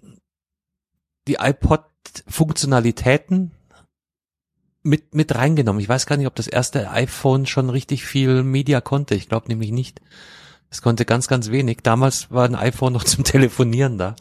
[1.27, 1.39] die
[2.05, 3.51] iPod-Funktionalitäten
[4.81, 5.81] mit mit reingenommen.
[5.81, 9.15] Ich weiß gar nicht, ob das erste iPhone schon richtig viel Media konnte.
[9.15, 10.01] Ich glaube nämlich nicht.
[10.71, 11.79] Es konnte ganz, ganz wenig.
[11.83, 14.15] Damals war ein iPhone noch zum Telefonieren da.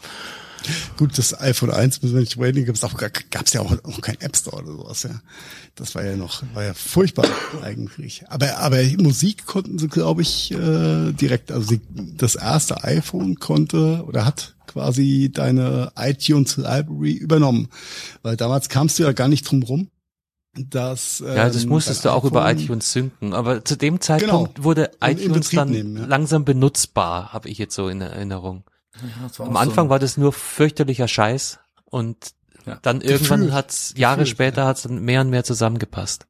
[0.97, 2.95] Gut, das iPhone 1 müssen wir nicht reden, gab's auch
[3.31, 5.21] gab's ja auch noch kein App Store oder sowas, ja.
[5.75, 7.27] Das war ja noch, war ja furchtbar
[7.62, 8.25] eigentlich.
[8.29, 11.53] Aber aber Musik konnten sie, glaube ich, äh, direkt.
[11.53, 11.80] Also sie,
[12.17, 17.68] das erste iPhone konnte oder hat quasi deine iTunes Library übernommen,
[18.22, 19.88] weil damals kamst du ja gar nicht drum rum.
[20.57, 23.33] Dass, Ja, das ähm, musstest du auch über iPhone- iTunes synken.
[23.33, 24.64] Aber zu dem Zeitpunkt Genau.
[24.64, 26.07] wurde iTunes dann nehmen, ja.
[26.07, 28.64] langsam benutzbar, habe ich jetzt so in Erinnerung.
[29.03, 32.16] Ja, Am Anfang so war das nur fürchterlicher Scheiß und
[32.66, 32.79] Ja.
[32.83, 33.54] dann irgendwann Gefühlt.
[33.54, 36.26] hat's Jahre Gefühlt, später hat's dann mehr und mehr zusammengepasst.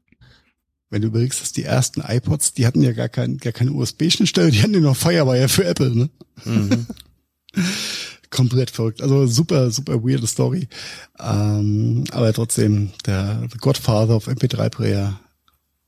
[0.91, 4.51] Wenn du überlegst, dass die ersten iPods, die hatten ja gar, kein, gar keine USB-Schnittstelle,
[4.51, 6.11] die hatten ja noch Firewire für Apple, ne?
[6.45, 6.87] Mhm.
[8.31, 9.01] Komplett verrückt.
[9.03, 10.69] Also super, super weirde Story.
[11.19, 15.19] Ähm, aber trotzdem, der The Godfather of MP3-Player,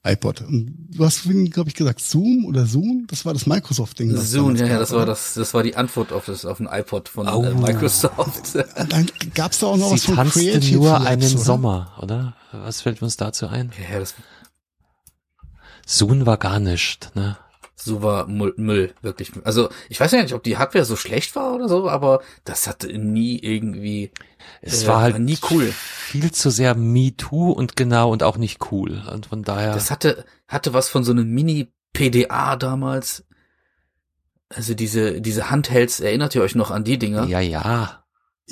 [0.02, 0.40] iPod.
[0.40, 3.06] Und du hast vorhin, glaube ich, gesagt, Zoom oder Zoom?
[3.08, 4.14] Das war das Microsoft-Ding.
[4.16, 6.68] was Zoom, ja, ja, das war das, das war die Antwort auf das, auf ein
[6.70, 7.44] iPod von Oh.
[7.44, 8.54] äh, Microsoft.
[8.88, 11.38] Dann gab's da auch noch was Sie von tanzte Creative nur Labs, einen oder?
[11.38, 12.34] Sommer, oder?
[12.52, 13.72] Was fällt uns dazu ein?
[13.92, 14.14] ja, das,
[15.86, 17.36] Soon war gar nicht, ne?
[17.82, 19.32] So war Müll, Müll, wirklich.
[19.44, 22.66] Also ich weiß ja nicht, ob die Hardware so schlecht war oder so, aber das
[22.66, 24.10] hatte nie irgendwie.
[24.60, 25.72] Es äh, war halt nie cool.
[25.72, 29.02] Viel zu sehr Me Too und genau und auch nicht cool.
[29.12, 29.74] Und von daher.
[29.74, 33.24] Das hatte hatte was von so einem Mini PDA damals.
[34.48, 37.24] Also diese diese Handhelds, erinnert ihr euch noch an die Dinger?
[37.26, 37.99] ja, ja.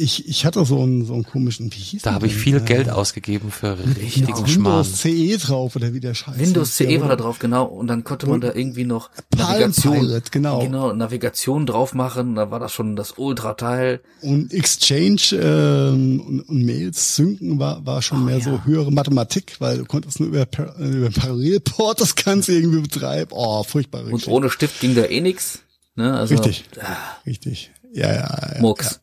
[0.00, 2.60] Ich, ich hatte so einen, so einen komischen, wie hieß Da habe ich viel Äh,
[2.60, 4.84] Geld ausgegeben für richtigen mit Schmarrn.
[4.86, 6.38] Windows CE drauf oder wie der Scheiß.
[6.38, 7.64] Windows CE war da drauf, genau.
[7.64, 10.60] Und dann konnte man da irgendwie noch Palm Navigation, Pilot, genau.
[10.60, 12.36] genau, Navigation drauf machen.
[12.36, 14.00] Da war das schon das Ultra-Teil.
[14.22, 18.44] Und Exchange ähm, und, und Mails synken war, war schon Oh, mehr ja.
[18.44, 20.46] so höhere Mathematik, weil du konntest nur über,
[20.78, 23.30] über Parallelport das Ganze irgendwie betreiben.
[23.34, 25.58] Oh, furchtbare Und ohne Stift ging da eh nix.
[25.96, 26.16] Ne?
[26.16, 26.64] Also, Richtig.
[26.80, 26.96] Ah,
[27.26, 27.72] Richtig.
[27.92, 28.60] Ja, ja, ja.
[28.60, 29.00] Murks.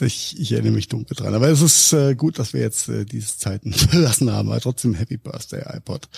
[0.00, 1.34] Ich, ich erinnere mich dunkel dran.
[1.34, 4.48] Aber es ist äh, gut, dass wir jetzt äh, diese Zeiten verlassen haben.
[4.50, 6.08] Aber trotzdem Happy Birthday iPod.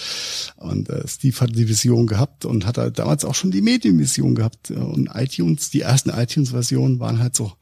[0.56, 4.34] Und äh, Steve hat die Vision gehabt und hat halt damals auch schon die Medienvision
[4.34, 4.70] gehabt.
[4.70, 7.52] Und iTunes, die ersten iTunes-Versionen waren halt so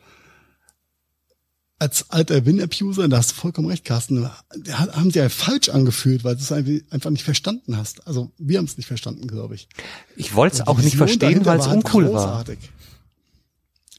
[1.79, 4.29] als alter Win-App-User, da hast du vollkommen recht, Carsten,
[4.71, 8.07] haben sie ja falsch angefühlt, weil du es einfach nicht verstanden hast.
[8.07, 9.69] Also wir haben es nicht verstanden, glaube ich.
[10.17, 12.11] Ich wollte es auch nicht verstehen, weil es halt uncool war.
[12.11, 12.59] großartig.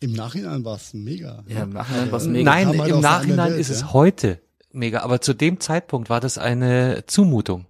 [0.02, 1.44] Im Nachhinein war es mega.
[1.48, 2.52] Ja, im Nachhinein war's mega.
[2.52, 3.94] Nein, halt im Nachhinein Welt, ist es ja.
[3.94, 4.42] heute
[4.72, 5.02] mega.
[5.02, 7.66] Aber zu dem Zeitpunkt war das eine Zumutung.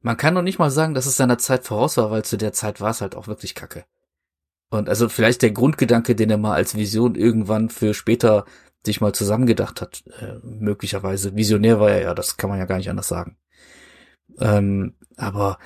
[0.00, 2.52] Man kann noch nicht mal sagen, dass es seiner Zeit voraus war, weil zu der
[2.52, 3.84] Zeit war es halt auch wirklich kacke.
[4.70, 8.44] Und also vielleicht der Grundgedanke, den er mal als Vision irgendwann für später
[8.84, 11.34] sich mal zusammengedacht hat, äh, möglicherweise.
[11.36, 13.36] Visionär war er ja, das kann man ja gar nicht anders sagen.
[14.38, 15.58] Ähm, aber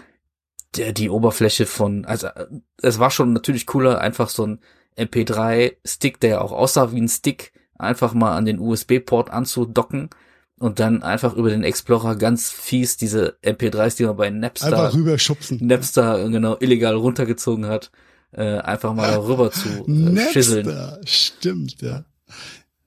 [0.77, 2.47] der, die Oberfläche von, also äh,
[2.83, 4.61] es war schon natürlich cooler, einfach so ein
[4.99, 10.11] MP3-Stick, der ja auch aussah wie ein Stick, einfach mal an den USB-Port anzudocken
[10.59, 14.95] und dann einfach über den Explorer ganz fies diese MP3s, die man bei Napster, Einfach
[14.95, 15.65] rüberschubsen.
[15.67, 17.91] Napster genau illegal runtergezogen hat,
[18.33, 20.67] äh, einfach mal darüber zu äh, schisseln.
[20.67, 22.05] Napster, stimmt, ja.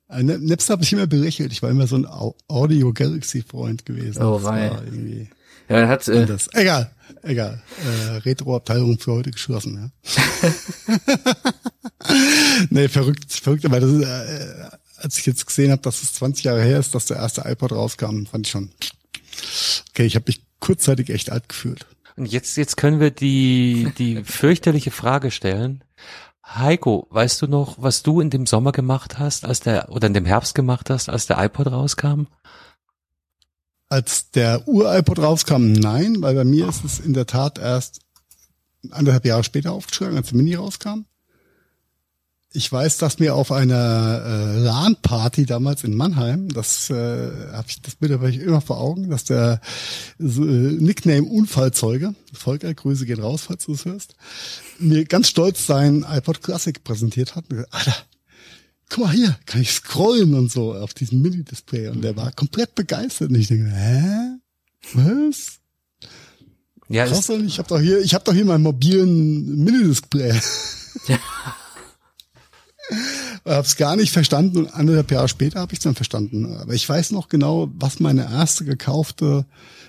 [0.09, 1.53] Äh, Nap- Napster habe ich immer belächelt.
[1.53, 4.21] Ich war immer so ein Au- Audio Galaxy Freund gewesen.
[4.21, 4.69] Oh, wei.
[5.69, 6.49] Ja, er hat, äh, anders.
[6.51, 6.91] Egal,
[7.23, 7.61] egal.
[7.85, 9.91] Äh, Retro-Abteilung für heute geschlossen,
[10.43, 10.49] ja.
[12.69, 16.45] nee, verrückt, verrückt, aber das ist, äh, als ich jetzt gesehen habe, dass es 20
[16.45, 18.71] Jahre her ist, dass der erste iPod rauskam, fand ich schon.
[19.89, 21.85] Okay, ich habe mich kurzzeitig echt alt gefühlt.
[22.15, 25.83] Und jetzt, jetzt können wir die, die fürchterliche Frage stellen.
[26.45, 30.13] Heiko, weißt du noch, was du in dem Sommer gemacht hast, als der, oder in
[30.13, 32.23] dem Herbst gemacht hast, als der iPod rauskam?
[33.89, 38.01] Als der Ur-iPod rauskam, nein, weil bei mir ist es in der Tat erst
[38.89, 41.05] anderthalb Jahre später aufgeschlagen, als der Mini rauskam.
[42.53, 46.93] Ich weiß, dass mir auf einer äh, LAN-Party damals in Mannheim, das äh,
[47.53, 49.61] habe ich das Bild aber ich immer vor Augen, dass der
[50.19, 54.15] äh, Nickname Unfallzeuge, Volker, Grüße gehen raus, falls du es hörst,
[54.79, 57.45] mir ganz stolz sein iPod Classic präsentiert hat.
[57.45, 57.95] Und gesagt, Alter,
[58.89, 61.87] guck mal hier, kann ich scrollen und so auf diesem Mini-Display.
[61.87, 63.29] Und der war komplett begeistert.
[63.29, 64.39] Und ich denke, hä?
[64.93, 65.59] Was?
[66.89, 70.37] Ja, Krass, ich habe doch hier, ich habe doch hier meinen mobilen Mini-Display.
[71.07, 71.19] Ja.
[73.45, 76.57] Hab's gar nicht verstanden und anderthalb Jahre später habe ich dann verstanden.
[76.57, 79.45] Aber ich weiß noch genau, was meine erste gekaufte,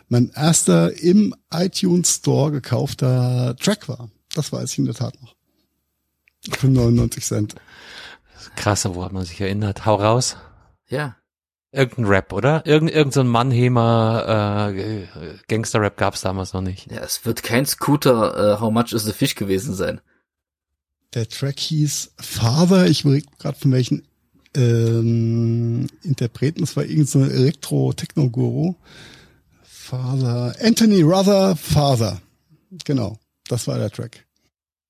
[0.09, 4.11] mein erster im iTunes Store gekaufter Track war.
[4.35, 5.35] Das weiß ich in der Tat noch.
[6.57, 7.55] Für 99 Cent.
[8.57, 9.87] krass, wo hat man sich erinnert?
[9.87, 10.37] Hau raus.
[10.89, 11.17] ja.
[11.75, 12.67] Irgendein Rap, oder?
[12.67, 15.07] Irgend, irgend so ein Mannheimer äh,
[15.49, 16.91] Gangster-Rap gab's damals noch nicht.
[16.93, 20.03] Ja, es wird kein Scooter, äh, How Much is the Fish gewesen sein.
[21.15, 22.87] Der Track hieß Father.
[22.87, 24.07] Ich überlege gerade von welchen
[24.55, 26.61] ähm, Interpreten.
[26.61, 28.75] Das war irgendein so Elektro-Techno-Guru.
[29.63, 30.55] Father.
[30.61, 32.23] Anthony Ruther Father.
[32.85, 33.19] Genau.
[33.49, 34.25] Das war der Track.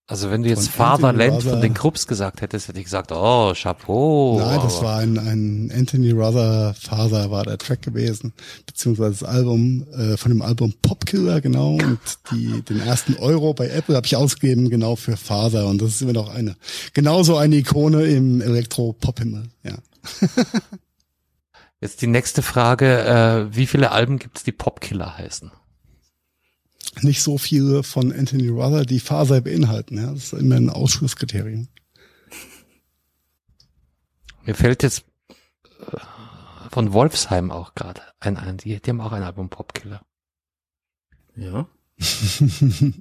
[0.08, 1.60] Also wenn du jetzt Fatherland von Rother.
[1.60, 4.38] den Krupps gesagt hättest, hätte ich gesagt, oh, Chapeau.
[4.38, 8.32] Nein, das war ein, ein Anthony Ruther Father war der Track gewesen,
[8.66, 12.00] beziehungsweise das Album äh, von dem Album Popkiller genau und
[12.32, 16.02] die den ersten Euro bei Apple habe ich ausgegeben genau für Father und das ist
[16.02, 16.56] immer noch eine
[16.92, 19.44] genauso eine Ikone im Elektro Pop Himmel.
[19.62, 19.76] Ja,
[21.80, 23.04] Jetzt die nächste Frage,
[23.50, 25.50] äh, wie viele Alben gibt's, die Popkiller heißen?
[27.00, 29.96] Nicht so viele von Anthony Ruther, die Father beinhalten.
[29.96, 31.68] Ja, das ist immer ein Ausschlusskriterium.
[34.44, 35.96] Mir fällt jetzt äh,
[36.70, 38.56] von Wolfsheim auch gerade ein ein.
[38.58, 40.02] Die, die haben auch ein Album Popkiller.
[41.36, 41.66] Ja.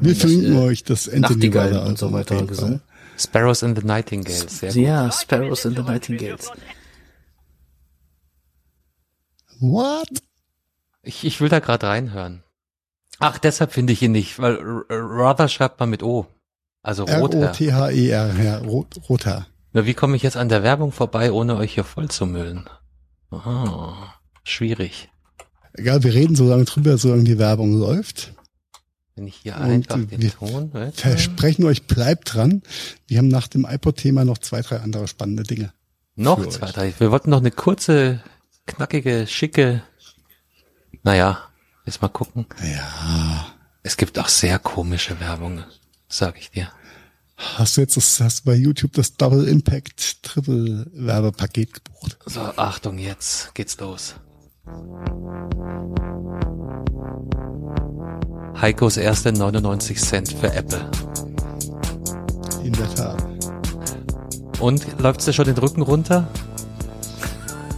[0.00, 2.82] Wir verlinken äh, euch das Anthony Ruther und so weiter gesungen.
[3.18, 4.58] Sparrows and the Nightingales.
[4.58, 4.82] Sehr gut.
[4.82, 6.50] Ja, Sparrows and the Nightingales.
[9.60, 10.08] What?
[11.02, 12.42] Ich, ich will da gerade reinhören.
[13.18, 14.56] Ach, deshalb finde ich ihn nicht, weil
[14.90, 16.26] Rother schreibt man mit O.
[16.82, 17.40] Also Rother.
[17.40, 19.46] R-O-T-H-E-R, E ja, Rot, Rother.
[19.72, 22.68] Na, wie komme ich jetzt an der Werbung vorbei, ohne euch hier voll zu müllen?
[23.30, 24.14] Aha,
[24.44, 25.08] schwierig.
[25.74, 28.34] Egal, wir reden so lange drüber, solange die Werbung läuft.
[29.14, 31.02] Wenn ich hier Und einfach den Ton, weißt du?
[31.02, 32.62] Versprechen euch, bleibt dran.
[33.06, 35.72] Wir haben nach dem iPod-Thema noch zwei, drei andere spannende Dinge.
[36.14, 36.72] Noch zwei, euch.
[36.72, 36.94] drei.
[36.98, 38.22] Wir wollten noch eine kurze,
[38.66, 39.82] knackige, schicke.
[41.02, 41.48] Naja,
[41.86, 42.46] jetzt mal gucken.
[42.62, 43.46] Ja.
[43.82, 45.64] Es gibt auch sehr komische Werbung,
[46.08, 46.68] sag ich dir.
[47.36, 52.16] Hast du jetzt das, hast du bei YouTube das Double Impact Triple Werbepaket gebucht?
[52.26, 54.14] So, Achtung, jetzt geht's los.
[58.60, 60.88] Heikos erste 99 Cent für Apple.
[62.62, 63.26] In der Tat.
[64.60, 66.28] Und läuft's dir schon den Rücken runter?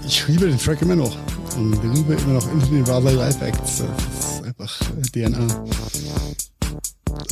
[0.07, 1.17] Ich liebe den Track immer noch.
[1.57, 3.79] Und liebe immer noch Into the Rather Live Acts.
[3.79, 5.65] Das ist einfach äh, DNA.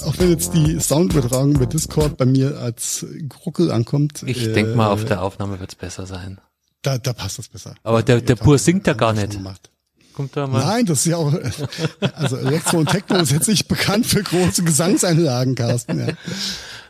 [0.07, 4.23] Auch wenn jetzt die Soundübertragung über Discord bei mir als Gruckel ankommt.
[4.27, 6.41] Ich äh, denk mal, auf der Aufnahme wird's besser sein.
[6.83, 7.75] Da, da passt das besser.
[7.83, 9.33] Aber der, der Pur singt ja gar nicht.
[9.33, 9.71] gemacht.
[10.15, 10.65] Kommt da mal.
[10.65, 11.33] Nein, das ist ja auch,
[12.15, 16.07] also Elektro und Techno ist jetzt nicht bekannt für große Gesangseinlagen, Carsten.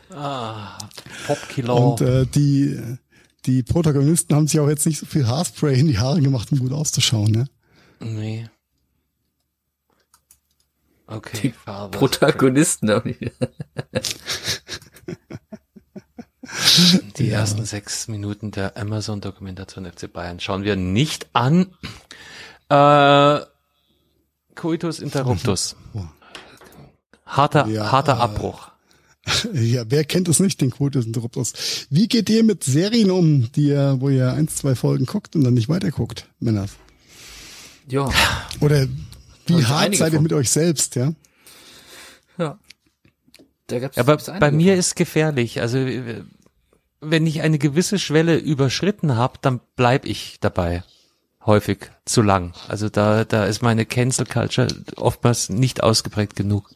[0.09, 0.15] Ja.
[0.15, 0.77] Ah,
[1.25, 1.91] Popkilo.
[1.91, 2.79] Und äh, die,
[3.45, 6.59] die Protagonisten haben sich auch jetzt nicht so viel Haarspray in die Haare gemacht, um
[6.59, 7.31] gut auszuschauen.
[7.31, 7.45] Ne?
[7.99, 8.49] nee.
[11.05, 11.99] Okay, Father.
[11.99, 12.87] Protagonisten.
[17.17, 21.75] Die ersten sechs Minuten der Amazon-Dokumentation FC Bayern schauen wir nicht an.
[22.69, 23.41] Äh,
[24.55, 25.75] Coitus Interruptus.
[27.25, 28.72] Harter, Ja, harter äh, Abbruch.
[29.53, 31.87] Ja, wer kennt es nicht, den Quotes Interruptus?
[31.89, 35.43] Wie geht ihr mit Serien um, die ihr, wo ihr eins, zwei Folgen guckt und
[35.43, 36.65] dann nicht weiter guckt, Männer?
[37.87, 38.09] Ja,
[38.61, 38.87] Oder
[39.47, 41.13] wie hart seid ihr mit euch selbst, ja?
[42.37, 42.57] ja.
[43.67, 44.79] Da gab's, Aber einige bei mir von.
[44.79, 45.61] ist gefährlich.
[45.61, 46.23] Also äh,
[47.01, 50.83] wenn ich eine gewisse Schwelle überschritten habe, dann bleib ich dabei.
[51.45, 52.53] Häufig zu lang.
[52.69, 56.73] Also da, da ist meine Cancel Culture oftmals nicht ausgeprägt genug.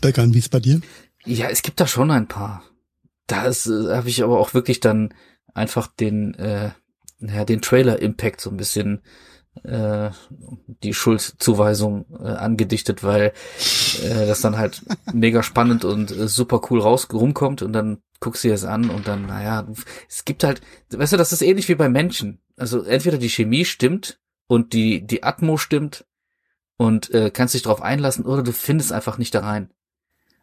[0.00, 0.80] Beckern, wie ist bei dir?
[1.24, 2.62] Ja, es gibt da schon ein paar.
[3.26, 5.14] Da äh, habe ich aber auch wirklich dann
[5.54, 6.70] einfach den, äh,
[7.18, 9.02] naja, den Trailer-Impact so ein bisschen
[9.64, 10.10] äh,
[10.82, 13.32] die Schuldzuweisung äh, angedichtet, weil
[14.02, 14.82] äh, das dann halt
[15.12, 18.90] mega spannend und äh, super cool raus rumkommt und dann guckst du dir das an
[18.90, 19.66] und dann, naja,
[20.08, 22.40] es gibt halt, weißt du, das ist ähnlich wie bei Menschen.
[22.56, 26.04] Also entweder die Chemie stimmt und die, die Atmo stimmt
[26.80, 29.68] und äh, kannst dich drauf einlassen oder du findest einfach nicht da rein.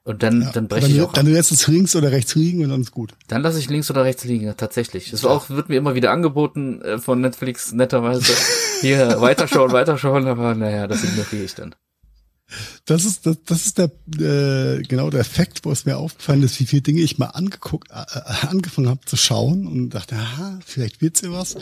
[0.04, 1.14] Und dann, Ja, dann breche dann, ich auch ab.
[1.16, 3.14] dann lässt es links oder rechts liegen und dann ist gut.
[3.28, 5.10] Dann lasse ich links oder rechts liegen, ja, tatsächlich.
[5.10, 8.34] Das war auch, wird mir immer wieder angeboten äh, von Netflix netterweise.
[8.82, 11.74] Hier, weiterschauen, weiterschauen, aber naja, das ignoriere ich dann.
[12.86, 16.60] Das ist, das, das ist der, äh, genau der Effekt, wo es mir aufgefallen ist,
[16.60, 20.60] wie viele Dinge ich mal angeguckt, äh, äh, angefangen habe zu schauen und dachte, aha,
[20.66, 21.58] vielleicht wird's ja was.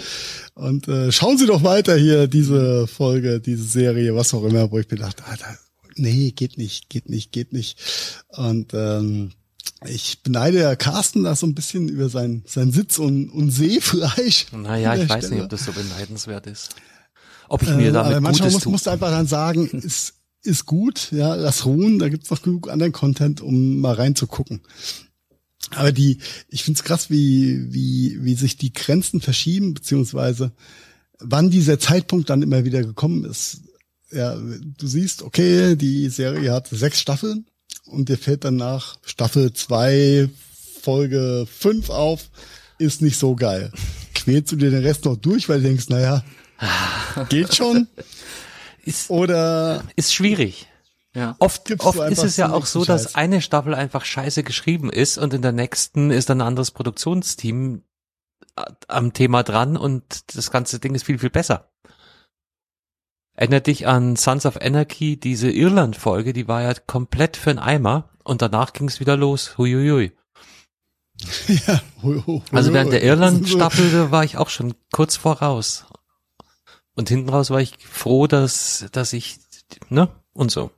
[0.53, 4.77] Und äh, schauen Sie doch weiter hier, diese Folge, diese Serie, was auch immer, wo
[4.77, 5.57] ich mir dachte, Alter,
[5.95, 7.79] nee, geht nicht, geht nicht, geht nicht.
[8.29, 9.31] Und ähm,
[9.87, 14.47] ich beneide ja Carsten da so ein bisschen über sein, sein Sitz und, und Sehfleisch.
[14.51, 15.43] Naja, ich weiß nicht, Stelle.
[15.43, 16.75] ob das so beneidenswert ist.
[17.49, 18.71] Ob ich mir Äh, aber damit manchmal Gutes muss, tue.
[18.71, 20.13] musst du einfach dann sagen, ist,
[20.45, 24.61] ist gut, ja, lass ruhen, da gibt's noch genug anderen Content, um mal reinzugucken.
[25.71, 26.19] Aber die,
[26.49, 30.51] ich find's krass, wie, wie, wie sich die Grenzen verschieben, beziehungsweise
[31.19, 33.61] wann dieser Zeitpunkt dann immer wieder gekommen ist.
[34.11, 37.47] Ja, du siehst, okay, die Serie hat sechs Staffeln
[37.85, 40.29] und dir fällt dann nach Staffel zwei
[40.81, 42.29] Folge fünf auf,
[42.77, 43.71] ist nicht so geil.
[44.13, 46.23] Quälst du dir den Rest noch durch, weil du denkst, naja,
[47.29, 47.87] geht schon.
[48.85, 50.67] Ist, Oder ist schwierig.
[51.15, 51.35] Ja.
[51.39, 53.15] Oft, Gibst oft ist es ja auch so, dass Scheiß.
[53.15, 57.83] eine Staffel einfach scheiße geschrieben ist und in der nächsten ist dann ein anderes Produktionsteam
[58.57, 61.71] äh, am Thema dran und das ganze Ding ist viel, viel besser.
[63.33, 68.09] Erinnert dich an Sons of Anarchy, diese Irland-Folge, die war ja komplett für einen Eimer
[68.23, 69.57] und danach ging es wieder los.
[69.57, 70.11] Huiuiui.
[71.47, 73.03] ja, hui, hui, Also während der.
[73.03, 75.85] Irland-Staffel war ich auch schon kurz voraus.
[76.95, 79.37] Und hinten raus war ich froh, dass, dass ich,
[79.89, 80.71] ne, und so.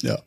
[0.00, 0.20] Ja.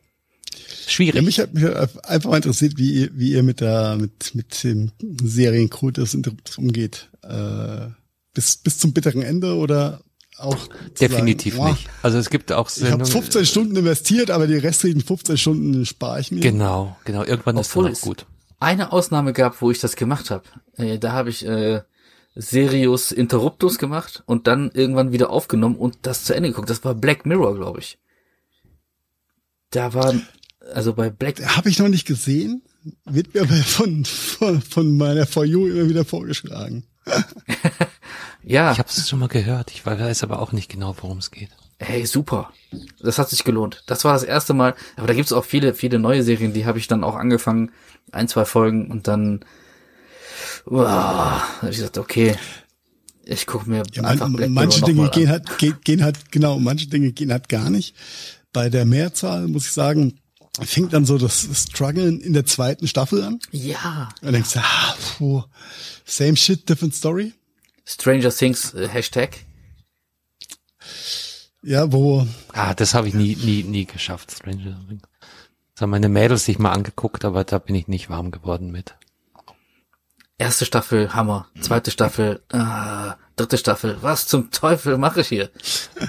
[0.86, 1.14] Schwierig.
[1.14, 4.62] ja, mich hat mich einfach mal interessiert, wie ihr, wie ihr mit der mit mit
[4.64, 4.92] dem
[5.22, 7.08] Serienkult des Interrupts umgeht.
[7.22, 7.88] Äh,
[8.34, 10.02] bis bis zum bitteren Ende oder
[10.38, 10.68] auch
[11.00, 11.88] Definitiv sagen, nicht.
[12.02, 16.20] Also es gibt auch Ich habe 15 Stunden investiert, aber die restlichen 15 Stunden spare
[16.20, 16.40] ich mir.
[16.40, 17.24] Genau, genau.
[17.24, 18.26] Irgendwann ist Obwohl es gut.
[18.58, 20.44] eine Ausnahme gab, wo ich das gemacht habe.
[20.76, 21.82] Äh, da habe ich äh,
[22.34, 26.70] Serius Interruptus gemacht und dann irgendwann wieder aufgenommen und das zu Ende geguckt.
[26.70, 27.98] Das war Black Mirror, glaube ich.
[29.70, 30.14] Da war,
[30.74, 31.44] also bei Black.
[31.56, 32.62] Habe ich noch nicht gesehen,
[33.04, 36.84] wird mir aber von, von, von meiner For You immer wieder vorgeschlagen.
[38.42, 38.72] ja.
[38.72, 41.50] Ich habe es schon mal gehört, ich weiß aber auch nicht genau, worum es geht.
[41.78, 42.52] Hey, super.
[43.00, 43.82] Das hat sich gelohnt.
[43.86, 44.74] Das war das erste Mal.
[44.96, 47.72] Aber da gibt's auch viele, viele neue Serien, die habe ich dann auch angefangen.
[48.12, 49.44] Ein, zwei Folgen und dann
[50.64, 52.36] wow, ich gesagt, okay,
[53.24, 56.88] ich gucke mir ja, einfach man, Manche Dinge gehen halt, gehen, gehen halt, genau, manche
[56.88, 57.94] Dinge gehen halt gar nicht.
[58.52, 60.18] Bei der Mehrzahl muss ich sagen,
[60.60, 63.38] fängt dann so das Struggeln in der zweiten Staffel an.
[63.50, 64.08] Ja.
[64.20, 65.42] Und denkst, ah, puh,
[66.04, 67.32] same shit, different story.
[67.84, 69.38] Stranger Things äh, Hashtag.
[71.62, 72.26] Ja, wo.
[72.52, 75.02] Ah, das habe ich nie, nie, nie geschafft, Stranger Things.
[75.74, 78.94] Das haben meine Mädels sich mal angeguckt, aber da bin ich nicht warm geworden mit.
[80.42, 81.46] Erste Staffel, Hammer.
[81.60, 85.50] Zweite Staffel, ah, dritte Staffel, was zum Teufel mache ich hier?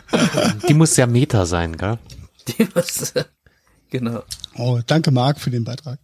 [0.68, 2.00] Die muss ja Meta sein, gell?
[2.48, 3.14] Die muss,
[3.92, 4.24] genau.
[4.56, 6.00] Oh, danke Marc für den Beitrag.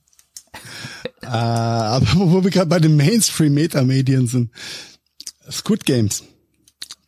[1.23, 4.51] äh, aber wo wir gerade bei den Mainstream-Meta-Medien sind.
[5.49, 6.23] Squid Games.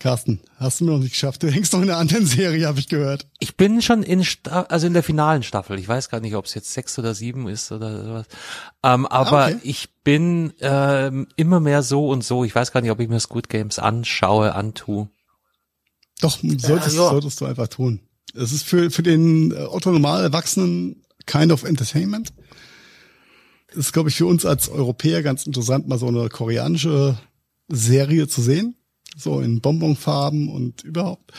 [0.01, 1.43] Carsten, hast du mir noch nicht geschafft.
[1.43, 3.27] Du hängst noch in einer anderen Serie, habe ich gehört.
[3.37, 5.77] Ich bin schon in Sta also in der finalen Staffel.
[5.77, 8.25] Ich weiß gar nicht, ob es jetzt sechs oder sieben ist oder sowas.
[8.81, 9.59] Ähm, aber okay.
[9.61, 12.43] ich bin ähm, immer mehr so und so.
[12.43, 15.07] Ich weiß gar nicht, ob ich mir Squid Games anschaue, antue.
[16.19, 17.09] Doch, solltest, ja, ja.
[17.11, 17.99] solltest du einfach tun.
[18.33, 22.33] Es ist für, für den äh, Otto normal Erwachsenen kind of Entertainment.
[23.67, 27.19] Das ist, glaube ich, für uns als Europäer ganz interessant, mal so eine koreanische
[27.69, 28.77] Serie zu sehen
[29.17, 31.31] so in Bonbonfarben und überhaupt.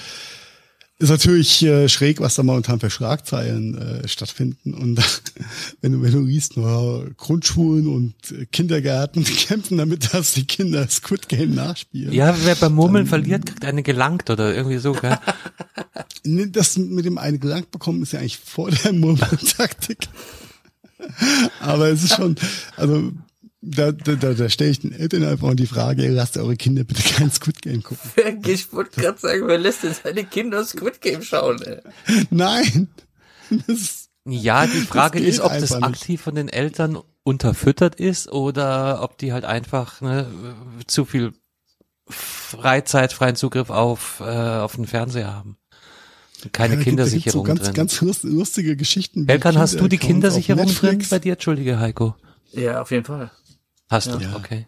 [1.03, 4.73] Ist natürlich äh, schräg, was da momentan für Schlagzeilen äh, stattfinden.
[4.73, 5.01] Und
[5.81, 8.15] wenn du, wenn du liest, nur Grundschulen und
[8.53, 12.13] Kindergärten kämpfen damit, dass die Kinder Squid Game nachspielen.
[12.13, 15.19] Ja, wer beim Murmeln verliert, kriegt eine gelangt oder irgendwie so, gell?
[16.53, 20.09] das mit dem eine gelangt bekommen ist ja eigentlich vor der Murmeltaktik.
[21.61, 22.37] Aber es ist schon,
[22.77, 23.11] also
[23.65, 27.03] da, da, da, da stelle ich den Eltern einfach die Frage, lasst eure Kinder bitte
[27.03, 28.11] kein Squid Game gucken.
[28.47, 31.63] Ich wollte gerade sagen, wer lässt denn seine Kinder Squid Game schauen?
[31.63, 31.81] Ey?
[32.31, 32.89] Nein.
[33.69, 36.21] Das, ja, die Frage ist, ob das aktiv nicht.
[36.23, 40.27] von den Eltern unterfüttert ist oder ob die halt einfach ne,
[40.89, 41.33] zu viel
[42.09, 45.57] Freizeit, freien Zugriff auf, äh, auf den Fernseher haben.
[46.51, 48.11] Keine ja, Kindersicherung da so ganz, drin.
[48.11, 49.29] Ganz lustige Geschichten.
[49.29, 51.35] Elkan, hast du die Kindersicherung drin bei dir?
[51.35, 52.17] Entschuldige, Heiko.
[52.53, 53.31] Ja, auf jeden Fall.
[53.93, 54.35] Hast du, ja.
[54.35, 54.67] okay.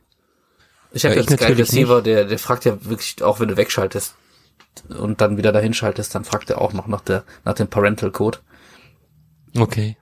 [0.92, 4.14] Ich habe jetzt Sky Receiver, der, der fragt ja wirklich, auch wenn du wegschaltest
[4.98, 8.10] und dann wieder dahin schaltest, dann fragt er auch noch nach der, nach dem Parental
[8.10, 8.38] Code.
[9.56, 9.96] Okay.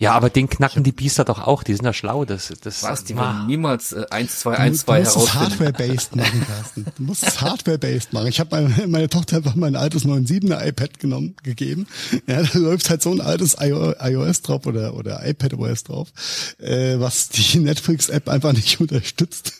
[0.00, 2.82] Ja, aber den knacken die Biester doch auch, die sind ja schlau, das, das.
[2.82, 5.12] Was, die werden niemals äh, 1, 2, 1, 2 herausfinden.
[5.12, 6.86] Du musst es Hardware-based machen, Carsten.
[6.96, 8.28] Du musst es Hardware-based machen.
[8.28, 11.86] Ich habe meine, meine Tochter einfach mein altes 9.7er iPad genommen, gegeben.
[12.26, 16.08] Ja, da läuft halt so ein altes iOS drauf oder, oder iPadOS drauf,
[16.56, 19.52] äh, was die Netflix-App einfach nicht unterstützt.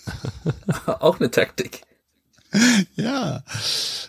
[0.87, 1.83] auch eine Taktik.
[2.97, 3.45] Ja,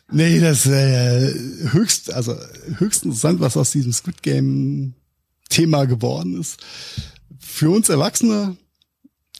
[0.09, 1.33] nee, das äh,
[1.73, 2.37] höchst, also
[2.77, 4.93] höchst interessant, was aus diesem Squid Game
[5.51, 6.59] Thema geworden ist.
[7.39, 8.57] Für uns Erwachsene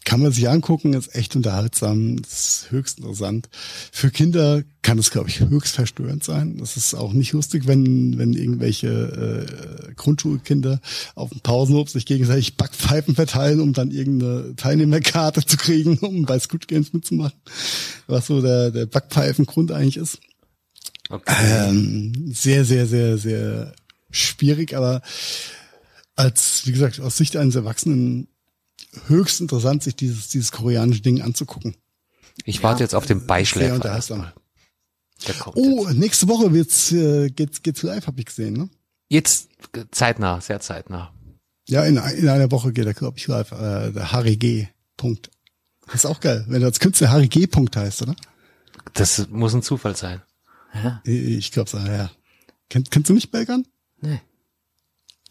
[0.04, 3.50] kann man sich angucken, ist echt unterhaltsam, ist höchst interessant.
[3.92, 6.58] Für Kinder kann es, glaube ich, höchst verstörend sein.
[6.58, 10.82] Das ist auch nicht lustig, wenn, wenn irgendwelche äh, Grundschulkinder
[11.14, 16.40] auf dem Pausenhof sich gegenseitig Backpfeifen verteilen, um dann irgendeine Teilnehmerkarte zu kriegen, um bei
[16.40, 17.40] Squid Games mitzumachen.
[18.08, 20.20] Was so der, der Backpfeifengrund eigentlich ist.
[21.10, 21.70] Okay.
[21.70, 23.74] Ähm, sehr, sehr, sehr, sehr
[24.10, 25.02] schwierig, aber
[26.22, 28.28] als, wie gesagt, aus Sicht eines Erwachsenen
[29.08, 31.76] höchst interessant, sich dieses, dieses koreanische Ding anzugucken.
[32.46, 33.84] Ich ja, warte jetzt auf den Beischläfer.
[33.86, 34.34] Erstmal.
[35.54, 35.98] Oh, jetzt.
[35.98, 38.70] nächste Woche wird's, äh, geht's, geht's live, habe ich gesehen, ne?
[39.10, 39.50] Jetzt
[39.92, 41.14] zeitnah, sehr zeitnah.
[41.68, 43.52] Ja, in, in einer Woche geht er, glaube ich, live.
[43.52, 44.68] Äh, der Harry G.
[44.98, 45.30] Punkt.
[45.86, 47.48] Das ist auch geil, wenn du als Künstler Harry G.
[47.48, 48.16] Punkt heißt, oder?
[48.94, 50.22] Das muss ein Zufall sein.
[50.74, 51.02] Ja.
[51.04, 52.10] Ich glaube, ja.
[52.70, 53.68] Kennt, kennst du nicht Belgern?
[54.00, 54.22] Nee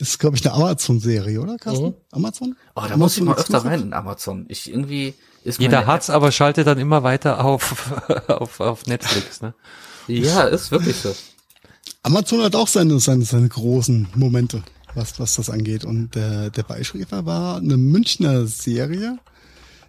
[0.01, 1.89] ist, glaube ich, eine Amazon-Serie, oder, Carsten?
[1.89, 1.94] Mhm.
[2.10, 2.56] Amazon?
[2.74, 4.47] Oh, da Amazon muss ich mal öfter rein in Amazon.
[4.48, 5.14] Ich irgendwie
[5.44, 7.93] ist Jeder hat's, App aber schaltet dann immer weiter auf,
[8.28, 9.55] auf, auf Netflix, ne?
[10.06, 11.14] Ja, ist wirklich so.
[12.02, 14.62] Amazon hat auch seine, seine, seine großen Momente,
[14.94, 15.85] was, was das angeht.
[15.85, 19.18] Und der, der Beischläfer war eine Münchner Serie.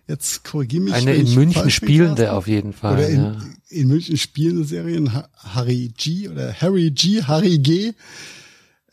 [0.08, 0.94] Jetzt korrigiere mich.
[0.94, 2.94] Eine in München spielende auf jeden Fall.
[2.94, 3.38] Oder in, ja.
[3.70, 5.12] in München spielende Serien.
[5.38, 7.94] Harry G oder Harry G, Harry G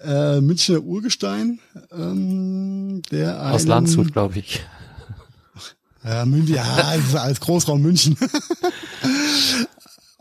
[0.01, 1.61] äh, Münchner Urgestein,
[1.93, 4.65] ähm, der aus Landshut, glaube ich.
[6.05, 8.17] Ja, München, ja, das ist als Großraum München.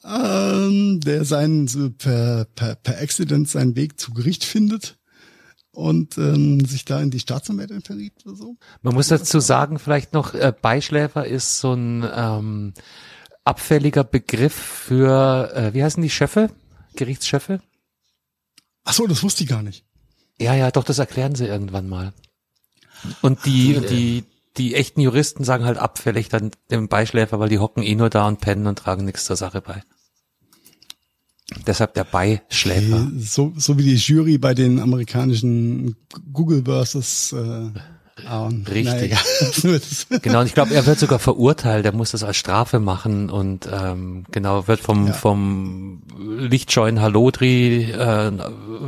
[0.03, 4.97] ähm, der seinen per, per, per Accident seinen Weg zu Gericht findet
[5.71, 8.57] und ähm, sich da in die Staatsanwältin verliebt oder so.
[8.81, 12.73] Man muss dazu sagen, vielleicht noch, äh, Beischläfer ist so ein ähm,
[13.43, 16.49] abfälliger Begriff für, äh, wie heißen die Schöffe?
[16.95, 17.61] Gerichtschöffe?
[18.87, 19.83] Ach so, das wusste ich gar nicht.
[20.39, 22.13] Ja, ja, doch, das erklären sie irgendwann mal.
[23.21, 24.23] Und die, die,
[24.55, 28.25] die echten Juristen sagen halt abfällig dann dem Beischläfer, weil die hocken eh nur da
[28.25, 29.83] und pennen und tragen nichts zur Sache bei.
[31.65, 33.11] Deshalb der Beischläfer.
[33.17, 35.97] So, so wie die Jury bei den amerikanischen
[36.31, 37.69] Google versus äh,
[38.29, 39.15] ähm, Richtig.
[40.21, 43.67] Genau, und ich glaube, er wird sogar verurteilt, er muss das als Strafe machen und
[43.71, 45.13] ähm, genau, wird vom, Ja.
[45.13, 48.31] vom lichtscheuen Halodri äh,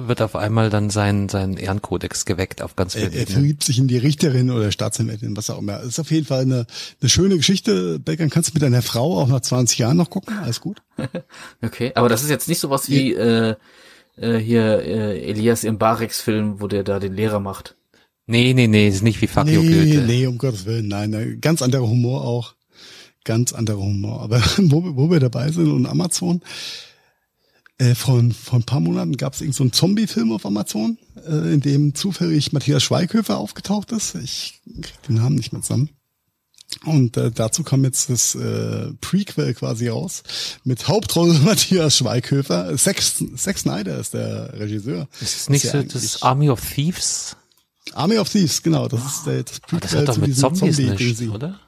[0.07, 3.33] wird auf einmal dann sein, sein Ehrenkodex geweckt auf ganz er, vielen er Ebenen.
[3.33, 5.77] verliebt sich in die Richterin oder Staatsanwältin, was auch immer.
[5.77, 6.65] Das ist auf jeden Fall eine,
[7.01, 7.99] eine schöne Geschichte.
[7.99, 10.37] Belgern kannst du mit deiner Frau auch nach 20 Jahren noch gucken.
[10.39, 10.81] Alles gut.
[11.61, 13.55] Okay, aber das ist jetzt nicht sowas wie äh,
[14.17, 17.75] äh, hier äh, Elias im Barex-Film, wo der da den Lehrer macht.
[18.29, 20.03] Nee, nee, nee, ist nicht wie Fuck Nee, Goethe.
[20.05, 20.87] nee, um Gottes Willen.
[20.87, 22.53] Nein, nein, ganz anderer Humor auch.
[23.23, 24.21] Ganz anderer Humor.
[24.21, 26.41] Aber wo, wir- wo wir dabei sind und Amazon,
[27.79, 30.97] äh, von, vor ein paar Monaten gab es irgend so einen Zombie-Film auf Amazon,
[31.27, 34.15] äh, in dem zufällig Matthias Schweighöfer aufgetaucht ist.
[34.15, 35.89] Ich krieg den Namen nicht mehr zusammen.
[36.85, 40.21] Und äh, dazu kam jetzt das äh, Prequel quasi raus
[40.63, 42.77] mit Hauptrolle Matthias Schweighöfer.
[42.77, 43.01] Zack,
[43.37, 45.07] Zack Snyder ist der Regisseur.
[45.19, 47.35] Ist es nicht so das Army of Thieves?
[47.93, 48.87] Army of Thieves, genau.
[48.87, 51.59] Das ist der, das Aber Prequel das zu diesem nichts, oder?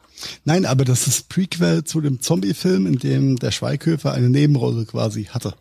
[0.43, 5.25] Nein, aber das ist Prequel zu dem Zombie-Film, in dem der Schweighöfer eine Nebenrolle quasi
[5.25, 5.55] hatte.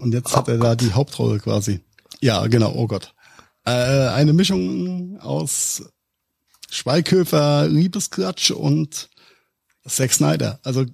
[0.00, 1.80] Und jetzt hat er da die Hauptrolle quasi.
[2.20, 3.14] Ja, genau, oh Gott.
[3.64, 5.82] Äh, eine Mischung aus
[6.70, 9.08] Schweighöfer, Liebesklatsch und
[9.86, 10.60] Zack Snyder.
[10.62, 10.84] Also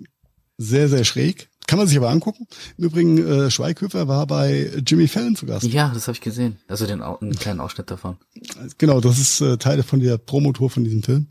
[0.59, 1.49] sehr, sehr schräg.
[1.73, 2.47] Kann man sich aber angucken.
[2.77, 5.65] Im Übrigen, äh, Schweighöfer war bei Jimmy Fallon zu Gast.
[5.65, 6.59] Ja, das habe ich gesehen.
[6.69, 8.19] Also den einen kleinen Ausschnitt davon.
[8.77, 11.29] Genau, das ist äh, Teile von der Promotour von diesem Film.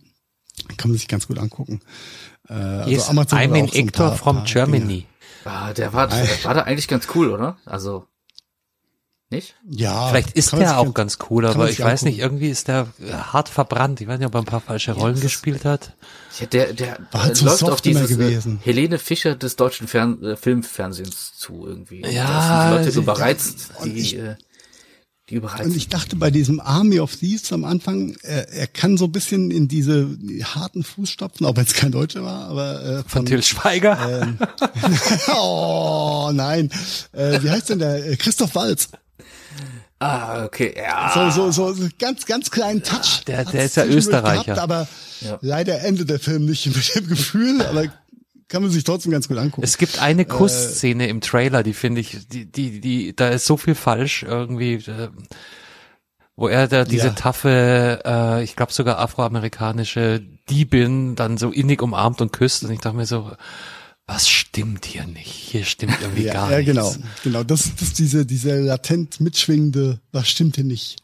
[0.77, 1.79] Kann man sich ganz gut angucken.
[2.49, 4.87] Äh, also Yes, Amazon I'm an auch so ein actor paar- from paar Germany.
[4.87, 5.03] Dinge.
[5.45, 7.57] Ah, der war, der war da eigentlich ganz cool, oder?
[7.65, 8.07] Also
[9.31, 9.55] nicht?
[9.69, 10.09] Ja.
[10.09, 12.05] Vielleicht ist der auch ganz- cool, aber ich weiß angucken.
[12.09, 14.01] nicht, irgendwie ist der äh, hart verbrannt.
[14.01, 15.93] Ich weiß nicht, ob er ein paar falsche Rollen das ist- gespielt hat.
[16.39, 18.59] Ja, der, der War halt äh, so läuft auf dieses immer gewesen.
[18.61, 22.01] Äh, Helene Fischer des deutschen Fern äh, Filmfernsehens zu irgendwie.
[22.01, 22.25] Ja,
[22.71, 24.35] da sind die Leute überreizt, und die, ich- äh,
[25.29, 25.65] die überreizt.
[25.65, 29.11] Und ich dachte bei diesem Army of Thieves am Anfang, er, er kann so ein
[29.13, 30.09] bisschen in diese
[30.43, 34.23] harten Fußstapfen, auch wenn es kein Deutscher war, aber äh, Von Till Schweiger.
[34.23, 34.37] ähm,
[35.37, 36.69] oh nein,
[37.13, 38.05] äh, wie heißt denn der?
[38.07, 38.89] Äh, Christoph Walz.
[40.01, 41.29] Ah, okay, ja.
[41.31, 43.23] So, so, so ganz, ganz kleinen Touch.
[43.27, 44.43] der- hat's der ist ja Österreicher.
[44.55, 44.87] Gehabt, aber
[45.21, 45.37] Ja.
[45.41, 47.85] leider endet der Film nicht mit dem Gefühl, aber
[48.47, 49.63] kann man sich trotzdem ganz gut angucken.
[49.63, 53.55] Es gibt eine Kussszene im Trailer, die finde ich, die, die, die, da ist so
[53.55, 55.07] viel falsch irgendwie, äh,
[56.35, 57.13] wo er da diese Ja.
[57.13, 62.79] taffe, äh, ich glaube sogar afroamerikanische Diebin dann so innig umarmt und küsst und ich
[62.79, 63.31] dachte mir so,
[64.13, 65.31] was stimmt hier nicht?
[65.31, 66.73] Hier stimmt irgendwie ja, gar ja, nichts.
[66.73, 67.43] genau, genau.
[67.43, 71.01] Das, das ist diese, diese latent mitschwingende, was stimmt hier nicht?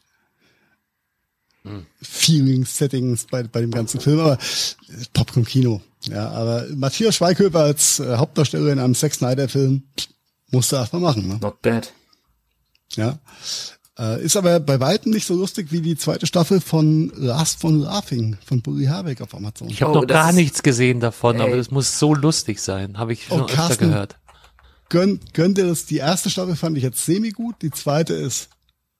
[2.02, 5.82] Feelings, Settings bei, bei dem ganzen Film, aber äh, Popcorn-Kino.
[6.02, 9.82] Ja, aber Matthias Schweighöfer als äh, Hauptdarsteller in einem Zack Snyder-Film
[10.50, 11.28] musste erstmal machen.
[11.28, 11.38] Ne?
[11.40, 11.92] Not bad.
[12.94, 13.18] Ja.
[13.98, 17.80] Äh, ist aber bei weitem nicht so lustig wie die zweite Staffel von Last von
[17.80, 19.68] Laughing von Bully Harbeck auf Amazon.
[19.68, 21.56] Ich habe Oh, noch gar nichts gesehen davon, aber Ey.
[21.58, 22.96] das muss so lustig sein.
[22.98, 23.88] Habe ich schon Oh, öfter Carsten.
[23.90, 24.16] gehört.
[24.88, 25.84] Gönn, gönnt ihr das?
[25.86, 28.48] Die erste Staffel fand ich jetzt semi-gut, die zweite ist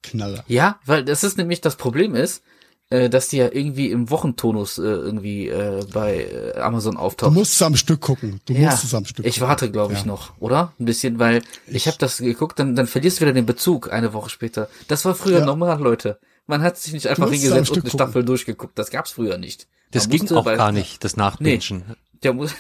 [0.03, 0.45] Knaller.
[0.49, 2.43] Ja, weil das ist nämlich das Problem ist,
[2.91, 6.25] äh, dass die ja irgendwie im Wochentonus äh, irgendwie äh, bei
[6.55, 7.35] äh, Amazon Du auftaucht.
[7.35, 8.41] musst es am Stück gucken.
[8.47, 9.49] Du ja, musst es am Stück ich gucken.
[9.49, 10.07] warte, glaube ich, Ja.
[10.07, 10.73] noch, oder?
[10.81, 14.13] Ein bisschen, weil ich, habe das geguckt, dann, dann verlierst du wieder den Bezug eine
[14.15, 14.69] Woche später.
[14.89, 15.45] Das war früher Ja.
[15.45, 16.19] normal, Leute.
[16.47, 18.07] Man hat sich nicht einfach hingesetzt und Stück eine gucken.
[18.07, 18.79] Staffel durchgeguckt.
[18.79, 19.67] Das gab's früher nicht.
[19.91, 21.85] Das ging auch bei- gar nicht, das Nachbingen.
[22.23, 22.53] Der muss,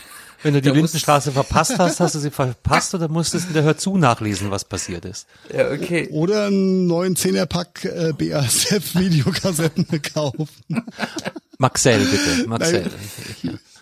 [0.42, 3.76] Wenn du die Lindenstraße verpasst hast, hast du sie verpasst oder musstest in der Hör
[3.76, 5.26] zu nachlesen, was passiert ist.
[5.52, 6.08] ja, okay.
[6.10, 10.48] Oder einen neuen Zehnerpack äh, BASF-Videokassetten kaufen.
[11.58, 12.48] Maxell, bitte.
[12.48, 12.90] Maxell.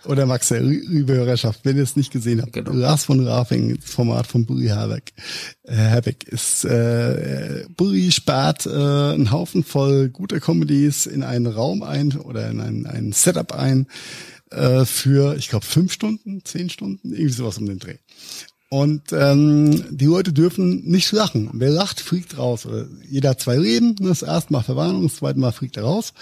[0.07, 2.53] Oder Maxel, liebe Hörerschaft, wenn ihr es nicht gesehen habt.
[2.53, 2.73] Genau.
[2.73, 5.12] Lars von Rafing, das Format von Bully Herbeck.
[5.65, 11.83] Äh, Herbeck ist, äh, Bully spart äh, einen Haufen voll guter Comedies in einen Raum
[11.83, 13.89] ein oder in ein, ein Setup ein
[14.51, 17.98] äh, für, ich glaube, fünf Stunden, zehn Stunden, irgendwie sowas um den Dreh.
[18.68, 21.51] Und ähm, die Leute dürfen nicht lachen.
[21.52, 22.66] Wer lacht, fliegt raus.
[22.66, 23.94] Oder jeder hat zwei Leben.
[23.97, 26.12] Das erste Mal Verwarnung, das zweite Mal fliegt er raus.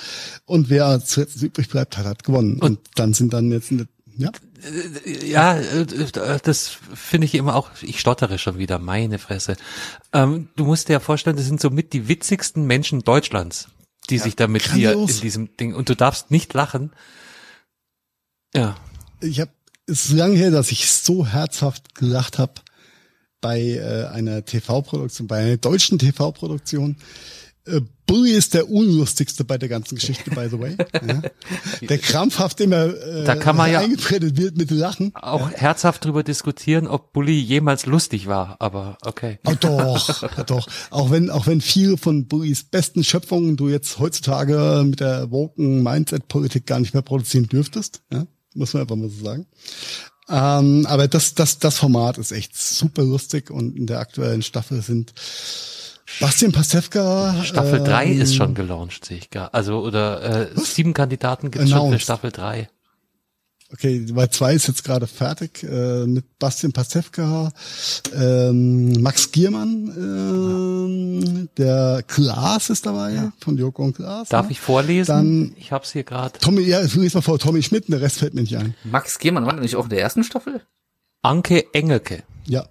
[0.45, 2.59] Und wer zuletzt übrig bleibt, hat, hat gewonnen.
[2.61, 4.31] Und, dann sind dann jetzt eine, ja.
[5.27, 9.57] Ja, äh, das finde ich immer auch, ich stottere schon wieder, meine Fresse.
[10.13, 13.69] Ähm, du musst dir ja vorstellen, das sind somit die witzigsten Menschen Deutschlands,
[14.11, 16.93] die sich da mit dir in diesem Ding, und du darfst nicht lachen.
[18.57, 18.77] Ja.
[19.21, 19.51] Ich habe
[19.87, 22.55] es ist lange her, dass ich so herzhaft gelacht habe
[23.41, 26.97] bei äh, einer TV-Produktion, bei einer deutschen TV-Produktion.
[27.67, 30.77] Äh, Bully ist der unlustigste bei der ganzen Geschichte, by the way.
[31.07, 31.23] ja.
[31.87, 35.13] Der krampfhaft immer äh, Da kann man ja- wird mit Lachen.
[35.15, 39.39] Auch herzhaft drüber diskutieren, ob Bully jemals lustig war, aber okay.
[39.47, 40.67] Oh, doch, ja, doch.
[40.91, 45.83] Auch wenn, auch wenn viele von Bullys besten Schöpfungen du jetzt heutzutage mit der woken
[45.83, 49.47] Mindset-Politik gar nicht mehr produzieren dürftest, ja, muss man einfach mal so sagen.
[50.29, 54.81] Ähm, aber das, das, das Format ist echt super lustig und in der aktuellen Staffel
[54.81, 55.13] sind
[56.21, 57.43] Bastian Pastewka.
[57.45, 59.53] Staffel ähm, 3 ist schon gelauncht, sehe ich gar.
[59.53, 61.99] Also, oder äh, sieben Kandidaten gibt schon für.
[61.99, 62.69] Staffel 3.
[63.75, 67.51] Okay, weil zwei ist jetzt gerade fertig äh, mit Bastian Pastewka,
[68.15, 74.29] ähm, Max Giermann, ähm, der Klaas ist dabei von Joko und Klaas.
[74.29, 74.53] Darf ne?
[74.53, 75.11] ich vorlesen?
[75.13, 76.39] Dann- ich hab's hier gerade.
[76.39, 78.75] Tommy, ja, lies mal vor, Tommy Schmidt, der Rest fällt mir nicht ein.
[78.85, 80.63] Max Gehmann war nicht auch in der ersten Staffel?
[81.23, 82.23] Anke Engelke.
[82.47, 82.67] Ja,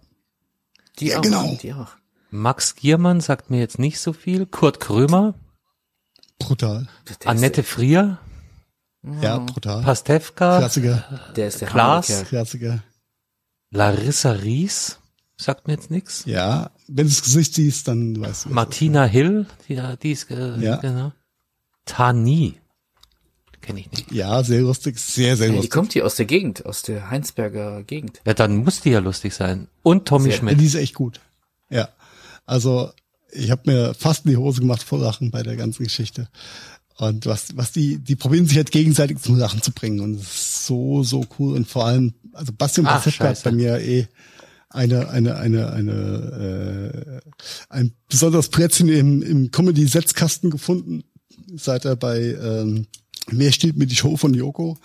[1.00, 1.22] Die Ja, auch.
[1.22, 1.58] genau.
[1.62, 1.90] Die auch.
[2.32, 4.46] Max Giermann sagt mir jetzt nicht so viel.
[4.46, 5.34] Kurt Krömer,
[6.40, 6.88] brutal.
[7.26, 8.20] Annette Frier,
[9.22, 9.82] Ja, brutal.
[9.84, 11.04] Pastewka, Klassiker,
[11.36, 12.24] Der, ist der Klaas.
[12.30, 12.84] Klassiker.
[13.72, 15.00] Larissa Ries,
[15.38, 16.24] sagt mir jetzt nichts.
[16.26, 18.50] Ja, wenn du das Gesicht siehst, dann weißt du.
[18.50, 20.78] Martina Hill, die, die ist, äh, Ja.
[20.78, 21.12] genau.
[21.86, 22.60] Tani,
[23.62, 24.12] kenne ich nicht.
[24.12, 25.72] Ja, sehr lustig, sehr, sehr Ja, die lustig.
[25.72, 28.22] kommt hier aus der Gegend, aus der Heinsberger Gegend.
[28.26, 29.68] Ja, dann muss die ja lustig sein.
[29.82, 30.60] Und Tommy Sehr- Schmidt.
[30.62, 31.20] die ist echt gut.
[31.70, 31.90] Ja,
[32.46, 32.92] also
[33.32, 36.30] ich habe mir fast in die Hose gemacht vor Lachen bei der ganzen Geschichte.
[36.98, 40.00] Und was, was die, die probieren sich halt gegenseitig zum Lachen zu bringen.
[40.00, 41.56] Und es ist so, so cool.
[41.56, 44.08] Und vor allem, also Bastian Pastewka hat bei mir eh
[44.70, 47.30] eine, eine, eine, eine, äh,
[47.70, 51.04] ein besonderes Plätzchen im, im Comedy-Setzkasten gefunden,
[51.56, 52.88] seit er bei ähm,
[53.28, 54.78] Wer stiehlt mir die Show von Joko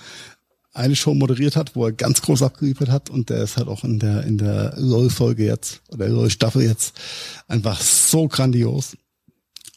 [0.73, 3.83] eine Show moderiert hat, wo er ganz groß abgeliefert hat und der ist halt auch
[3.83, 6.95] in der in der LOL-Folge jetzt oder LOL-Staffel jetzt
[7.49, 8.97] einfach so grandios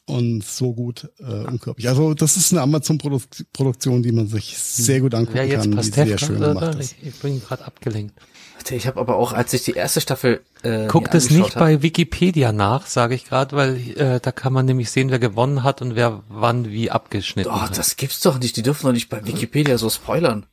[0.07, 1.88] und so gut, äh, unglaublich.
[1.88, 6.18] Also das ist eine Amazon-Produktion, die man sich sehr gut angucken jetzt kann, die sehr
[6.18, 6.95] schön gemacht ist.
[7.02, 8.15] Ich, ich bin gerade abgelenkt.
[8.57, 11.45] Warte, Ich habe aber auch, als ich die erste Staffel äh, Guck mir das angeschaut
[11.45, 15.10] nicht hab- bei Wikipedia nach, sage ich gerade, weil äh, da kann man nämlich sehen,
[15.11, 17.78] wer gewonnen hat und wer wann wie abgeschnitten Oh, hat.
[17.78, 18.57] das gibt's doch nicht.
[18.57, 20.45] Die dürfen doch nicht bei Wikipedia so spoilern.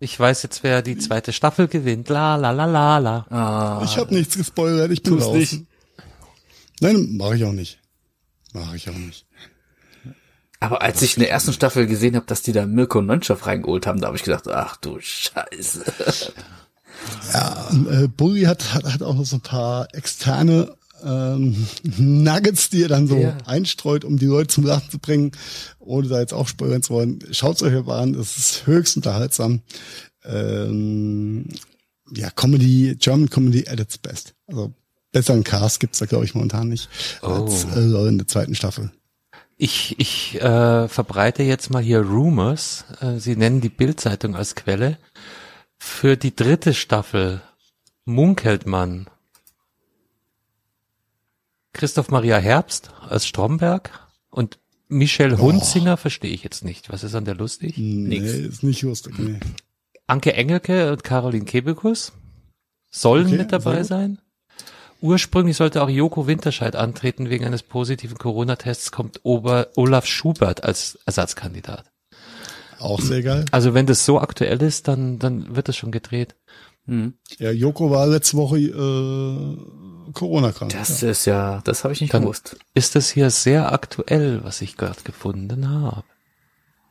[0.00, 2.08] Ich weiß jetzt, wer die zweite Staffel gewinnt.
[2.10, 3.26] La la la la la.
[3.30, 5.34] Ah, Ich habe nichts gespoilert, ich bin raus.
[5.34, 5.62] nicht.
[6.80, 7.78] Nein, mache ich auch nicht.
[8.54, 9.26] Mache ich auch nicht.
[10.60, 13.86] aber als ich in der ersten Staffel gesehen habe, dass die da Mirko Nonchov reingeholt
[13.86, 15.84] haben, da habe ich gedacht, ach du Scheiße.
[17.32, 20.74] Ja, äh, Bully hat, hat, hat auch noch so ein paar externe
[21.04, 21.66] ähm,
[21.98, 23.36] Nuggets, die er dann so Ja.
[23.44, 25.32] einstreut, um die Leute zum Lachen zu bringen,
[25.80, 27.18] ohne da jetzt auch spoilern zu wollen.
[27.32, 29.60] Schaut's euch aber an, es ist höchst unterhaltsam.
[30.24, 31.48] Ähm,
[32.14, 34.34] ja, Comedy, German Comedy at its best.
[34.46, 34.72] Also
[35.14, 36.90] besseren Cast gibt's da, glaube ich, momentan nicht
[37.22, 38.90] als äh, in der zweiten Staffel.
[39.56, 42.84] Ich, ich äh, verbreite jetzt mal hier Rumors.
[43.00, 44.98] Äh, Sie nennen die Bildzeitung als Quelle.
[45.78, 47.40] Für die dritte Staffel
[48.04, 49.06] munkelt man
[51.72, 53.90] Christoph Maria Herbst als Stromberg
[54.30, 54.58] und
[54.88, 56.92] Michelle Hunzinger verstehe ich jetzt nicht.
[56.92, 57.78] Was ist an der lustig?
[57.78, 59.18] Nee, ist nicht lustig.
[59.18, 59.40] Nee.
[60.06, 62.12] Anke Engelke und Caroline Kebekus
[62.90, 64.18] sollen Okay, mit dabei sein.
[65.04, 67.28] Ursprünglich sollte auch Joko Winterscheid antreten.
[67.28, 71.84] Wegen eines positiven Corona-Tests kommt Ober Olaf Schubert als Ersatzkandidat.
[72.78, 73.44] Auch sehr geil.
[73.50, 76.36] Also wenn das so aktuell ist, dann, dann wird das schon gedreht.
[76.86, 77.18] Hm.
[77.38, 80.72] Ja, Joko war letzte Woche äh, Corona-krank.
[80.72, 82.56] Das ist ja, das habe ich nicht Dann- gewusst.
[82.72, 86.04] Ist das hier sehr aktuell, was ich gerade gefunden habe?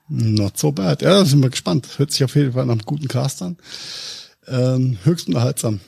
[0.07, 1.01] Not so bad.
[1.01, 1.97] Ja, da sind wir gespannt.
[1.97, 3.57] Hört sich auf jeden Fall nach einem guten Cast an.
[4.47, 5.79] Ähm, höchst unterhaltsam.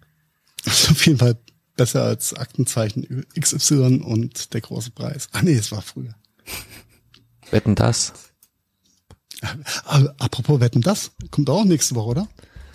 [0.64, 1.36] Ist auf jeden Fall
[1.80, 5.28] besser als Aktenzeichen XY und der große Preis.
[5.32, 6.14] Ah nee, es war früher.
[7.50, 8.12] Wetten das?
[10.18, 12.28] Apropos Wetten, das kommt auch nächste Woche, oder?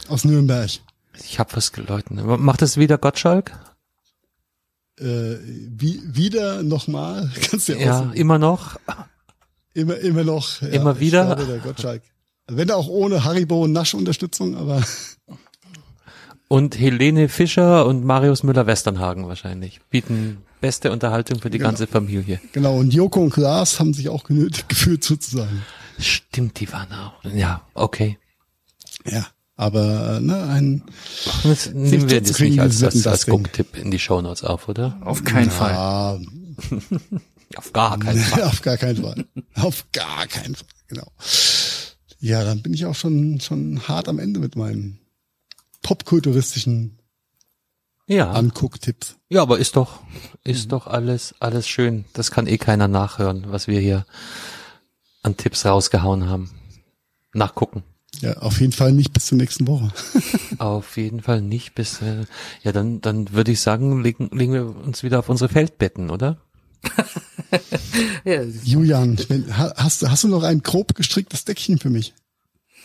[0.07, 0.72] Aus Nürnberg.
[1.23, 2.19] Ich habe was geläuten.
[2.41, 3.52] Macht das wieder Gottschalk?
[4.99, 8.14] Äh, wie, wieder nochmal, kannst du Ja, aussuchen.
[8.14, 8.80] immer noch.
[9.76, 10.61] immer, immer noch.
[10.61, 11.26] Ja, Immer wieder?
[11.26, 12.02] Glaube, der Gottschalk.
[12.48, 14.84] Wenn auch ohne Haribo und Nasch-Unterstützung, aber
[16.47, 21.69] Und Helene Fischer und Marius Müller-Westernhagen wahrscheinlich bieten beste Unterhaltung für die Genau.
[21.69, 22.39] ganze Familie.
[22.53, 25.63] Genau, und Joko und Klaas haben sich auch genötigt gefühlt sozusagen.
[25.99, 27.23] Stimmt, die waren auch.
[27.34, 28.17] Ja, okay.
[29.05, 30.84] Ja, aber äh, ne, ein
[31.43, 33.26] Das nehmen wir kriegen, nicht als, als, als.
[33.26, 34.97] Gucktipp in die Shownotes auf, oder?
[35.03, 35.73] Auf keinen Fall.
[35.73, 36.19] ah,
[37.57, 38.43] Auf gar keinen Fall.
[38.43, 39.26] auf gar keinen Fall.
[39.55, 41.07] auf gar keinen Fall, genau.
[42.19, 44.99] Ja, dann bin ich auch schon schon hart am Ende mit meinen
[45.86, 46.98] popkulturistischen
[48.07, 48.32] Ja.
[48.32, 49.18] Angucktipps.
[49.30, 49.99] Ja, aber ist doch,
[50.44, 52.06] ist doch alles, alles schön.
[52.14, 54.06] Das kann eh keiner nachhören, was wir hier
[55.22, 56.49] an Tipps rausgehauen haben.
[57.34, 57.84] Nachgucken.
[58.22, 59.91] Ja, auf jeden Fall nicht bis zur nächsten Woche.
[60.57, 62.24] Auf jeden Fall nicht bis, äh,
[62.64, 66.38] ja, dann, dann würde ich sagen, legen, legen wir uns wieder auf unsere Feldbetten, oder?
[68.24, 72.14] Ja, Julian, wenn, ha- hast, du- hast du noch ein grob gestricktes Deckchen für mich?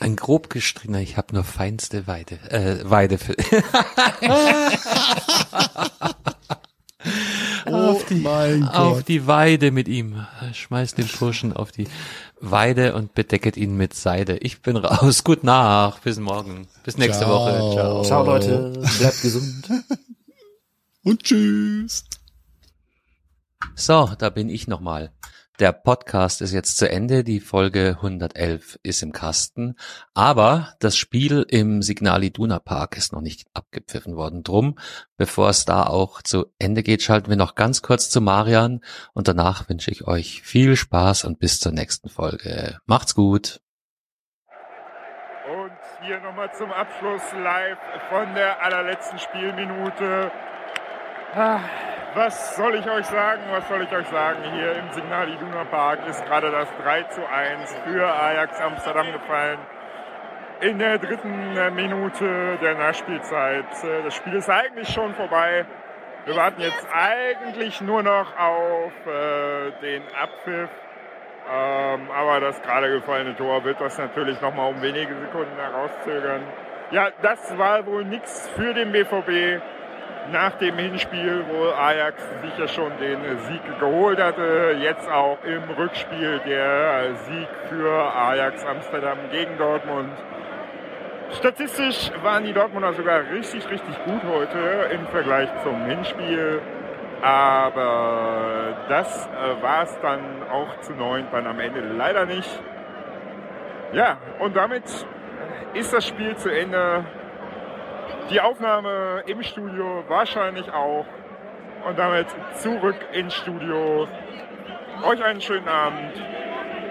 [0.00, 3.36] Ein grob gestrickener, ich habe nur feinste Weide, äh, Weide für,
[7.66, 9.08] Oh mein auf Gott.
[9.08, 10.26] die Weide mit ihm.
[10.52, 11.86] Schmeißt den Burschen auf die
[12.40, 14.38] Weide und bedecket ihn mit Seide.
[14.38, 15.24] Ich bin raus.
[15.24, 15.98] Gut nach.
[16.00, 16.66] Bis morgen.
[16.84, 17.34] Bis nächste Ciao.
[17.34, 17.74] Woche.
[17.74, 18.02] Ciao.
[18.04, 19.68] ciao Leute, bleibt gesund.
[21.02, 22.04] Und tschüss.
[23.74, 25.12] So, da bin ich nochmal.
[25.60, 29.76] Der Podcast ist jetzt zu Ende, die Folge 111 ist im Kasten,
[30.14, 34.42] aber das Spiel im Signal Iduna Park ist noch nicht abgepfiffen worden.
[34.42, 34.78] Drum,
[35.18, 38.80] bevor es da auch zu Ende geht, schalten wir noch ganz kurz zu Marian
[39.12, 42.78] und danach wünsche ich euch viel Spaß und bis zur nächsten Folge.
[42.86, 43.60] Macht's gut.
[45.46, 47.78] Und hier nochmal zum Abschluss live
[48.08, 50.32] von der allerletzten Spielminute.
[51.34, 51.60] Ah,
[52.14, 53.42] Was soll ich euch sagen?
[53.52, 54.42] Was soll ich euch sagen?
[54.52, 59.58] Hier im Signal Iduna Park ist gerade das 3 zu 1 für Ajax Amsterdam gefallen.
[60.60, 63.64] In der dritten äh, Minute der Nachspielzeit.
[63.84, 65.64] Äh, Das Spiel ist eigentlich schon vorbei.
[66.24, 70.68] Wir warten jetzt eigentlich nur noch auf äh, den Abpfiff.
[71.48, 76.42] Ähm, aber das gerade gefallene Tor wird das natürlich nochmal um wenige Sekunden herauszögern.
[76.90, 79.62] Ja, das war wohl nichts für den BVB
[80.32, 83.18] nach dem Hinspiel, wo Ajax sich ja schon den
[83.48, 84.76] Sieg geholt hatte.
[84.80, 90.12] Jetzt auch im Rückspiel der Sieg für Ajax Amsterdam gegen Dortmund.
[91.32, 94.58] Statistisch waren die Dortmunder sogar richtig, richtig gut heute
[94.92, 96.60] im Vergleich zum Hinspiel.
[97.22, 100.20] Aber das äh, war es dann
[100.50, 102.48] auch zu neun dann am Ende leider nicht.
[103.92, 104.84] Ja, und damit
[105.74, 107.04] ist das Spiel zu Ende.
[108.30, 111.04] Die Aufnahme im Studio wahrscheinlich auch.
[111.88, 112.26] Und damit
[112.62, 114.06] zurück ins Studio.
[115.02, 116.12] Euch einen schönen Abend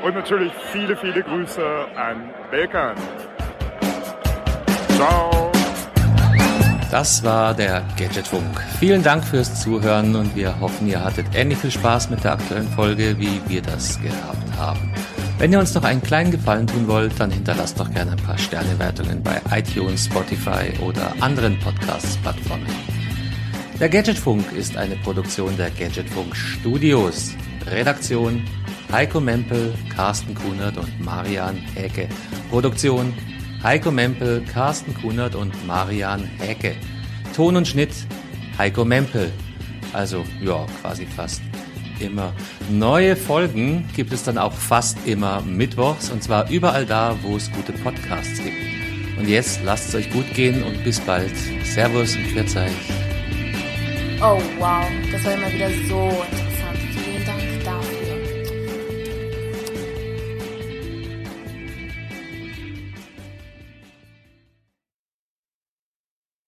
[0.04, 1.64] und natürlich viele, viele Grüße
[1.96, 2.96] an Belkan.
[4.96, 5.52] Ciao.
[6.92, 8.60] Das war der Gadgetfunk.
[8.80, 12.68] Vielen Dank fürs Zuhören und wir hoffen, ihr hattet ähnlich viel Spaß mit der aktuellen
[12.70, 14.92] Folge, wie wir das gehabt haben.
[15.40, 18.38] Wenn ihr uns noch einen kleinen Gefallen tun wollt, dann hinterlasst doch gerne ein paar
[18.38, 22.68] Sternewertungen bei iTunes, Spotify oder anderen Podcast-Plattformen.
[23.80, 27.32] Der Gadgetfunk ist eine Produktion der Gadgetfunk Studios.
[27.68, 28.44] Redaktion
[28.92, 32.10] Heiko Mempel, Carsten Kunert und Marian Häke.
[32.50, 33.14] Produktion
[33.64, 36.76] Heiko Mempel, Carsten Kunert und Marian Häke.
[37.34, 37.94] Ton und Schnitt
[38.58, 39.32] Heiko Mempel.
[39.94, 41.42] Also ja, quasi fast
[42.02, 42.34] immer.
[42.70, 47.52] Neue Folgen gibt es dann auch fast immer mittwochs und zwar überall da, wo es
[47.52, 48.58] gute Podcasts gibt.
[49.18, 51.36] Und jetzt lasst es euch gut gehen und bis bald.
[51.64, 52.72] Servus und Pfiat euch.
[54.22, 56.49] Oh wow, das war immer wieder so interessant.